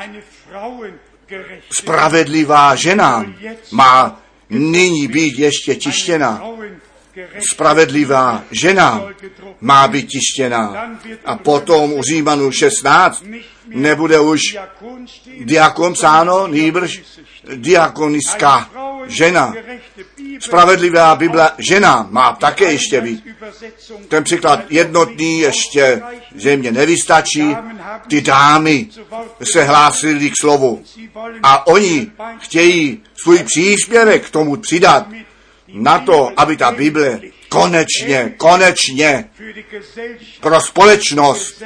Spravedlivá 1.72 2.74
žena 2.74 3.24
má 3.70 4.20
nyní 4.50 5.08
být 5.08 5.38
ještě 5.38 5.74
tištěna. 5.74 6.42
Spravedlivá 7.50 8.44
žena 8.50 9.08
má 9.60 9.88
být 9.88 10.06
tištěna. 10.06 10.90
A 11.24 11.36
potom 11.36 11.92
u 11.92 12.02
Římanů 12.02 12.52
16 12.52 13.24
nebude 13.66 14.20
už 14.20 14.40
diakon 15.40 15.92
psáno, 15.92 16.46
nýbrž 16.46 17.02
diakonická 17.54 18.70
žena. 19.06 19.54
Spravedlivá 20.40 21.16
Bible 21.16 21.50
žena 21.58 22.06
má 22.10 22.32
také 22.32 22.72
ještě 22.72 23.00
být. 23.00 23.24
Ten 24.08 24.24
příklad 24.24 24.60
jednotný 24.68 25.38
ještě 25.38 26.02
zřejmě 26.34 26.72
nevystačí. 26.72 27.56
Ty 28.08 28.20
dámy 28.20 28.88
se 29.52 29.64
hlásily 29.64 30.30
k 30.30 30.34
slovu 30.40 30.84
a 31.42 31.66
oni 31.66 32.10
chtějí 32.38 33.02
svůj 33.22 33.42
příspěvek 33.42 34.26
k 34.26 34.30
tomu 34.30 34.56
přidat 34.56 35.06
na 35.76 35.98
to, 35.98 36.32
aby 36.36 36.56
ta 36.56 36.70
Bible 36.70 37.20
konečně, 37.48 38.34
konečně 38.36 39.30
pro 40.40 40.60
společnost 40.60 41.62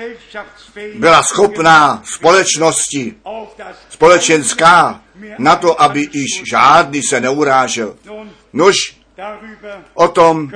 byla 0.95 1.23
schopná 1.23 2.03
společnosti, 2.05 3.15
společenská, 3.89 5.03
na 5.39 5.57
to, 5.57 5.83
aby 5.83 6.09
již 6.13 6.43
žádný 6.51 7.03
se 7.03 7.21
neurážel. 7.21 7.97
Nož, 8.53 8.77
O 9.95 10.09
tom, 10.09 10.51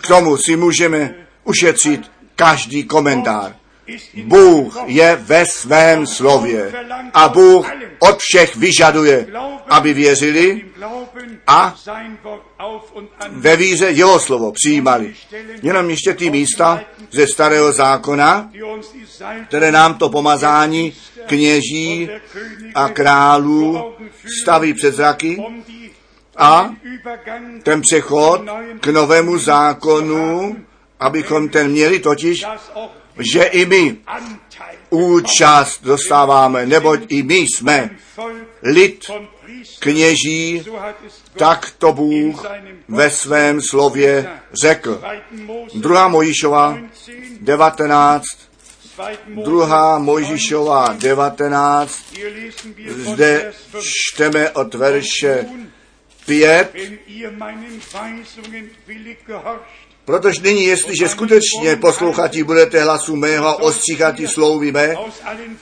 k 0.00 0.06
tomu 0.06 0.36
si 0.36 0.56
můžeme 0.56 1.14
ušetřit 1.44 2.10
každý 2.36 2.84
komentář. 2.84 3.59
Bůh 4.24 4.76
je 4.86 5.16
ve 5.16 5.46
svém 5.46 6.06
slově 6.06 6.72
a 7.14 7.28
Bůh 7.28 7.70
od 7.98 8.18
všech 8.20 8.56
vyžaduje, 8.56 9.26
aby 9.68 9.94
věřili 9.94 10.64
a 11.46 11.74
ve 13.28 13.56
víře 13.56 13.90
jeho 13.90 14.20
slovo 14.20 14.52
přijímali. 14.52 15.14
Jenom 15.62 15.90
ještě 15.90 16.14
ty 16.14 16.30
místa 16.30 16.80
ze 17.10 17.26
starého 17.26 17.72
zákona, 17.72 18.50
které 19.48 19.72
nám 19.72 19.94
to 19.94 20.08
pomazání 20.08 20.92
kněží 21.26 22.10
a 22.74 22.88
králů 22.88 23.94
staví 24.42 24.74
před 24.74 24.94
zraky 24.94 25.42
a 26.36 26.70
ten 27.62 27.80
přechod 27.80 28.42
k 28.80 28.86
novému 28.86 29.38
zákonu, 29.38 30.56
abychom 31.00 31.48
ten 31.48 31.70
měli 31.70 31.98
totiž, 31.98 32.44
že 33.32 33.42
i 33.42 33.66
my 33.66 33.96
účast 34.90 35.84
dostáváme, 35.84 36.66
neboť 36.66 37.00
i 37.08 37.22
my 37.22 37.36
jsme 37.36 37.90
lid 38.62 39.10
kněží, 39.78 40.62
tak 41.36 41.72
to 41.78 41.92
Bůh 41.92 42.46
ve 42.88 43.10
svém 43.10 43.60
slově 43.62 44.30
řekl. 44.62 44.94
2. 44.94 45.12
Mose 45.46 45.78
Druhá 45.78 46.08
Mojišova 46.08 46.78
19, 47.40 47.40
19, 47.40 48.24
2. 48.96 49.06
Mose 49.28 49.44
druhá 49.44 49.98
Mojžišova 49.98 50.92
19, 50.92 52.04
Hier 52.16 52.32
lesen 52.32 52.74
wir 52.76 52.92
von 52.92 53.14
zde 53.14 53.40
Vers 53.44 53.56
5. 53.72 53.82
čteme 53.82 54.50
od 54.50 54.74
verše 54.74 55.46
Nun, 55.50 55.70
5, 56.26 56.74
protože 60.04 60.40
nyní, 60.42 60.64
jestliže 60.64 61.08
skutečně 61.08 61.76
poslouchatí 61.76 62.42
budete 62.42 62.82
hlasu 62.82 63.16
mého 63.16 63.46
a 63.46 63.62
ostříchatí 63.62 64.26
slovy 64.26 64.72
mé, 64.72 64.96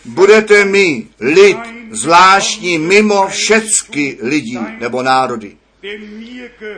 budete 0.05 0.65
mi 0.65 1.07
lid 1.21 1.59
zvláštní 1.91 2.79
mimo 2.79 3.29
všecky 3.29 4.19
lidi 4.23 4.59
nebo 4.79 5.03
národy. 5.03 5.57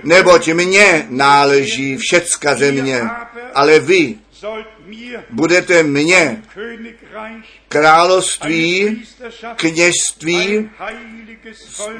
Neboť 0.03 0.49
mně 0.49 1.07
náleží 1.09 1.97
všecka 1.97 2.55
země, 2.55 3.03
ale 3.55 3.79
vy 3.81 4.15
budete 5.31 5.83
mně 5.83 6.43
království, 7.69 9.03
kněžství, 9.57 10.71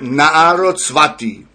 národ 0.01 0.81
svatý. 0.81 1.47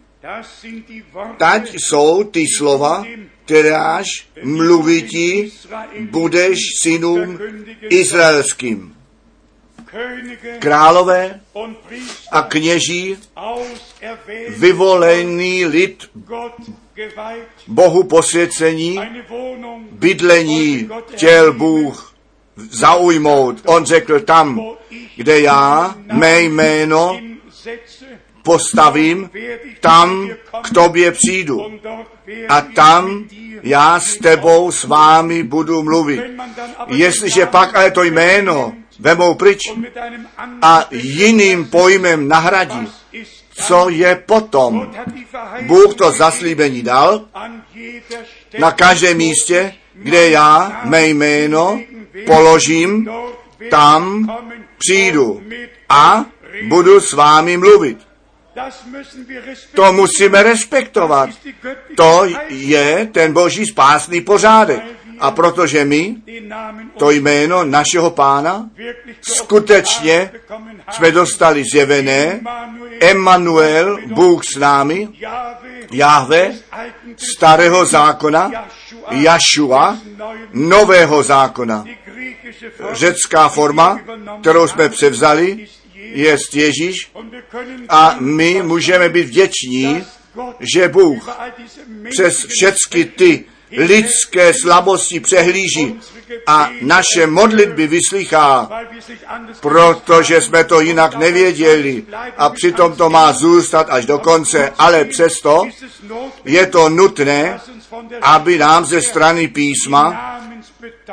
Tať 1.37 1.73
jsou 1.73 2.23
ty 2.23 2.45
slova, 2.57 3.05
kteráž 3.45 4.05
mluví 4.43 5.03
ti, 5.03 5.51
budeš 5.99 6.57
synům 6.81 7.39
izraelským. 7.89 8.95
Králové 10.59 11.39
a 12.31 12.41
kněží, 12.41 13.17
vyvolený 14.49 15.65
lid, 15.65 16.09
Bohu 17.67 18.03
posvěcení, 18.03 18.99
bydlení 19.91 20.89
chtěl 21.13 21.53
Bůh 21.53 22.15
zaujmout. 22.55 23.61
On 23.65 23.85
řekl 23.85 24.19
tam, 24.19 24.61
kde 25.15 25.39
já 25.39 25.95
mé 26.13 26.41
jméno 26.41 27.19
postavím, 28.45 29.29
tam 29.79 30.29
k 30.63 30.73
tobě 30.73 31.11
přijdu. 31.11 31.79
A 32.49 32.61
tam 32.61 33.25
já 33.63 33.99
s 33.99 34.17
tebou, 34.17 34.71
s 34.71 34.83
vámi 34.83 35.43
budu 35.43 35.83
mluvit. 35.83 36.21
Jestliže 36.87 37.45
pak 37.45 37.75
ale 37.75 37.91
to 37.91 38.03
jméno 38.03 38.73
vemou 38.99 39.33
pryč 39.33 39.61
a 40.61 40.87
jiným 40.91 41.65
pojmem 41.65 42.27
nahradí, 42.27 42.87
co 43.53 43.89
je 43.89 44.15
potom? 44.25 44.91
Bůh 45.61 45.93
to 45.95 46.11
zaslíbení 46.11 46.81
dal 46.81 47.25
na 48.59 48.71
každém 48.71 49.17
místě, 49.17 49.73
kde 49.93 50.29
já 50.29 50.81
mé 50.83 51.07
jméno 51.07 51.79
položím, 52.25 53.09
tam 53.69 54.31
přijdu 54.77 55.41
a 55.89 56.25
budu 56.67 56.99
s 56.99 57.13
vámi 57.13 57.57
mluvit. 57.57 58.04
To 59.75 59.93
musíme 59.93 60.43
respektovat. 60.43 61.29
To 61.95 62.25
je 62.49 63.09
ten 63.11 63.33
boží 63.33 63.65
spásný 63.65 64.21
pořádek. 64.21 64.83
A 65.19 65.31
protože 65.31 65.85
my 65.85 66.15
to 66.97 67.11
jméno 67.11 67.63
našeho 67.63 68.11
pána 68.11 68.69
skutečně 69.21 70.31
jsme 70.91 71.11
dostali 71.11 71.63
zjevené, 71.73 72.41
Emmanuel, 72.99 73.99
Bůh 74.05 74.45
s 74.45 74.57
námi, 74.57 75.09
Jahve, 75.91 76.51
starého 77.35 77.85
zákona, 77.85 78.51
Jašua, 79.09 79.97
nového 80.53 81.23
zákona. 81.23 81.85
Řecká 82.91 83.49
forma, 83.49 83.99
kterou 84.41 84.67
jsme 84.67 84.89
převzali, 84.89 85.67
je 86.13 86.37
Ježíš 86.53 87.11
a 87.89 88.15
my 88.19 88.61
můžeme 88.63 89.09
být 89.09 89.25
vděční, 89.25 90.03
že 90.75 90.87
Bůh 90.87 91.29
přes 92.09 92.45
všechny 92.49 93.05
ty 93.05 93.45
lidské 93.71 94.53
slabosti 94.53 95.19
přehlíží 95.19 95.99
a 96.47 96.69
naše 96.81 97.27
modlitby 97.27 97.87
vyslychá, 97.87 98.69
protože 99.59 100.41
jsme 100.41 100.63
to 100.63 100.81
jinak 100.81 101.15
nevěděli 101.15 102.03
a 102.37 102.49
přitom 102.49 102.95
to 102.95 103.09
má 103.09 103.33
zůstat 103.33 103.87
až 103.89 104.05
do 104.05 104.19
konce, 104.19 104.73
ale 104.77 105.05
přesto 105.05 105.63
je 106.45 106.65
to 106.65 106.89
nutné, 106.89 107.59
aby 108.21 108.57
nám 108.57 108.85
ze 108.85 109.01
strany 109.01 109.47
písma 109.47 110.35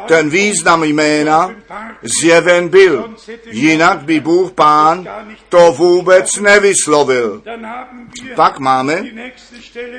ten 0.07 0.31
význam 0.31 0.85
jména 0.85 1.55
zjeven 2.03 2.69
byl. 2.69 3.15
Jinak 3.51 4.03
by 4.05 4.21
Bůh 4.21 4.53
Pán 4.53 5.09
to 5.49 5.73
vůbec 5.73 6.37
nevyslovil. 6.37 7.43
Pak 8.35 8.59
máme 8.59 9.05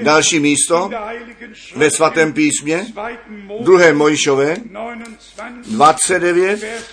další 0.01 0.39
místo 0.39 0.89
ve 1.76 1.89
svatém 1.91 2.34
písmě, 2.34 2.86
2. 2.93 3.09
Mose 3.28 3.63
2. 3.63 3.93
Mojšové, 3.93 4.55
29, 5.65 6.59
29, 6.59 6.59
Vers 6.65 6.86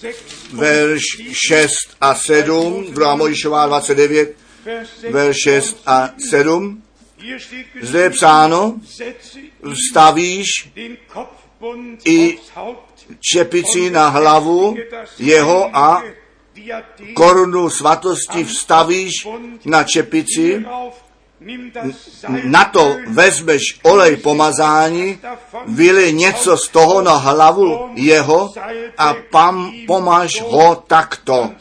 6 0.00 0.52
verš 0.52 1.02
6 1.48 1.70
a 2.00 2.14
7, 2.14 2.86
2. 2.92 3.14
Mojšová 3.16 3.66
29, 3.66 4.36
Vers 4.64 4.88
6. 5.00 5.12
verš 5.12 5.36
6 5.44 5.82
a 5.86 6.10
7. 6.30 6.82
Hier 7.20 7.40
steht 7.40 7.66
Zde 7.80 8.00
je 8.00 8.10
psáno, 8.10 8.80
setze 8.86 9.40
stavíš 9.90 10.70
den 10.74 10.96
Kopfbund 11.06 11.47
i 12.04 12.38
čepici 13.20 13.90
na 13.90 14.08
hlavu 14.08 14.76
jeho 15.18 15.70
a 15.72 16.02
korunu 17.14 17.70
svatosti 17.70 18.44
vstavíš 18.44 19.26
na 19.64 19.84
čepici, 19.84 20.64
na 22.44 22.64
to 22.64 22.96
vezmeš 23.06 23.78
olej 23.82 24.16
pomazání, 24.16 25.18
vylej 25.66 26.12
něco 26.12 26.56
z 26.56 26.68
toho 26.68 27.02
na 27.02 27.14
hlavu 27.14 27.90
jeho 27.94 28.50
a 28.98 29.14
pam, 29.30 29.72
pomaž 29.86 30.42
ho 30.42 30.82
takto. 30.86 31.54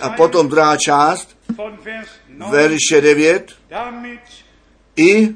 A 0.00 0.08
potom 0.08 0.48
druhá 0.48 0.76
část, 0.76 1.36
von 1.56 1.78
Vers 1.82 2.08
9, 2.28 2.50
verše 2.50 3.00
9, 3.00 3.52
damit, 3.70 4.20
i, 4.96 5.34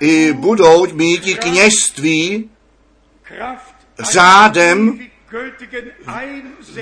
i 0.00 0.32
budou 0.32 0.86
mít 0.92 1.38
kněžství 1.38 2.50
řádem 3.98 4.98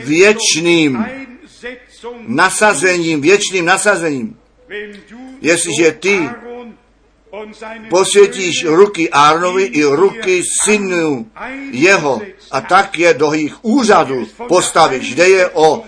věčným 0.05 1.07
nasazením, 2.27 3.21
věčným 3.21 3.65
nasazením. 3.65 4.37
Jestliže 5.41 5.93
ty 5.93 6.29
posvětíš 7.91 8.65
ruky 8.65 9.11
Árnovi 9.11 9.65
i 9.65 9.85
ruky 9.85 10.43
synů 10.65 11.31
jeho 11.71 12.23
a 12.51 12.61
tak 12.61 12.99
je 12.99 13.15
do 13.15 13.33
jejich 13.33 13.65
úřadu 13.65 14.27
postavíš. 14.49 15.15
Jde 15.15 15.29
je 15.29 15.49
o 15.49 15.85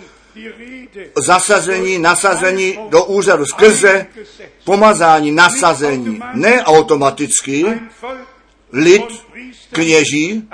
zasazení, 1.16 1.98
nasazení 1.98 2.78
do 2.88 3.04
úřadu 3.04 3.44
skrze 3.44 4.06
pomazání, 4.64 5.32
nasazení. 5.32 6.20
Ne 6.34 6.64
automaticky. 6.64 7.64
Lid 8.72 9.04
kněží, 9.72 10.48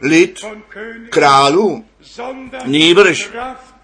lid 0.00 0.44
sondern 2.00 2.70
nýbrž 2.70 3.30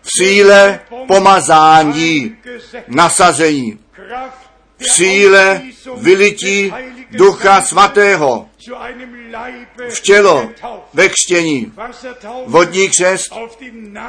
v 0.02 0.08
síle 0.18 0.80
pomazání 1.06 2.36
nasazení. 2.88 3.78
V 4.78 4.92
síle 4.92 5.62
vylití 5.96 6.72
Ducha 7.14 7.62
Svatého 7.62 8.48
v 9.88 10.00
tělo 10.00 10.50
ve 10.94 11.08
křtění. 11.08 11.72
Vodní 12.46 12.88
křest 12.88 13.32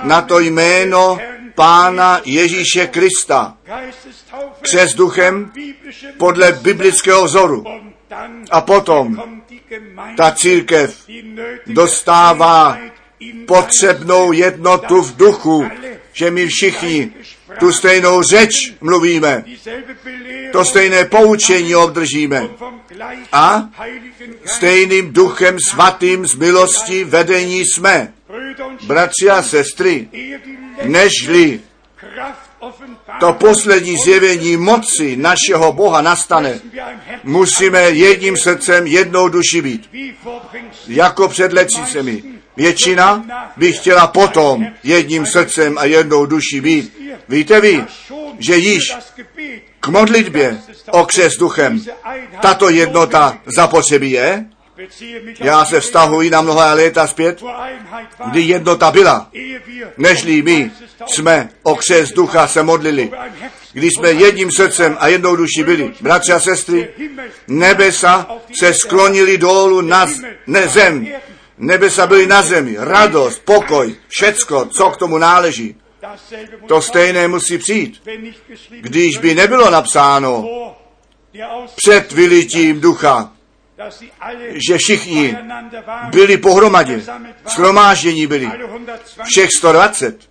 na 0.03 0.21
to 0.21 0.39
jméno 0.39 1.17
Pána 1.55 2.21
Ježíše 2.25 2.87
Krista. 2.87 3.57
Křest 4.61 4.95
duchem 4.95 5.51
podle 6.17 6.51
biblického 6.51 7.25
vzoru. 7.25 7.63
A 8.51 8.61
potom 8.61 9.23
ta 10.17 10.31
církev 10.31 11.05
dostává 11.67 12.77
potřebnou 13.47 14.31
jednotu 14.31 15.01
v 15.01 15.15
duchu, 15.15 15.65
že 16.13 16.31
my 16.31 16.47
všichni 16.47 17.11
tu 17.59 17.71
stejnou 17.71 18.21
řeč 18.21 18.73
mluvíme, 18.81 19.43
to 20.51 20.65
stejné 20.65 21.05
poučení 21.05 21.75
obdržíme 21.75 22.49
a 23.31 23.69
stejným 24.45 25.13
duchem 25.13 25.57
svatým 25.69 26.25
z 26.25 26.35
milosti 26.35 27.03
vedení 27.03 27.65
jsme, 27.65 28.13
bratři 28.87 29.29
a 29.29 29.43
sestry, 29.43 30.09
nežli 30.83 31.59
to 33.19 33.33
poslední 33.33 33.97
zjevení 33.97 34.57
moci 34.57 35.17
našeho 35.17 35.73
Boha 35.73 36.01
nastane, 36.01 36.59
musíme 37.23 37.81
jedním 37.81 38.37
srdcem 38.37 38.87
jednou 38.87 39.29
duši 39.29 39.61
být. 39.61 39.89
Jako 40.87 41.27
před 41.27 41.53
lecicemi. 41.53 42.23
Většina 42.57 43.25
by 43.57 43.73
chtěla 43.73 44.07
potom 44.07 44.65
jedním 44.83 45.25
srdcem 45.25 45.77
a 45.77 45.85
jednou 45.85 46.25
duší 46.25 46.61
být. 46.61 46.97
Víte 47.29 47.61
vy, 47.61 47.83
že 48.39 48.55
již 48.55 48.93
k 49.86 49.88
modlitbě 49.88 50.57
o 50.91 51.05
křes 51.05 51.33
duchem 51.38 51.81
tato 52.41 52.69
jednota 52.69 53.38
zapotřebí 53.45 54.11
je? 54.11 54.45
Já 55.39 55.65
se 55.65 55.79
vztahuji 55.79 56.29
na 56.29 56.41
mnoha 56.41 56.73
léta 56.73 57.07
zpět, 57.07 57.43
kdy 58.25 58.41
jednota 58.41 58.91
byla, 58.91 59.29
nežli 59.97 60.41
my 60.41 60.71
jsme 61.07 61.49
o 61.63 61.75
křes 61.75 62.11
ducha 62.11 62.47
se 62.47 62.63
modlili. 62.63 63.11
Když 63.73 63.93
jsme 63.93 64.11
jedním 64.11 64.51
srdcem 64.51 64.97
a 64.99 65.07
jednou 65.07 65.36
duší 65.36 65.63
byli, 65.63 65.93
bratři 66.01 66.31
a 66.33 66.39
sestry, 66.39 66.89
nebesa 67.47 68.27
se 68.59 68.73
sklonili 68.73 69.38
dolů 69.38 69.81
na 69.81 70.07
ne 70.47 70.67
zem. 70.67 71.07
Nebesa 71.57 72.07
byly 72.07 72.27
na 72.27 72.41
zemi, 72.41 72.75
radost, 72.79 73.41
pokoj, 73.45 73.95
všecko, 74.07 74.65
co 74.65 74.89
k 74.89 74.97
tomu 74.97 75.17
náleží. 75.17 75.75
To 76.67 76.81
stejné 76.81 77.27
musí 77.27 77.57
přijít. 77.57 78.01
Když 78.69 79.17
by 79.17 79.35
nebylo 79.35 79.69
napsáno 79.69 80.49
před 81.75 82.11
vylitím 82.11 82.81
ducha, 82.81 83.31
že 84.67 84.77
všichni 84.77 85.37
byli 86.09 86.37
pohromadě, 86.37 87.03
schromáždění 87.47 88.27
byli, 88.27 88.51
všech 89.23 89.49
120. 89.57 90.29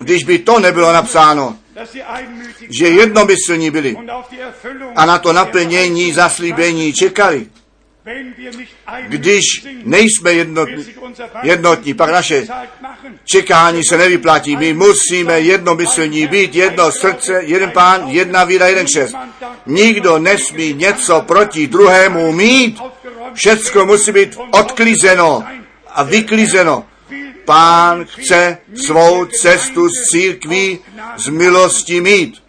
Když 0.00 0.24
by 0.24 0.38
to 0.38 0.60
nebylo 0.60 0.92
napsáno, 0.92 1.56
že 2.70 2.88
jednomyslní 2.88 3.70
byli 3.70 3.96
a 4.96 5.06
na 5.06 5.18
to 5.18 5.32
naplnění 5.32 6.12
zaslíbení 6.12 6.92
čekali, 6.92 7.46
když 9.08 9.42
nejsme 9.84 10.32
jednotní, 10.32 10.86
jednotní, 11.42 11.94
pak 11.94 12.10
naše 12.10 12.46
čekání 13.24 13.80
se 13.88 13.98
nevyplatí. 13.98 14.56
My 14.56 14.74
musíme 14.74 15.40
jednomyslní 15.40 16.26
být, 16.26 16.54
jedno 16.54 16.92
srdce, 16.92 17.42
jeden 17.44 17.70
pán, 17.70 18.08
jedna 18.08 18.44
víra, 18.44 18.66
jeden 18.66 18.86
čest. 18.86 19.14
Nikdo 19.66 20.18
nesmí 20.18 20.74
něco 20.74 21.20
proti 21.20 21.66
druhému 21.66 22.32
mít. 22.32 22.78
Všecko 23.34 23.86
musí 23.86 24.12
být 24.12 24.38
odklizeno 24.50 25.44
a 25.88 26.02
vyklizeno. 26.02 26.86
Pán 27.44 28.04
chce 28.04 28.58
svou 28.74 29.24
cestu 29.24 29.88
z 29.88 30.10
církví 30.10 30.78
z 31.16 31.28
milosti 31.28 32.00
mít. 32.00 32.42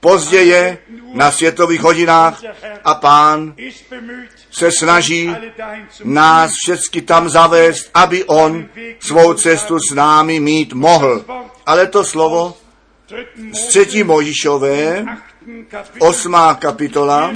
Pozdě 0.00 0.38
je 0.42 0.78
na 1.18 1.30
světových 1.30 1.80
hodinách 1.80 2.42
a 2.84 2.94
pán 2.94 3.54
se 4.50 4.70
snaží 4.78 5.30
nás 6.04 6.50
všechny 6.62 7.02
tam 7.02 7.28
zavést, 7.28 7.90
aby 7.94 8.24
on 8.24 8.68
svou 9.00 9.34
cestu 9.34 9.78
s 9.78 9.94
námi 9.94 10.40
mít 10.40 10.72
mohl. 10.72 11.24
Ale 11.66 11.86
to 11.86 12.04
slovo 12.04 12.56
z 13.52 13.66
třetí 13.66 14.04
Mojišové, 14.04 15.04
osmá 15.98 16.54
kapitola, 16.54 17.32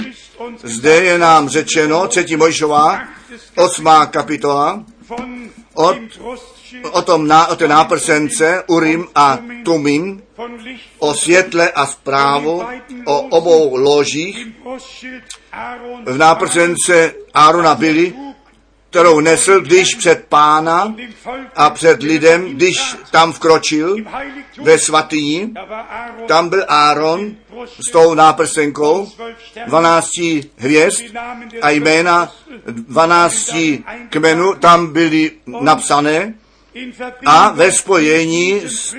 zde 0.63 0.95
je 1.03 1.17
nám 1.17 1.49
řečeno, 1.49 2.07
třetí 2.07 2.35
Mojišová, 2.35 2.99
osmá 3.55 4.05
kapitola, 4.05 4.83
od, 5.73 5.97
o, 6.91 7.01
tom, 7.01 7.31
o 7.49 7.55
té 7.55 7.67
náprsence 7.67 8.63
Urim 8.67 9.07
a 9.15 9.39
Tumim, 9.65 10.23
o 10.99 11.13
světle 11.13 11.71
a 11.71 11.85
zprávu, 11.85 12.63
o 13.05 13.21
obou 13.21 13.75
ložích, 13.75 14.47
v 16.05 16.17
náprsence 16.17 17.13
Árona 17.33 17.75
byli, 17.75 18.13
kterou 18.89 19.19
nesl, 19.19 19.61
když 19.61 19.95
před 19.95 20.25
pána 20.29 20.95
a 21.55 21.69
před 21.69 22.03
lidem, 22.03 22.45
když 22.45 22.95
tam 23.11 23.33
vkročil 23.33 23.97
ve 24.61 24.79
svatyni, 24.79 25.49
tam 26.27 26.49
byl 26.49 26.65
Áron 26.67 27.35
s 27.87 27.91
tou 27.91 28.13
náprsenkou, 28.13 29.11
12 29.67 30.09
hvězd 30.57 31.03
a 31.61 31.69
jména 31.69 32.31
12 32.65 33.55
kmenů 34.09 34.53
tam 34.53 34.93
byly 34.93 35.31
napsané 35.61 36.33
a 37.25 37.49
ve 37.49 37.71
spojení 37.71 38.61
s 38.65 38.95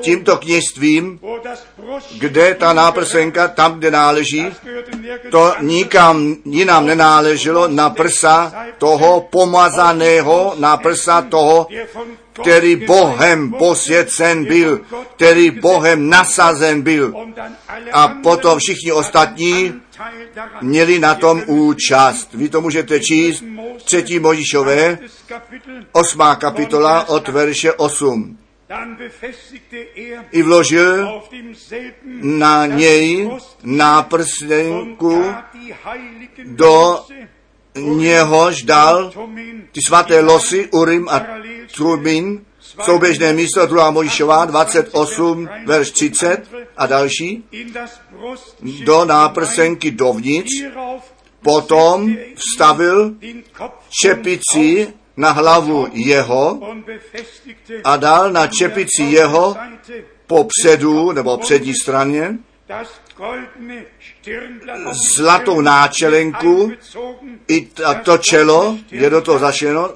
tímto 0.00 0.36
kněžstvím, 0.36 1.20
kde 2.18 2.54
ta 2.54 2.72
náprsenka, 2.72 3.48
tam, 3.48 3.78
kde 3.78 3.90
náleží, 3.90 4.46
to 5.30 5.54
nikam 5.60 6.36
jinam 6.44 6.86
nenáleželo 6.86 7.68
na 7.68 7.90
prsa 7.90 8.52
toho 8.78 9.20
pomazaného, 9.30 10.54
na 10.58 10.76
prsa 10.76 11.22
toho, 11.22 11.66
který 12.32 12.76
Bohem 12.76 13.52
posvěcen 13.52 14.44
byl, 14.44 14.80
který 15.16 15.50
Bohem 15.50 16.08
nasazen 16.08 16.82
byl. 16.82 17.14
A 17.92 18.08
potom 18.08 18.58
všichni 18.58 18.92
ostatní 18.92 19.74
měli 20.60 20.98
na 20.98 21.14
tom 21.14 21.42
účast. 21.46 22.34
Vy 22.34 22.48
to 22.48 22.60
můžete 22.60 23.00
číst, 23.00 23.44
třetí 23.84 24.18
Možišové, 24.18 24.98
osmá 25.92 26.36
kapitola 26.36 27.08
od 27.08 27.28
verše 27.28 27.72
8. 27.72 28.38
I 30.32 30.42
vložil 30.42 31.22
na 32.22 32.66
něj 32.66 33.30
náprstenku 33.62 35.34
do 36.44 37.04
něhož 37.80 38.62
dal 38.62 39.12
ty 39.72 39.80
svaté 39.86 40.20
losy 40.20 40.68
Urim 40.72 41.08
a 41.08 41.26
Trubin, 41.74 42.44
souběžné 42.84 43.32
místo 43.32 43.66
2. 43.66 43.90
Mojišová 43.90 44.44
28, 44.44 45.48
verš 45.66 45.90
30 45.90 46.42
a 46.76 46.86
další, 46.86 47.44
do 48.84 49.04
náprsenky 49.04 49.90
dovnitř, 49.90 50.50
potom 51.42 52.16
vstavil 52.34 53.14
čepici 54.02 54.88
na 55.16 55.30
hlavu 55.30 55.88
jeho 55.92 56.60
a 57.84 57.96
dal 57.96 58.32
na 58.32 58.46
čepici 58.46 59.02
jeho 59.02 59.56
po 60.26 60.44
předu 60.44 61.12
nebo 61.12 61.38
přední 61.38 61.74
straně 61.74 62.38
zlatou 65.16 65.60
náčelenku, 65.60 66.72
i 67.48 67.68
to 68.04 68.18
čelo 68.18 68.78
je 68.90 69.10
do 69.10 69.20
toho 69.20 69.38
zašeno, 69.38 69.90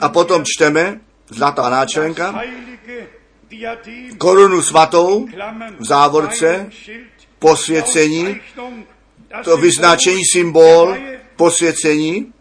a 0.00 0.08
potom 0.08 0.42
čteme, 0.46 1.00
zlatá 1.28 1.70
náčelenka, 1.70 2.42
korunu 4.18 4.62
svatou 4.62 5.26
v 5.78 5.84
závorce, 5.84 6.70
posvěcení, 7.38 8.40
to 9.44 9.56
vyznačení 9.56 10.22
symbol 10.32 10.96
posvěcení, 11.36 12.32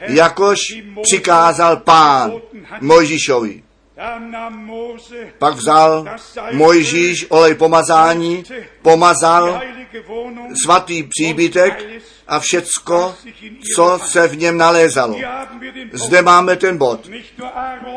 jakož 0.00 0.58
přikázal 1.02 1.76
pán 1.76 2.32
Mojžíšovi. 2.80 3.65
Pak 5.38 5.54
vzal 5.54 6.04
Mojžíš 6.52 7.26
olej 7.28 7.54
pomazání, 7.54 8.44
pomazal 8.82 9.60
svatý 10.62 11.02
příbytek 11.02 11.84
a 12.28 12.40
všecko, 12.40 13.14
co 13.76 13.98
se 14.04 14.28
v 14.28 14.36
něm 14.36 14.58
nalézalo. 14.58 15.18
Zde 15.92 16.22
máme 16.22 16.56
ten 16.56 16.78
bod. 16.78 17.08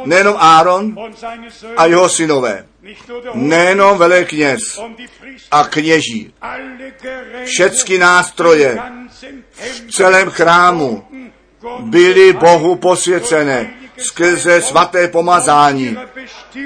Nejenom 0.05 0.35
Áron 0.39 0.95
a 1.77 1.85
jeho 1.85 2.09
synové. 2.09 2.65
nejenom 3.33 3.97
velekněz 3.97 4.79
a 5.51 5.63
kněží, 5.63 6.33
všechny 7.45 7.97
nástroje 7.97 8.79
v 9.87 9.91
celém 9.91 10.29
chrámu 10.29 11.03
byly 11.79 12.33
Bohu 12.33 12.75
posvěcené 12.75 13.73
skrze 14.01 14.61
svaté 14.61 15.07
pomazání 15.07 15.97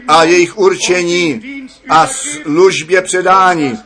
a 0.08 0.24
jejich 0.24 0.58
určení 0.58 1.42
a 1.90 2.08
službě 2.08 3.02
předání. 3.02 3.80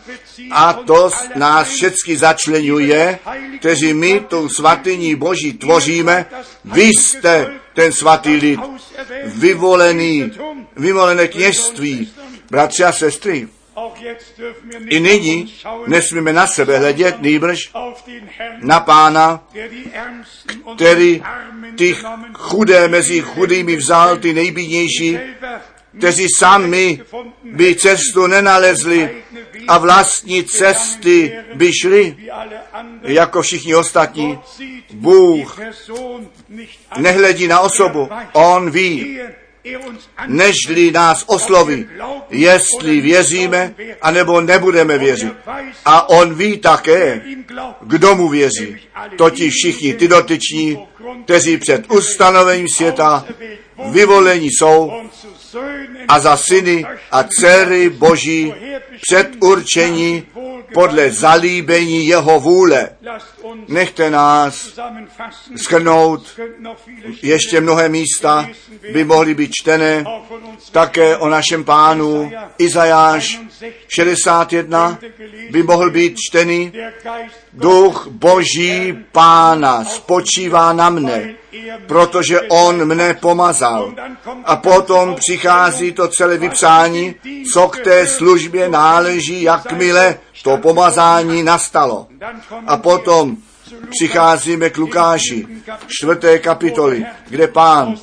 A 0.52 0.74
to 0.74 1.10
nás 1.36 1.68
všechny 1.68 2.18
začlenuje, 2.18 3.20
kteří 3.60 3.94
my 3.94 4.20
tu 4.20 4.50
svatyní 4.50 5.16
Boží 5.16 5.54
tvoříme. 5.54 6.26
Vy 6.66 6.84
jste 6.84 7.52
ten 7.74 7.92
svatý 7.92 8.36
lid, 8.36 8.60
vyvolený, 9.26 10.32
vyvolené 10.76 11.28
kněžství, 11.28 12.14
bratři 12.50 12.84
a 12.84 12.92
sestry. 12.92 13.48
I 14.90 15.00
nyní 15.00 15.54
nesmíme 15.88 16.34
na 16.34 16.48
sebe 16.48 16.78
hledět, 16.78 17.22
nýbrž 17.22 17.60
na 18.62 18.80
pána, 18.80 19.48
který 20.76 21.24
ty 21.78 21.96
chudé 22.34 22.88
mezi 22.88 23.22
chudými 23.22 23.76
vzal, 23.76 24.18
ty 24.18 24.34
nejbídnější, 24.34 25.20
kteří 25.98 26.28
sami 26.38 27.02
by 27.44 27.76
cestu 27.76 28.28
nenalezli 28.28 29.24
a 29.68 29.78
vlastní 29.78 30.44
cesty 30.44 31.38
by 31.54 31.72
šli, 31.74 32.18
jako 33.04 33.42
všichni 33.42 33.76
ostatní. 33.76 34.40
Bůh 34.94 35.60
nehledí 36.98 37.48
na 37.48 37.60
osobu, 37.60 38.10
On 38.34 38.72
ví, 38.72 39.20
nežli 40.28 40.92
nás 40.92 41.24
osloví, 41.28 41.86
jestli 42.30 43.02
věříme, 43.02 43.74
anebo 44.02 44.42
nebudeme 44.42 44.98
věřit. 44.98 45.34
A 45.86 46.10
on 46.10 46.36
ví 46.36 46.58
také, 46.58 47.22
kdo 47.82 48.16
mu 48.16 48.30
věří. 48.30 48.76
Totiž 49.18 49.54
všichni 49.54 49.94
ty 49.94 50.08
dotyční, 50.08 50.88
kteří 51.26 51.58
před 51.58 51.92
ustanovením 51.92 52.68
světa 52.68 53.26
vyvolení 53.92 54.48
jsou 54.48 54.92
a 56.08 56.20
za 56.20 56.38
syny 56.38 56.86
a 57.12 57.24
dcery 57.24 57.90
Boží 57.90 58.54
předurčení 59.02 60.24
podle 60.74 61.12
zalíbení 61.12 62.08
jeho 62.08 62.40
vůle. 62.40 62.90
Nechte 63.68 64.10
nás 64.10 64.80
schrnout, 65.56 66.40
ještě 67.24 67.62
mnohé 67.62 67.90
místa 67.90 68.50
by 68.94 69.04
mohly 69.04 69.34
být 69.34 69.52
čtené, 69.62 70.04
také 70.72 71.18
o 71.18 71.30
našem 71.30 71.64
pánu 71.64 72.32
Izajáš 72.58 73.40
61 73.88 75.00
by 75.52 75.64
mohl 75.64 75.92
být 75.92 76.16
čtený. 76.30 76.72
Duch 77.58 78.08
Boží 78.12 78.98
pána 79.12 79.84
spočívá 79.84 80.74
na 80.74 80.90
mne, 80.90 81.36
protože 81.88 82.42
on 82.42 82.86
mne 82.86 83.14
pomazal. 83.14 83.94
A 84.46 84.56
potom 84.56 85.16
přichází 85.16 85.92
to 85.92 86.08
celé 86.08 86.38
vypsání, 86.38 87.16
co 87.54 87.68
k 87.68 87.80
té 87.84 88.08
službě 88.08 88.70
náleží, 88.70 89.42
jakmile 89.42 90.20
to 90.44 90.58
pomazání 90.58 91.44
nastalo. 91.44 92.08
A 92.68 92.78
potom 92.78 93.38
přicházíme 93.90 94.70
k 94.70 94.78
Lukáši, 94.78 95.48
čtvrté 95.88 96.40
kapitoly, 96.40 97.06
kde 97.30 97.48
pán 97.48 97.96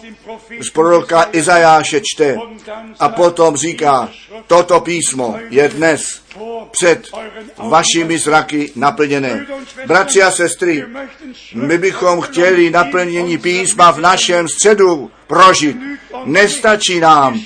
z 0.60 0.70
proroka 0.70 1.28
Izajáše 1.32 2.00
čte 2.00 2.36
a 3.00 3.08
potom 3.08 3.56
říká, 3.56 4.08
toto 4.46 4.80
písmo 4.80 5.36
je 5.50 5.68
dnes 5.68 6.23
před 6.70 7.08
vašimi 7.58 8.18
zraky 8.18 8.72
naplněné. 8.76 9.46
Bratři 9.86 10.22
a 10.22 10.30
sestry, 10.30 10.84
my 11.54 11.78
bychom 11.78 12.20
chtěli 12.20 12.70
naplnění 12.70 13.38
písma 13.38 13.90
v 13.90 14.00
našem 14.00 14.48
středu 14.48 15.10
prožít. 15.26 15.76
Nestačí 16.24 17.00
nám 17.00 17.40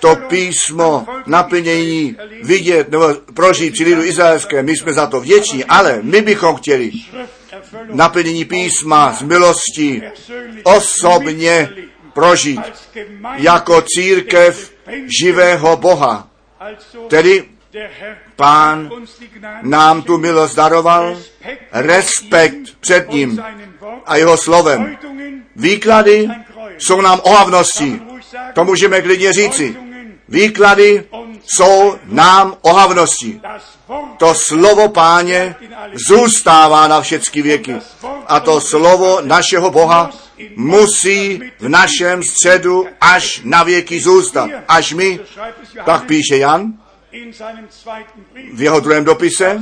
to 0.00 0.16
písmo 0.16 1.06
naplnění 1.26 2.16
vidět 2.42 2.90
nebo 2.90 3.14
prožít 3.34 3.72
při 3.72 3.84
lidu 3.84 4.04
izraelské. 4.04 4.62
My 4.62 4.76
jsme 4.76 4.92
za 4.92 5.06
to 5.06 5.20
vděční, 5.20 5.64
ale 5.64 5.98
my 6.02 6.20
bychom 6.20 6.56
chtěli 6.56 6.90
naplnění 7.92 8.44
písma 8.44 9.12
z 9.12 9.22
milosti 9.22 10.02
osobně 10.62 11.70
prožít 12.12 12.60
jako 13.36 13.82
církev 13.82 14.72
živého 15.20 15.76
Boha. 15.76 16.28
Tedy 17.08 17.44
pán 18.36 18.90
nám 19.62 20.02
tu 20.02 20.18
milost 20.18 20.56
daroval, 20.56 21.16
respekt 21.72 22.76
před 22.80 23.10
ním 23.10 23.42
a 24.06 24.16
jeho 24.16 24.36
slovem. 24.36 24.96
Výklady 25.56 26.28
jsou 26.78 27.00
nám 27.00 27.20
ohavností. 27.22 28.02
To 28.54 28.64
můžeme 28.64 29.02
klidně 29.02 29.32
říci. 29.32 29.76
Výklady 30.28 31.04
jsou 31.44 31.98
nám 32.04 32.56
ohavností. 32.62 33.40
To 34.16 34.34
slovo 34.34 34.88
páně 34.88 35.56
zůstává 36.08 36.88
na 36.88 37.00
všechny 37.00 37.42
věky. 37.42 37.76
A 38.26 38.40
to 38.40 38.60
slovo 38.60 39.18
našeho 39.22 39.70
Boha 39.70 40.10
musí 40.56 41.42
v 41.60 41.68
našem 41.68 42.22
středu 42.22 42.86
až 43.00 43.40
na 43.44 43.62
věky 43.62 44.00
zůstat. 44.00 44.50
Až 44.68 44.92
my, 44.92 45.20
tak 45.84 46.06
píše 46.06 46.36
Jan 46.36 46.81
v 48.52 48.62
jeho 48.62 48.80
druhém 48.80 49.04
dopise, 49.04 49.60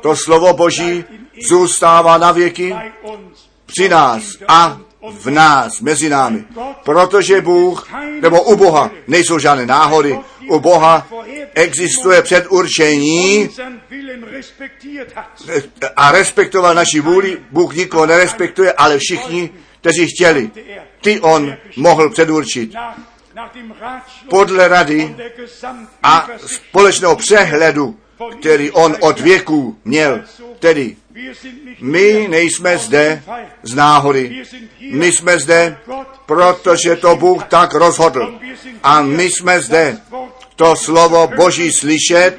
to 0.00 0.16
slovo 0.16 0.52
Boží 0.52 1.04
zůstává 1.48 2.18
na 2.18 2.32
věky 2.32 2.74
při 3.66 3.88
nás 3.88 4.22
a 4.48 4.80
v 5.10 5.30
nás, 5.30 5.80
mezi 5.80 6.08
námi. 6.08 6.44
Protože 6.84 7.40
Bůh, 7.40 7.88
nebo 8.20 8.42
u 8.42 8.56
Boha 8.56 8.90
nejsou 9.06 9.38
žádné 9.38 9.66
náhody, 9.66 10.18
u 10.48 10.60
Boha 10.60 11.06
existuje 11.54 12.22
předurčení 12.22 13.48
a 15.96 16.12
respektoval 16.12 16.74
naši 16.74 17.00
vůli. 17.00 17.38
Bůh 17.50 17.74
nikoho 17.74 18.06
nerespektuje, 18.06 18.72
ale 18.72 18.98
všichni, 18.98 19.50
kteří 19.80 20.06
chtěli, 20.06 20.50
ty 21.00 21.20
on 21.20 21.56
mohl 21.76 22.10
předurčit. 22.10 22.74
Podle 24.30 24.68
rady 24.68 25.16
a 26.02 26.28
společného 26.46 27.16
přehledu, 27.16 27.96
který 28.40 28.70
on 28.70 28.96
od 29.00 29.20
věků 29.20 29.78
měl, 29.84 30.20
tedy 30.58 30.96
my 31.80 32.28
nejsme 32.28 32.78
zde 32.78 33.22
z 33.62 33.74
náhody. 33.74 34.44
My 34.90 35.12
jsme 35.12 35.38
zde, 35.38 35.78
protože 36.26 36.96
to 36.96 37.16
Bůh 37.16 37.44
tak 37.44 37.74
rozhodl. 37.74 38.40
A 38.82 39.02
my 39.02 39.24
jsme 39.24 39.60
zde 39.60 39.98
to 40.56 40.76
slovo 40.76 41.30
Boží 41.36 41.72
slyšet, 41.72 42.36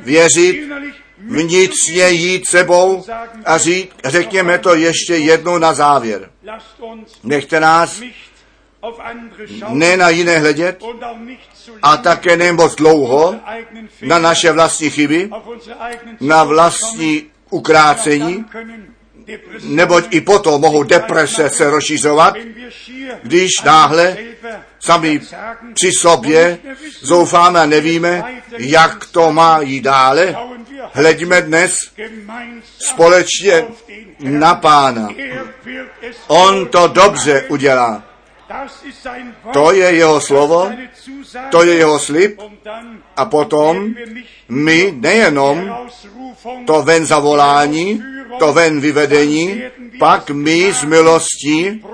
věřit, 0.00 0.72
vnitřně 1.18 2.08
jít 2.08 2.48
sebou 2.48 3.04
a 3.44 3.58
říct, 3.58 3.90
řekněme 4.04 4.58
to 4.58 4.74
ještě 4.74 5.16
jednou 5.16 5.58
na 5.58 5.74
závěr. 5.74 6.30
Nechte 7.22 7.60
nás 7.60 8.00
ne 9.68 9.96
na 9.96 10.08
jiné 10.08 10.38
hledět 10.38 10.82
a 11.82 11.96
také 11.96 12.36
ne 12.36 12.52
moc 12.52 12.74
dlouho 12.74 13.34
na 14.02 14.18
naše 14.18 14.52
vlastní 14.52 14.90
chyby, 14.90 15.30
na 16.20 16.44
vlastní 16.44 17.26
ukrácení, 17.50 18.44
neboť 19.62 20.04
i 20.10 20.20
potom 20.20 20.60
mohou 20.60 20.82
deprese 20.82 21.50
se 21.50 21.70
rozšiřovat, 21.70 22.34
když 23.22 23.50
náhle 23.64 24.16
sami 24.80 25.20
při 25.74 25.90
sobě 25.92 26.58
zoufáme 27.00 27.60
a 27.60 27.66
nevíme, 27.66 28.42
jak 28.58 29.06
to 29.06 29.32
má 29.32 29.60
jít 29.60 29.80
dále. 29.80 30.36
Hleďme 30.92 31.42
dnes 31.42 31.90
společně 32.78 33.64
na 34.18 34.54
pána. 34.54 35.08
On 36.26 36.68
to 36.68 36.88
dobře 36.88 37.44
udělá. 37.48 38.11
To 39.52 39.72
je 39.72 39.94
jeho 39.94 40.20
slovo, 40.20 40.72
to 41.50 41.62
je 41.62 41.74
jeho 41.74 41.98
slib 41.98 42.40
a 43.16 43.24
potom 43.24 43.94
my 44.48 44.92
nejenom 44.96 45.88
to 46.66 46.82
ven 46.82 47.06
zavolání, 47.06 48.02
to 48.38 48.52
ven 48.52 48.80
vyvedení, 48.80 49.62
pak 49.98 50.30
my 50.30 50.72
z 50.72 50.84
milostí 50.84 51.84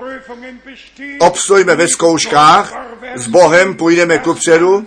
obstojíme 1.19 1.75
ve 1.75 1.87
zkouškách, 1.87 2.73
s 3.15 3.27
Bohem 3.27 3.75
půjdeme 3.75 4.17
kupředu, 4.17 4.85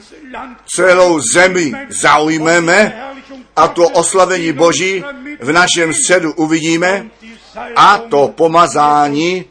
celou 0.66 1.20
zemi 1.20 1.73
zaujmeme 1.89 3.12
a 3.57 3.69
to 3.69 3.89
oslavení 3.89 4.53
Boží 4.53 5.05
v 5.40 5.53
našem 5.53 5.94
středu 5.94 6.32
uvidíme 6.32 7.07
A 7.77 7.99
to 7.99 8.29
pomazání 8.29 9.45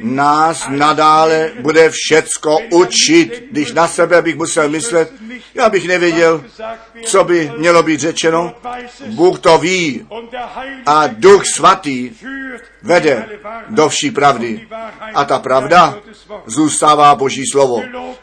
nás 0.00 0.66
nadále 0.68 1.50
bude 1.60 1.90
všecko 1.92 2.58
učit. 2.70 3.44
Když 3.50 3.72
na 3.72 3.88
sebe 3.88 4.22
bych 4.22 4.36
musel 4.36 4.68
myslet, 4.68 5.12
já 5.54 5.68
bych 5.70 5.88
nevěděl, 5.88 6.44
co 7.04 7.24
by 7.24 7.52
mělo 7.56 7.82
být 7.82 8.00
řečeno. 8.00 8.54
Bůh 9.06 9.38
to 9.38 9.58
ví 9.58 10.06
a 10.86 11.06
Duch 11.06 11.42
Svatý 11.54 12.10
vede 12.82 13.26
do 13.68 13.88
vší 13.88 14.10
pravdy. 14.10 14.68
A 15.14 15.24
ta 15.24 15.38
pravda 15.38 15.98
zůstává 16.46 17.14
Boží 17.14 17.42
slovo. 17.52 17.82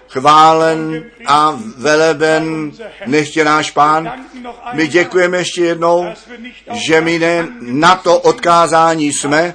Chválen 0.10 1.04
a 1.26 1.60
veleben 1.78 2.72
nechtě 3.06 3.44
náš 3.44 3.72
pán. 3.72 4.12
My 4.74 4.88
děkujeme 4.88 5.38
ještě 5.38 5.62
jednou, 5.62 6.06
že 6.72 7.02
my 7.02 7.20
ne 7.20 7.48
na 7.62 7.96
to 7.96 8.20
odkázání 8.20 9.05
jsme, 9.08 9.54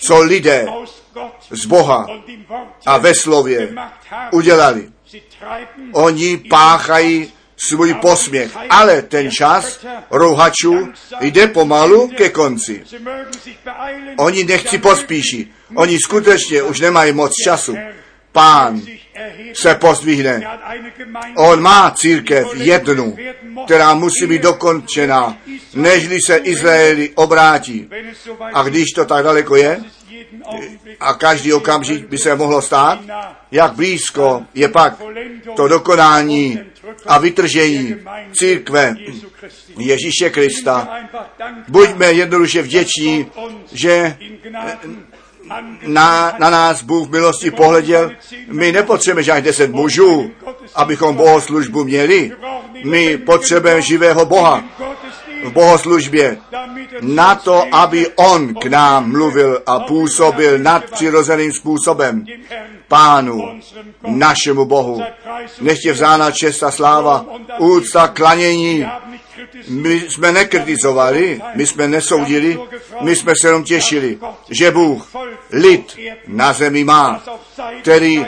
co 0.00 0.22
lidé 0.22 0.66
z 1.50 1.66
Boha 1.66 2.06
a 2.86 2.98
ve 2.98 3.12
slově 3.14 3.74
udělali. 4.32 4.88
Oni 5.92 6.36
páchají 6.36 7.32
svůj 7.56 7.94
posměch, 7.94 8.56
ale 8.70 9.02
ten 9.02 9.30
čas 9.30 9.86
rouhačů 10.10 10.88
jde 11.20 11.46
pomalu 11.46 12.08
ke 12.08 12.28
konci. 12.28 12.84
Oni 14.16 14.44
nechci 14.44 14.78
pospíší, 14.78 15.52
oni 15.74 15.98
skutečně 15.98 16.62
už 16.62 16.80
nemají 16.80 17.12
moc 17.12 17.32
času. 17.44 17.76
Pán 18.32 18.82
se 19.52 19.74
pozdvihne. 19.74 20.58
On 21.36 21.62
má 21.62 21.90
církev 21.90 22.48
jednu, 22.54 23.16
která 23.64 23.94
musí 23.94 24.26
být 24.26 24.42
dokončená, 24.42 25.36
nežli 25.74 26.18
se 26.26 26.36
Izraeli 26.36 27.10
obrátí. 27.14 27.90
A 28.52 28.62
když 28.62 28.84
to 28.94 29.04
tak 29.04 29.24
daleko 29.24 29.56
je, 29.56 29.80
a 31.00 31.14
každý 31.14 31.52
okamžik 31.52 32.08
by 32.08 32.18
se 32.18 32.34
mohlo 32.34 32.62
stát, 32.62 33.00
jak 33.50 33.72
blízko 33.72 34.42
je 34.54 34.68
pak 34.68 34.94
to 35.56 35.68
dokonání 35.68 36.60
a 37.06 37.18
vytržení 37.18 37.96
církve 38.32 38.96
Ježíše 39.78 40.30
Krista. 40.30 40.88
Buďme 41.68 42.12
jednoduše 42.12 42.62
vděční, 42.62 43.26
že 43.72 44.16
na, 45.86 46.34
na 46.38 46.50
nás 46.50 46.82
Bůh 46.82 47.08
v 47.08 47.10
milosti 47.10 47.50
pohleděl. 47.50 48.10
My 48.52 48.72
nepotřebujeme 48.72 49.22
žádných 49.22 49.44
deset 49.44 49.70
mužů, 49.70 50.30
abychom 50.74 51.16
bohoslužbu 51.16 51.84
měli. 51.84 52.32
My 52.84 53.18
potřebujeme 53.18 53.82
živého 53.82 54.26
Boha 54.26 54.64
v 55.48 55.52
bohoslužbě 55.52 56.38
na 57.00 57.34
to, 57.34 57.64
aby 57.72 58.06
On 58.16 58.54
k 58.54 58.66
nám 58.66 59.10
mluvil 59.10 59.62
a 59.66 59.80
působil 59.80 60.58
nadpřirozeným 60.58 61.52
způsobem. 61.52 62.24
Pánu, 62.88 63.60
našemu 64.06 64.64
Bohu. 64.64 65.02
Nechtě 65.60 65.92
vzána 65.92 66.30
čest 66.30 66.62
a 66.62 66.70
sláva, 66.70 67.24
úcta, 67.58 68.08
klanění. 68.08 68.86
My 69.68 70.00
jsme 70.08 70.32
nekritizovali, 70.32 71.40
my 71.54 71.66
jsme 71.66 71.88
nesoudili, 71.88 72.58
my 73.00 73.16
jsme 73.16 73.32
se 73.40 73.48
jenom 73.48 73.64
těšili, 73.64 74.18
že 74.50 74.70
Bůh 74.70 75.08
lid 75.52 75.96
na 76.26 76.52
zemi 76.52 76.84
má, 76.84 77.22
který 77.80 78.26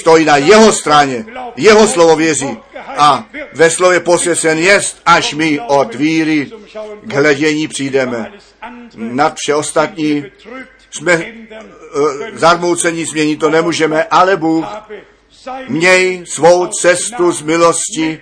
stojí 0.00 0.24
na 0.24 0.36
jeho 0.36 0.72
straně, 0.72 1.24
jeho 1.56 1.88
slovo 1.88 2.16
věří 2.16 2.58
a 2.86 3.28
ve 3.52 3.70
slově 3.70 4.00
posvěcen 4.00 4.58
jest, 4.58 5.00
až 5.06 5.34
my 5.34 5.60
od 5.60 5.94
víry 5.94 6.50
k 7.02 7.12
hledění 7.12 7.68
přijdeme. 7.68 8.32
Nad 8.96 9.34
vše 9.36 9.54
ostatní 9.54 10.24
jsme 10.90 11.16
uh, 11.16 11.24
zarmoucení, 12.34 13.04
změnit 13.04 13.36
to 13.36 13.50
nemůžeme, 13.50 14.04
ale 14.04 14.36
Bůh 14.36 14.66
měj 15.68 16.26
svou 16.26 16.66
cestu 16.66 17.32
z 17.32 17.42
milosti 17.42 18.20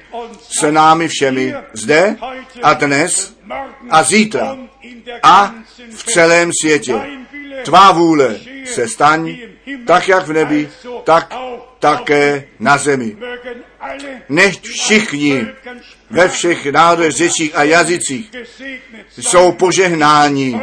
se 0.61 0.73
námi 0.73 1.09
všemi 1.09 1.55
zde 1.73 2.17
a 2.63 2.75
dnes 2.75 3.35
a 3.91 4.03
zítra 4.03 4.57
a 5.23 5.55
v 5.97 6.05
celém 6.05 6.51
světě. 6.63 6.95
Tvá 7.65 7.93
vůle 7.93 8.41
se 8.73 8.89
staň 8.89 9.39
tak, 9.87 10.09
jak 10.09 10.27
v 10.27 10.33
nebi, 10.33 10.69
tak 11.05 11.35
také 11.79 12.49
na 12.61 12.79
zemi. 12.79 13.17
Nechť 14.29 14.67
všichni 14.67 15.47
ve 16.11 16.29
všech 16.29 16.67
národech, 16.67 17.13
řečích 17.13 17.57
a 17.57 17.63
jazycích 17.63 18.31
jsou 19.21 19.53
požehnáni, 19.53 20.61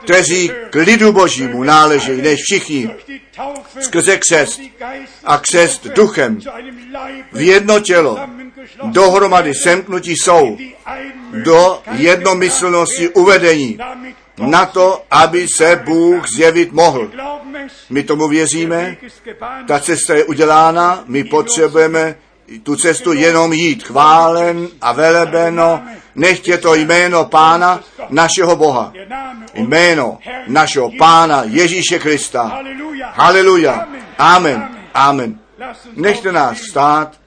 kteří 0.00 0.50
k 0.70 0.74
lidu 0.74 1.12
božímu 1.12 1.64
náležejí, 1.64 2.22
než 2.22 2.40
všichni 2.42 2.90
skrze 3.80 4.16
křest 4.16 4.60
a 5.24 5.38
křest 5.38 5.86
duchem 5.86 6.40
v 7.32 7.40
jedno 7.40 7.80
tělo 7.80 8.18
dohromady 8.84 9.54
semknutí 9.54 10.16
jsou 10.16 10.58
do 11.32 11.82
jednomyslnosti 11.90 13.08
uvedení 13.08 13.78
na 14.38 14.66
to, 14.66 15.02
aby 15.10 15.46
se 15.56 15.82
Bůh 15.84 16.28
zjevit 16.36 16.72
mohl. 16.72 17.10
My 17.90 18.02
tomu 18.02 18.28
věříme, 18.28 18.96
ta 19.66 19.80
cesta 19.80 20.14
je 20.14 20.24
udělána, 20.24 21.04
my 21.06 21.24
potřebujeme 21.24 22.14
tu 22.62 22.76
cestu 22.76 23.12
jenom 23.12 23.52
jít. 23.52 23.84
Chválen 23.84 24.68
a 24.80 24.92
velebeno, 24.92 25.82
nechtě 26.14 26.58
to 26.58 26.74
jméno 26.74 27.24
Pána, 27.24 27.80
našeho 28.08 28.56
Boha. 28.56 28.92
Jméno 29.54 30.18
našeho 30.46 30.90
Pána 30.98 31.42
Ježíše 31.46 31.98
Krista. 31.98 32.60
Haleluja. 33.12 33.88
Amen. 34.18 34.68
Amen. 34.94 35.38
Nechte 35.96 36.32
nás 36.32 36.58
stát 36.58 37.18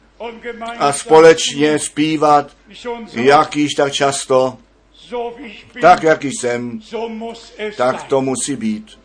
a 0.77 0.93
společně 0.93 1.79
zpívat, 1.79 2.51
jak 3.13 3.55
již 3.55 3.73
tak 3.77 3.93
často, 3.93 4.57
tak 5.81 6.03
jak 6.03 6.23
jsem, 6.23 6.81
tak 7.77 8.03
to 8.03 8.21
musí 8.21 8.55
být. 8.55 9.01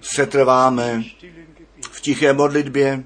Setrváme 0.00 1.02
v 1.90 2.00
tiché 2.00 2.32
modlitbě, 2.32 3.04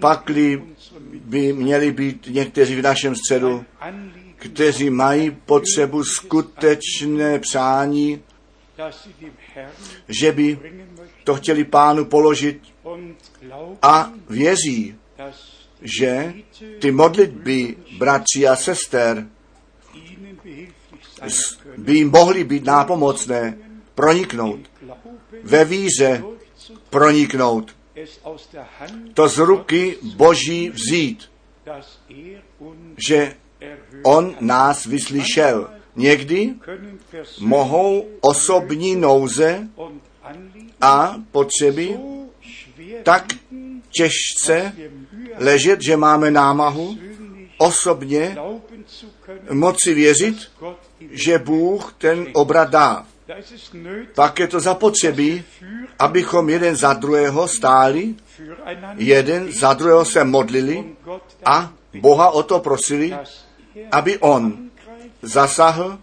pakli 0.00 0.62
by 1.24 1.52
měli 1.52 1.92
být 1.92 2.26
někteří 2.30 2.76
v 2.76 2.82
našem 2.82 3.14
středu, 3.16 3.64
kteří 4.36 4.90
mají 4.90 5.30
potřebu 5.30 6.04
skutečné 6.04 7.38
přání, 7.38 8.22
že 10.08 10.32
by 10.32 10.58
to 11.24 11.34
chtěli 11.34 11.64
pánu 11.64 12.04
položit 12.04 12.60
a 13.82 14.12
věří, 14.28 14.94
že 15.82 16.34
ty 16.80 16.90
modlitby 16.90 17.76
bratří 17.98 18.48
a 18.48 18.56
sester 18.56 19.26
by 21.76 21.94
jim 21.94 22.10
mohly 22.10 22.44
být 22.44 22.64
nápomocné 22.64 23.58
proniknout, 23.98 24.60
ve 25.42 25.64
víře 25.64 26.22
proniknout, 26.90 27.76
to 29.14 29.28
z 29.28 29.38
ruky 29.38 29.96
Boží 30.16 30.70
vzít, 30.70 31.30
že 33.08 33.34
On 34.02 34.36
nás 34.40 34.86
vyslyšel. 34.86 35.70
Někdy 35.96 36.54
mohou 37.40 38.06
osobní 38.20 38.96
nouze 38.96 39.68
a 40.80 41.14
potřeby 41.32 41.98
tak 43.02 43.24
těžce 43.90 44.72
ležet, 45.36 45.82
že 45.82 45.96
máme 45.96 46.30
námahu 46.30 46.98
osobně 47.58 48.36
moci 49.50 49.94
věřit, 49.94 50.36
že 51.10 51.38
Bůh 51.38 51.94
ten 51.98 52.26
obrat 52.32 52.70
dá 52.70 53.06
pak 54.14 54.38
je 54.38 54.46
to 54.46 54.60
zapotřebí, 54.60 55.44
abychom 55.98 56.48
jeden 56.48 56.76
za 56.76 56.92
druhého 56.92 57.48
stáli, 57.48 58.14
jeden 58.96 59.52
za 59.52 59.74
druhého 59.74 60.04
se 60.04 60.24
modlili 60.24 60.84
a 61.44 61.72
Boha 62.00 62.30
o 62.30 62.42
to 62.42 62.60
prosili, 62.60 63.16
aby 63.92 64.18
on 64.18 64.70
zasahl, 65.22 65.98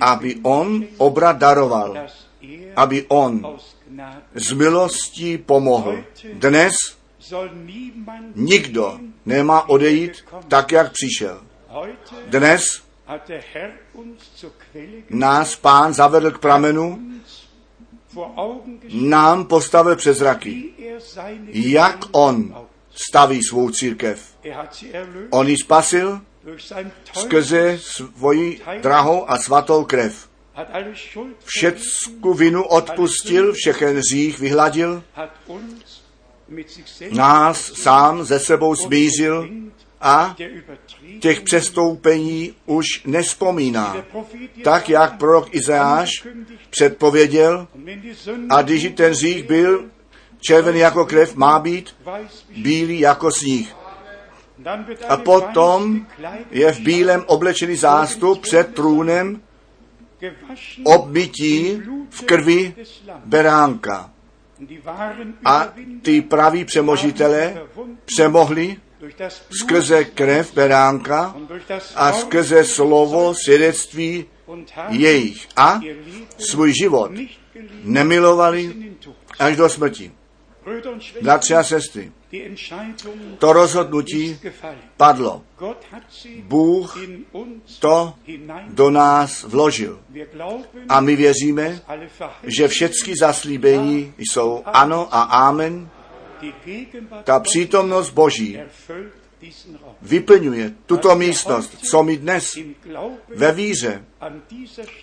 aby 0.00 0.36
on 0.42 0.84
obrat 0.96 1.36
daroval, 1.36 1.96
aby 2.76 3.04
on 3.08 3.58
z 4.34 4.52
milostí 4.52 5.38
pomohl. 5.38 6.04
Dnes 6.32 6.74
nikdo 8.34 8.98
nemá 9.26 9.68
odejít 9.68 10.24
tak, 10.48 10.72
jak 10.72 10.92
přišel. 10.92 11.40
Dnes 12.26 12.83
nás 15.10 15.56
pán 15.56 15.94
zavedl 15.94 16.30
k 16.30 16.38
pramenu, 16.38 16.98
nám 18.92 19.44
postavil 19.44 19.96
přes 19.96 20.18
zraky, 20.18 20.72
er 20.78 21.00
jak 21.52 22.04
on 22.12 22.66
staví 22.94 23.42
svou 23.42 23.70
církev. 23.70 24.36
Er 24.44 24.68
On 25.30 25.48
ji 25.48 25.56
spasil 25.56 26.20
skrze 27.12 27.78
svoji 27.80 28.60
drahou 28.82 29.30
a 29.30 29.38
svatou 29.38 29.84
krev. 29.84 30.28
Všecku 31.44 32.34
vinu 32.34 32.64
odpustil, 32.64 33.52
všechen 33.52 33.96
hřích 33.96 34.38
vyhladil, 34.38 35.02
nás 37.10 37.72
sám 37.72 38.24
ze 38.24 38.40
sebou 38.40 38.74
smířil 38.74 39.48
a 40.00 40.36
těch 41.20 41.40
přestoupení 41.40 42.54
už 42.66 42.86
nespomíná. 43.06 43.96
Tak, 44.64 44.88
jak 44.88 45.18
prorok 45.18 45.54
Izajáš 45.54 46.10
předpověděl, 46.70 47.68
a 48.50 48.62
když 48.62 48.90
ten 48.96 49.12
hřích 49.12 49.44
byl 49.44 49.84
červený 50.40 50.78
jako 50.78 51.04
krev, 51.04 51.36
má 51.36 51.58
být 51.58 51.96
bílý 52.56 53.00
jako 53.00 53.30
sníh. 53.30 53.74
A 55.08 55.16
potom 55.16 56.06
je 56.50 56.72
v 56.72 56.80
bílém 56.80 57.24
oblečený 57.26 57.76
zástup 57.76 58.40
před 58.40 58.74
trůnem 58.74 59.40
obmytí 60.84 61.82
v 62.10 62.22
krvi 62.22 62.74
beránka. 63.24 64.10
A 65.44 65.72
ty 66.02 66.22
praví 66.22 66.64
přemožitelé 66.64 67.62
přemohli 68.04 68.76
skrze 69.60 70.04
krev 70.04 70.54
beránka 70.54 71.36
a 71.94 72.12
skrze 72.12 72.64
slovo 72.64 73.34
svědectví 73.34 74.24
jejich 74.88 75.48
a 75.56 75.80
svůj 76.38 76.72
život 76.82 77.10
nemilovali 77.84 78.74
až 79.38 79.56
do 79.56 79.68
smrti. 79.68 80.12
Bratři 81.22 81.54
a 81.54 81.62
sestry, 81.62 82.12
to 83.38 83.52
rozhodnutí 83.52 84.38
padlo. 84.96 85.42
Bůh 86.42 86.98
to 87.80 88.14
do 88.68 88.90
nás 88.90 89.42
vložil. 89.42 90.00
A 90.88 91.00
my 91.00 91.16
věříme, 91.16 91.80
že 92.42 92.68
všechny 92.68 93.16
zaslíbení 93.16 94.14
jsou 94.18 94.62
ano 94.64 95.08
a 95.10 95.22
amen. 95.22 95.88
Ta 97.24 97.40
přítomnost 97.40 98.10
Boží 98.10 98.58
vyplňuje 100.02 100.72
tuto 100.86 101.16
místnost, 101.16 101.78
co 101.90 102.02
my 102.02 102.16
dnes 102.16 102.58
ve 103.36 103.52
víře 103.52 104.04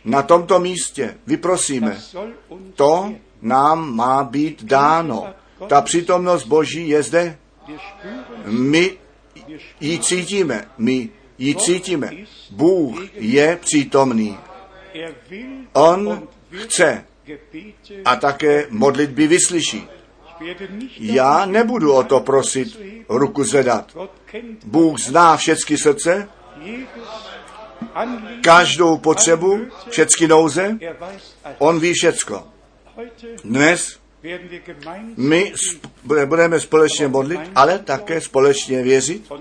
na 0.05 0.21
tomto 0.21 0.59
místě 0.59 1.17
vyprosíme. 1.27 2.01
To 2.75 3.13
nám 3.41 3.95
má 3.95 4.23
být 4.23 4.63
dáno. 4.63 5.33
Ta 5.67 5.81
přítomnost 5.81 6.45
Boží 6.45 6.89
je 6.89 7.03
zde. 7.03 7.37
My 8.45 8.97
ji 9.79 9.99
cítíme. 9.99 10.67
My 10.77 11.09
ji 11.37 11.55
cítíme. 11.55 12.09
Bůh 12.51 12.95
je 13.13 13.57
přítomný. 13.61 14.37
On 15.73 16.27
chce 16.51 17.05
a 18.05 18.15
také 18.15 18.67
modlitby 18.69 19.27
vyslyší. 19.27 19.87
Já 20.99 21.45
nebudu 21.45 21.93
o 21.93 22.03
to 22.03 22.19
prosit, 22.19 22.79
ruku 23.09 23.43
zvedat. 23.43 23.97
Bůh 24.65 24.99
zná 24.99 25.37
všechny 25.37 25.77
srdce, 25.77 26.29
každou 28.43 28.97
potřebu, 28.97 29.59
všechny 29.89 30.27
nouze. 30.27 30.77
On 31.57 31.79
ví 31.79 31.93
všecko. 31.93 32.43
Dnes 33.43 33.97
my 35.17 35.53
sp- 35.67 35.87
budeme 36.25 36.59
společně 36.59 37.07
modlit, 37.07 37.41
ale 37.55 37.79
také 37.79 38.21
společně 38.21 38.83
věřit 38.83 39.31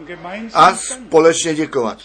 a 0.55 0.75
společně 0.77 1.55
děkovat. 1.55 1.99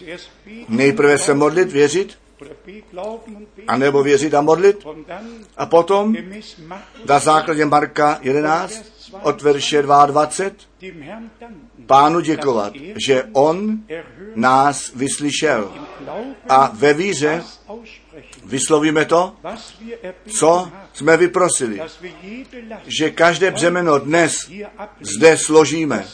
Nejprve 0.69 1.17
se 1.17 1.33
modlit, 1.33 1.71
věřit, 1.71 2.17
beten 2.39 3.45
anebo 3.67 4.03
věřit 4.03 4.33
a 4.33 4.41
modlit. 4.41 4.87
A 5.57 5.65
potom 5.65 6.15
na 7.09 7.19
základě 7.19 7.65
Marka 7.65 8.19
11 8.21 8.95
od 9.21 9.41
verše 9.41 9.81
22 9.81 10.25
dem 10.81 11.01
Herrn 11.01 11.29
danken, 11.39 11.55
pánu 11.85 12.19
děkovat, 12.19 12.73
že 13.05 13.23
on 13.33 13.79
nás 14.35 14.91
vyslyšel. 14.95 15.73
A 16.49 16.71
ve 16.73 16.93
víře 16.93 17.43
vyslovíme 18.45 19.05
to, 19.05 19.35
co 20.39 20.71
jsme 20.93 21.17
vyprosili. 21.17 21.81
Že 22.99 23.09
každé 23.09 23.51
břemeno 23.51 23.99
dnes 23.99 24.51
zde 25.01 25.37
složíme 25.37 26.05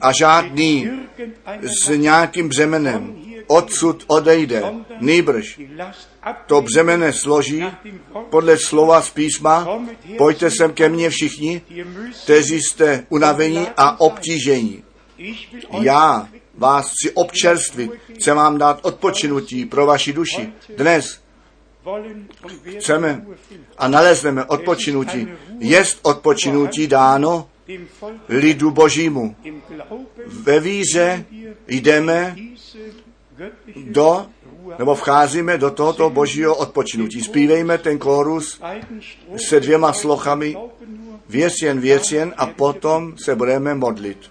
a 0.00 0.12
žádný 0.12 0.90
s 1.62 1.88
nějakým 1.88 2.48
břemenem 2.48 3.27
odsud 3.48 4.04
odejde. 4.06 4.62
Nýbrž 5.00 5.60
to 6.46 6.62
břemene 6.62 7.12
složí 7.12 7.64
podle 8.30 8.56
slova 8.58 9.02
z 9.02 9.10
písma. 9.10 9.68
Pojďte 10.18 10.50
sem 10.50 10.72
ke 10.72 10.88
mně 10.88 11.10
všichni, 11.10 11.62
kteří 12.24 12.60
jste 12.62 13.06
unavení 13.08 13.66
a 13.76 14.00
obtížení. 14.00 14.84
Já 15.80 16.28
vás 16.54 16.90
chci 16.90 17.10
občerstvit, 17.10 17.90
chci 18.14 18.30
vám 18.30 18.58
dát 18.58 18.80
odpočinutí 18.82 19.66
pro 19.66 19.86
vaši 19.86 20.12
duši. 20.12 20.52
Dnes 20.76 21.20
chceme 22.78 23.26
a 23.78 23.88
nalezneme 23.88 24.44
odpočinutí. 24.44 25.28
Jest 25.58 25.98
odpočinutí 26.02 26.86
dáno 26.86 27.48
lidu 28.28 28.70
božímu. 28.70 29.36
Ve 30.26 30.60
víře 30.60 31.24
jdeme 31.68 32.36
do, 33.76 34.26
nebo 34.78 34.94
vcházíme 34.94 35.58
do 35.58 35.70
tohoto 35.70 36.10
božího 36.10 36.54
odpočinutí. 36.54 37.20
Zpívejme 37.20 37.78
ten 37.78 37.98
Strophen 37.98 38.40
se 39.36 39.60
dvěma 39.60 39.92
slochami, 39.92 40.56
věř 41.28 41.62
jen, 41.62 41.80
věř 41.80 42.12
jen 42.12 42.34
a 42.36 42.46
potom 42.46 43.14
se 43.24 43.34
budeme 43.34 43.74
modlit. 43.74 44.30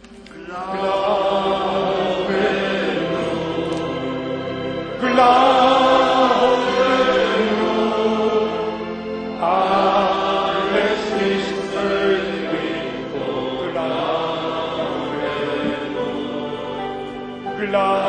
alles 17.78 18.07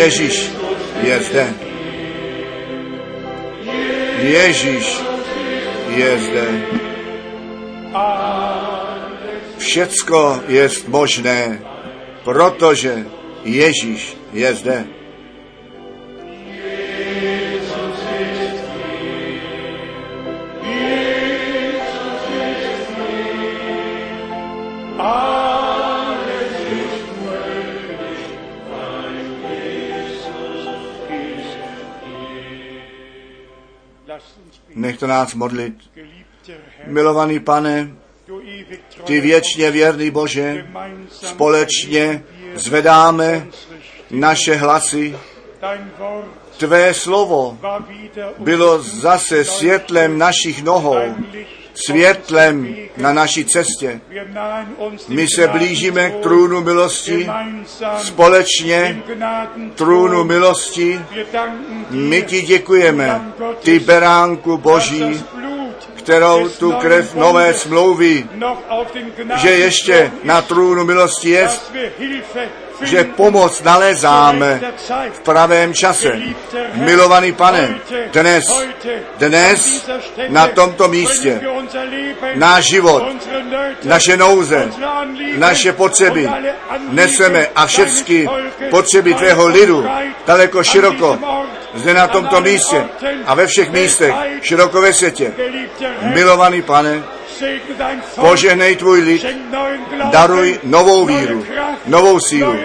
Ježíš 0.00 0.50
je 1.02 1.20
zde. 1.20 1.46
Ježíš 4.22 4.86
je 5.96 6.18
zde. 6.18 6.46
Všecko 9.58 10.40
je 10.48 10.68
možné, 10.88 11.60
protože 12.24 13.04
Ježíš 13.44 14.16
je 14.32 14.54
zde. 14.54 14.84
Nechte 35.00 35.06
nás 35.06 35.34
modlit. 35.34 35.74
Milovaný 36.86 37.40
pane, 37.40 37.90
ty 39.04 39.20
věčně 39.20 39.70
věrný 39.70 40.10
Bože, 40.10 40.66
společně 41.08 42.22
zvedáme 42.54 43.46
naše 44.10 44.54
hlasy. 44.54 45.16
Tvé 46.56 46.94
slovo 46.94 47.58
bylo 48.38 48.82
zase 48.82 49.44
světlem 49.44 50.18
našich 50.18 50.62
nohou. 50.62 51.14
Světlem 51.74 52.76
na 52.96 53.12
naší 53.12 53.44
cestě. 53.44 54.00
My 55.08 55.26
se 55.34 55.48
blížíme 55.48 56.10
k 56.10 56.16
trůnu 56.16 56.60
milosti, 56.60 57.30
společně 57.98 59.02
trůnu 59.74 60.24
milosti. 60.24 61.00
My 61.90 62.22
ti 62.22 62.42
děkujeme, 62.42 63.32
ty 63.62 63.78
beránku 63.78 64.58
Boží, 64.58 65.24
kterou 65.94 66.48
tu 66.48 66.72
krev 66.72 67.14
nové 67.14 67.54
smlouvy, 67.54 68.26
že 69.36 69.50
ještě 69.50 70.12
na 70.24 70.42
trůnu 70.42 70.84
milosti 70.84 71.30
je, 71.30 71.42
dass 71.42 71.70
wir 71.72 71.92
Hilfe 71.98 72.48
že 72.82 73.04
pomoc 73.04 73.62
Zeit. 73.94 75.12
v 75.12 75.20
pravém 75.20 75.74
čase. 75.74 76.12
Milovaný 76.74 77.32
pane, 77.32 77.68
dnes, 78.12 78.44
dnes 79.18 79.90
na 80.28 80.46
tomto 80.48 80.88
místě 80.88 81.40
náš 82.34 82.64
život, 82.64 83.02
naše 83.84 84.16
nouze, 84.16 84.68
naše 85.36 85.72
potřeby 85.72 86.30
neseme 86.88 87.46
a 87.56 87.66
všechny 87.66 88.28
potřeby 88.70 89.14
tvého 89.14 89.46
lidu 89.46 89.86
daleko 90.26 90.64
široko 90.64 91.18
zde 91.74 91.94
na 91.94 92.08
tomto 92.08 92.40
místě 92.40 92.84
a 93.26 93.34
ve 93.34 93.46
všech 93.46 93.70
místech 93.70 94.14
široko 94.42 94.80
ve 94.80 94.92
světě. 94.92 95.32
Milovaný 96.02 96.62
pane, 96.62 97.02
požehnej 98.14 98.76
tvůj 98.76 99.00
lid, 99.00 99.26
daruj 100.10 100.60
novou 100.62 101.06
víru, 101.06 101.44
novou 101.86 102.20
sílu, 102.20 102.56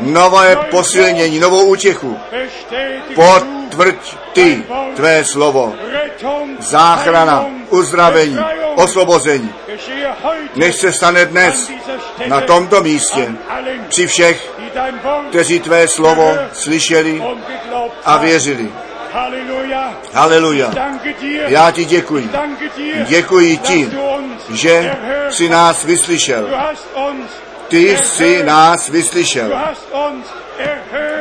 nové 0.00 0.56
posilnění, 0.56 1.40
novou 1.40 1.64
útěchu. 1.64 2.18
Potvrď 3.14 4.16
ty 4.32 4.64
tvé 4.96 5.24
slovo, 5.24 5.74
záchrana, 6.58 7.46
uzdravení, 7.68 8.38
osvobození. 8.74 9.52
Než 10.56 10.76
se 10.76 10.92
stane 10.92 11.22
an 11.22 11.28
dnes 11.28 11.70
na 12.26 12.40
tomto 12.40 12.80
místě 12.80 13.32
při 13.88 14.06
všech, 14.06 14.52
kteří 15.28 15.60
tvé 15.60 15.88
slovo 15.88 16.38
slyšeli 16.52 17.22
a 18.04 18.16
věřili. 18.16 18.72
Haleluja. 20.12 20.70
Já 21.46 21.70
ti 21.70 21.84
děkuji. 21.84 22.30
Děkuji 23.06 23.56
ti, 23.56 23.90
že 24.50 24.96
jsi 25.28 25.48
nás 25.48 25.84
vyslyšel. 25.84 26.48
Ty 27.68 27.96
jsi 27.96 28.42
nás 28.44 28.88
vyslyšel. 28.88 29.52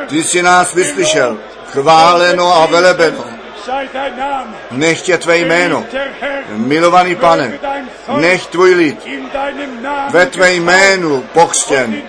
Ty 0.08 0.24
jsi 0.24 0.42
nás 0.42 0.74
vyslyšel. 0.74 1.38
Chváleno 1.72 2.56
a 2.56 2.66
velebeno. 2.66 3.26
Sei 3.66 3.90
dein 3.94 4.18
Name. 4.18 4.54
Nech 4.72 5.02
tě 5.02 5.18
tvé 5.18 5.38
jméno. 5.38 5.86
Milovaný 6.50 7.16
pane, 7.16 7.60
nech 8.18 8.48
tvůj 8.48 8.74
lid 8.74 9.08
ve 10.10 10.26
tvé 10.26 10.54
jménu 10.54 11.22
pokřtěn 11.34 12.02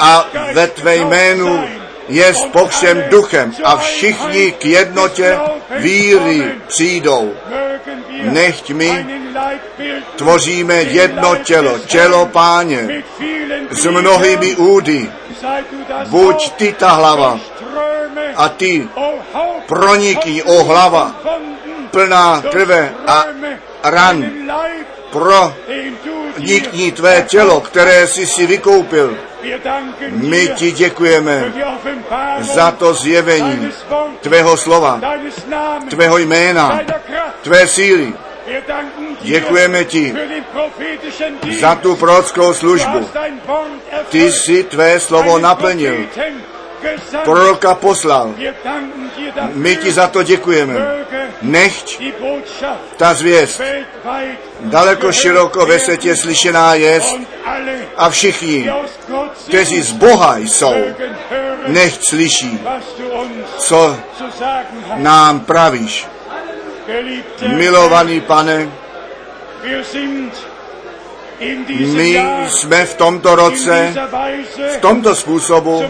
a 0.00 0.26
ve 0.52 0.66
tvé 0.66 0.96
jménu. 0.96 1.68
Je 2.08 2.34
alle 2.54 3.08
duchem 3.10 3.52
a 3.64 3.76
všichni 3.76 4.52
k 4.52 4.64
jednotě 4.64 5.38
víry 5.70 6.52
přijdou. 6.66 7.32
Nechť 8.22 8.70
my 8.70 9.06
Tvoříme 10.16 10.74
jedno 10.74 11.36
tělo, 11.36 11.78
tělo 11.78 12.26
páně, 12.26 13.02
s 13.70 13.86
mnohými 13.86 14.56
údy. 14.56 15.10
Buď 16.06 16.52
ty 16.52 16.72
ta 16.72 16.90
hlava 16.90 17.40
a 18.36 18.48
ty 18.48 18.88
pronikni, 19.66 20.42
o 20.42 20.64
hlava, 20.64 21.14
plná 21.90 22.42
krve 22.50 22.94
a 23.06 23.24
ran. 23.82 24.30
Pro 25.10 25.54
nikni 26.38 26.92
tvé 26.92 27.22
tělo, 27.28 27.60
které 27.60 28.06
jsi 28.06 28.26
si 28.26 28.46
vykoupil. 28.46 29.18
My 30.10 30.48
ti 30.48 30.72
děkujeme 30.72 31.52
za 32.40 32.70
to 32.70 32.94
zjevení 32.94 33.72
tvého 34.20 34.56
slova, 34.56 35.00
tvého 35.90 36.18
jména, 36.18 36.80
tvé 37.42 37.68
síly. 37.68 38.12
Děkujeme 39.20 39.84
ti 39.84 40.14
za 41.60 41.74
tu 41.74 41.96
prorockou 41.96 42.54
službu. 42.54 43.08
Ty 44.08 44.32
jsi 44.32 44.64
tvé 44.64 45.00
slovo 45.00 45.38
naplnil. 45.38 45.96
Proroka 47.24 47.74
poslal. 47.74 48.34
My 49.54 49.76
ti 49.76 49.92
za 49.92 50.06
to 50.06 50.22
děkujeme. 50.22 50.74
Nechť 51.42 52.02
ta 52.96 53.14
zvěst 53.14 53.60
daleko 54.60 55.12
široko 55.12 55.66
ve 55.66 55.78
světě 55.78 56.16
slyšená 56.16 56.74
je 56.74 57.00
a 57.96 58.10
všichni, 58.10 58.70
kteří 59.48 59.82
z 59.82 59.92
Boha 59.92 60.38
jsou, 60.38 60.74
nechť 61.66 62.00
slyší, 62.08 62.60
co 63.58 63.96
nám 64.94 65.40
pravíš. 65.40 66.06
Milovaný 67.46 68.20
pane, 68.20 68.68
my 71.78 72.22
jsme 72.48 72.84
v 72.84 72.94
tomto 72.94 73.34
roce 73.34 73.94
v 74.76 74.80
tomto 74.80 75.14
způsobu 75.14 75.84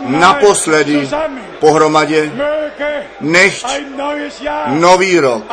naposledy 0.00 1.08
pohromadě, 1.58 2.30
nechť 3.20 3.66
nový 4.66 5.20
rok, 5.20 5.44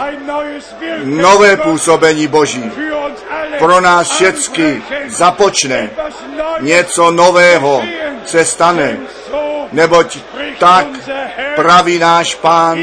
nové 1.04 1.58
působení 1.58 2.28
Boží. 2.28 2.72
pro 3.60 3.82
nás 3.82 4.12
všecky 4.12 4.84
započne. 5.08 5.90
Něco 6.60 7.12
nového 7.12 7.84
se 8.26 8.46
stane, 8.46 8.98
neboť 9.72 10.18
tak 10.60 10.88
praví 11.56 12.00
náš 12.00 12.36
pán, 12.36 12.80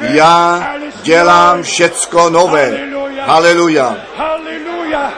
já 0.00 0.68
dělám 1.02 1.62
všecko 1.62 2.30
nové. 2.30 2.78
Halleluja. 3.20 3.96
Haleluja. 4.16 5.12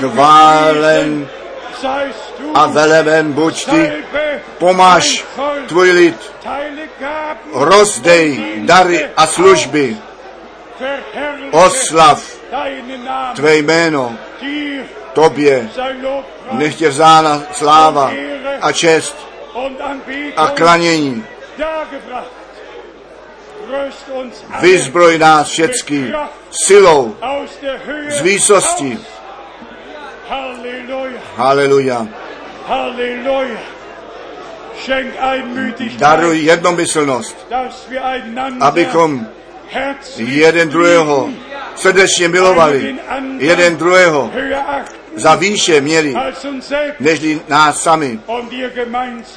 Chválen 0.00 1.28
seist 1.80 2.34
du. 2.38 2.52
a 2.54 2.66
veleben 2.66 3.32
buď 3.32 3.70
ty, 3.70 3.92
pomáš 4.58 5.24
tvůj 5.66 5.90
lid, 5.90 6.32
rozdej 7.52 8.42
dary 8.56 9.08
a 9.16 9.26
služby, 9.26 9.96
oslav 11.50 12.36
tvé 13.34 13.56
jméno, 13.56 14.16
tobě, 15.12 15.68
nech 16.52 16.74
tě 16.74 16.88
vzána 16.88 17.42
sláva 17.52 18.12
a 18.60 18.72
čest 18.72 19.16
a 20.36 20.46
klanění. 20.46 21.24
Vyzbroj 24.60 25.18
nás 25.18 25.48
všecky 25.48 26.12
silou 26.50 27.16
z 28.08 28.20
výsosti. 28.20 28.98
Haleluja. 31.36 32.06
Einmütig, 35.20 35.96
Daruj 35.96 36.38
jednomyslnost, 36.44 37.46
abychom 38.60 39.26
jeden 40.16 40.68
druhého 40.68 41.30
srdečně 41.76 42.28
milovali, 42.28 42.96
jeden 43.38 43.76
druhého 43.76 44.30
za 45.16 45.34
výše 45.34 45.80
měli, 45.80 46.14
nežli 47.00 47.40
nás 47.48 47.82
sami. 47.82 48.20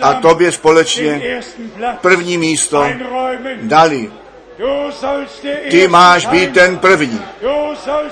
A 0.02 0.14
tobě 0.14 0.52
společně 0.52 1.42
první 2.02 2.38
místo 2.38 2.86
dali. 3.62 4.12
Ty 5.72 5.88
máš 5.88 6.26
být 6.26 6.54
ten 6.54 6.78
první, 6.78 7.22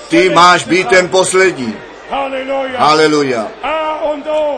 ty 0.09 0.29
máš 0.29 0.63
být 0.63 0.87
ten 0.87 1.09
poslední. 1.09 1.75
Haleluja. 2.77 3.47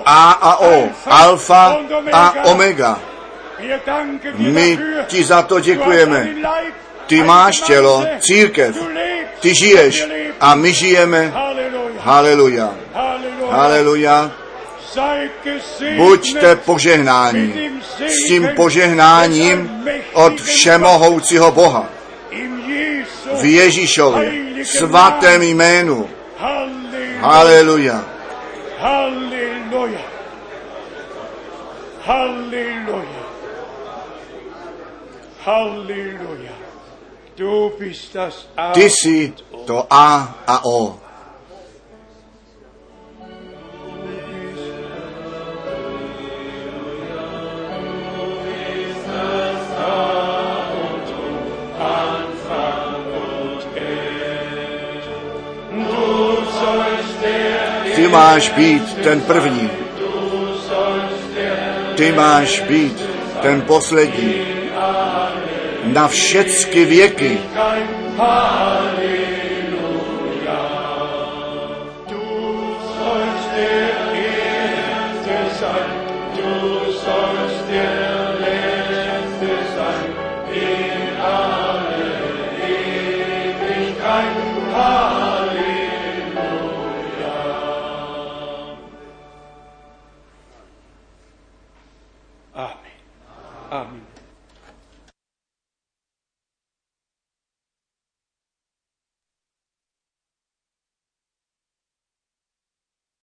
A. 0.06 0.40
A 0.41 0.60
O, 0.60 0.90
alfa 1.06 1.77
a 2.14 2.34
omega. 2.44 2.99
My 4.38 4.80
ti 5.07 5.23
za 5.23 5.41
to 5.41 5.60
děkujeme. 5.60 6.30
Ty 7.10 7.23
máš 7.23 7.61
tělo, 7.61 8.06
církev, 8.19 8.77
ty 9.40 9.56
žiješ 9.56 10.06
a 10.40 10.56
my 10.56 10.73
žijeme. 10.73 11.31
Halleluja. 11.34 12.02
Haleluja. 12.02 12.69
Halleluja. 12.94 13.52
Haleluja. 13.52 14.31
Buďte 15.98 16.56
požehnáni 16.56 17.72
s 17.99 18.27
tím 18.27 18.49
požehnáním 18.56 19.86
od 20.14 20.41
všemohoucího 20.41 21.52
Boha. 21.52 21.90
V 23.41 23.45
Ježíšově 23.45 24.31
svatém 24.65 25.41
jménu. 25.41 26.10
Halleluja. 27.19 28.06
Haleluja. 28.80 30.02
Halleluja. 32.06 33.19
Halleluja. 35.45 36.59
Ty 38.73 38.89
jsi 38.89 39.33
to 39.65 39.93
A 39.93 40.35
a 40.47 40.65
O. 40.65 40.95
Ty 57.95 58.07
máš 58.07 58.49
být 58.49 59.03
ten 59.03 59.21
první. 59.21 59.69
Ty 61.95 62.11
máš 62.11 62.59
být 62.59 63.01
ten 63.41 63.61
poslední. 63.61 64.59
Na 65.84 66.07
všecky 66.07 66.85
věky. 66.85 67.39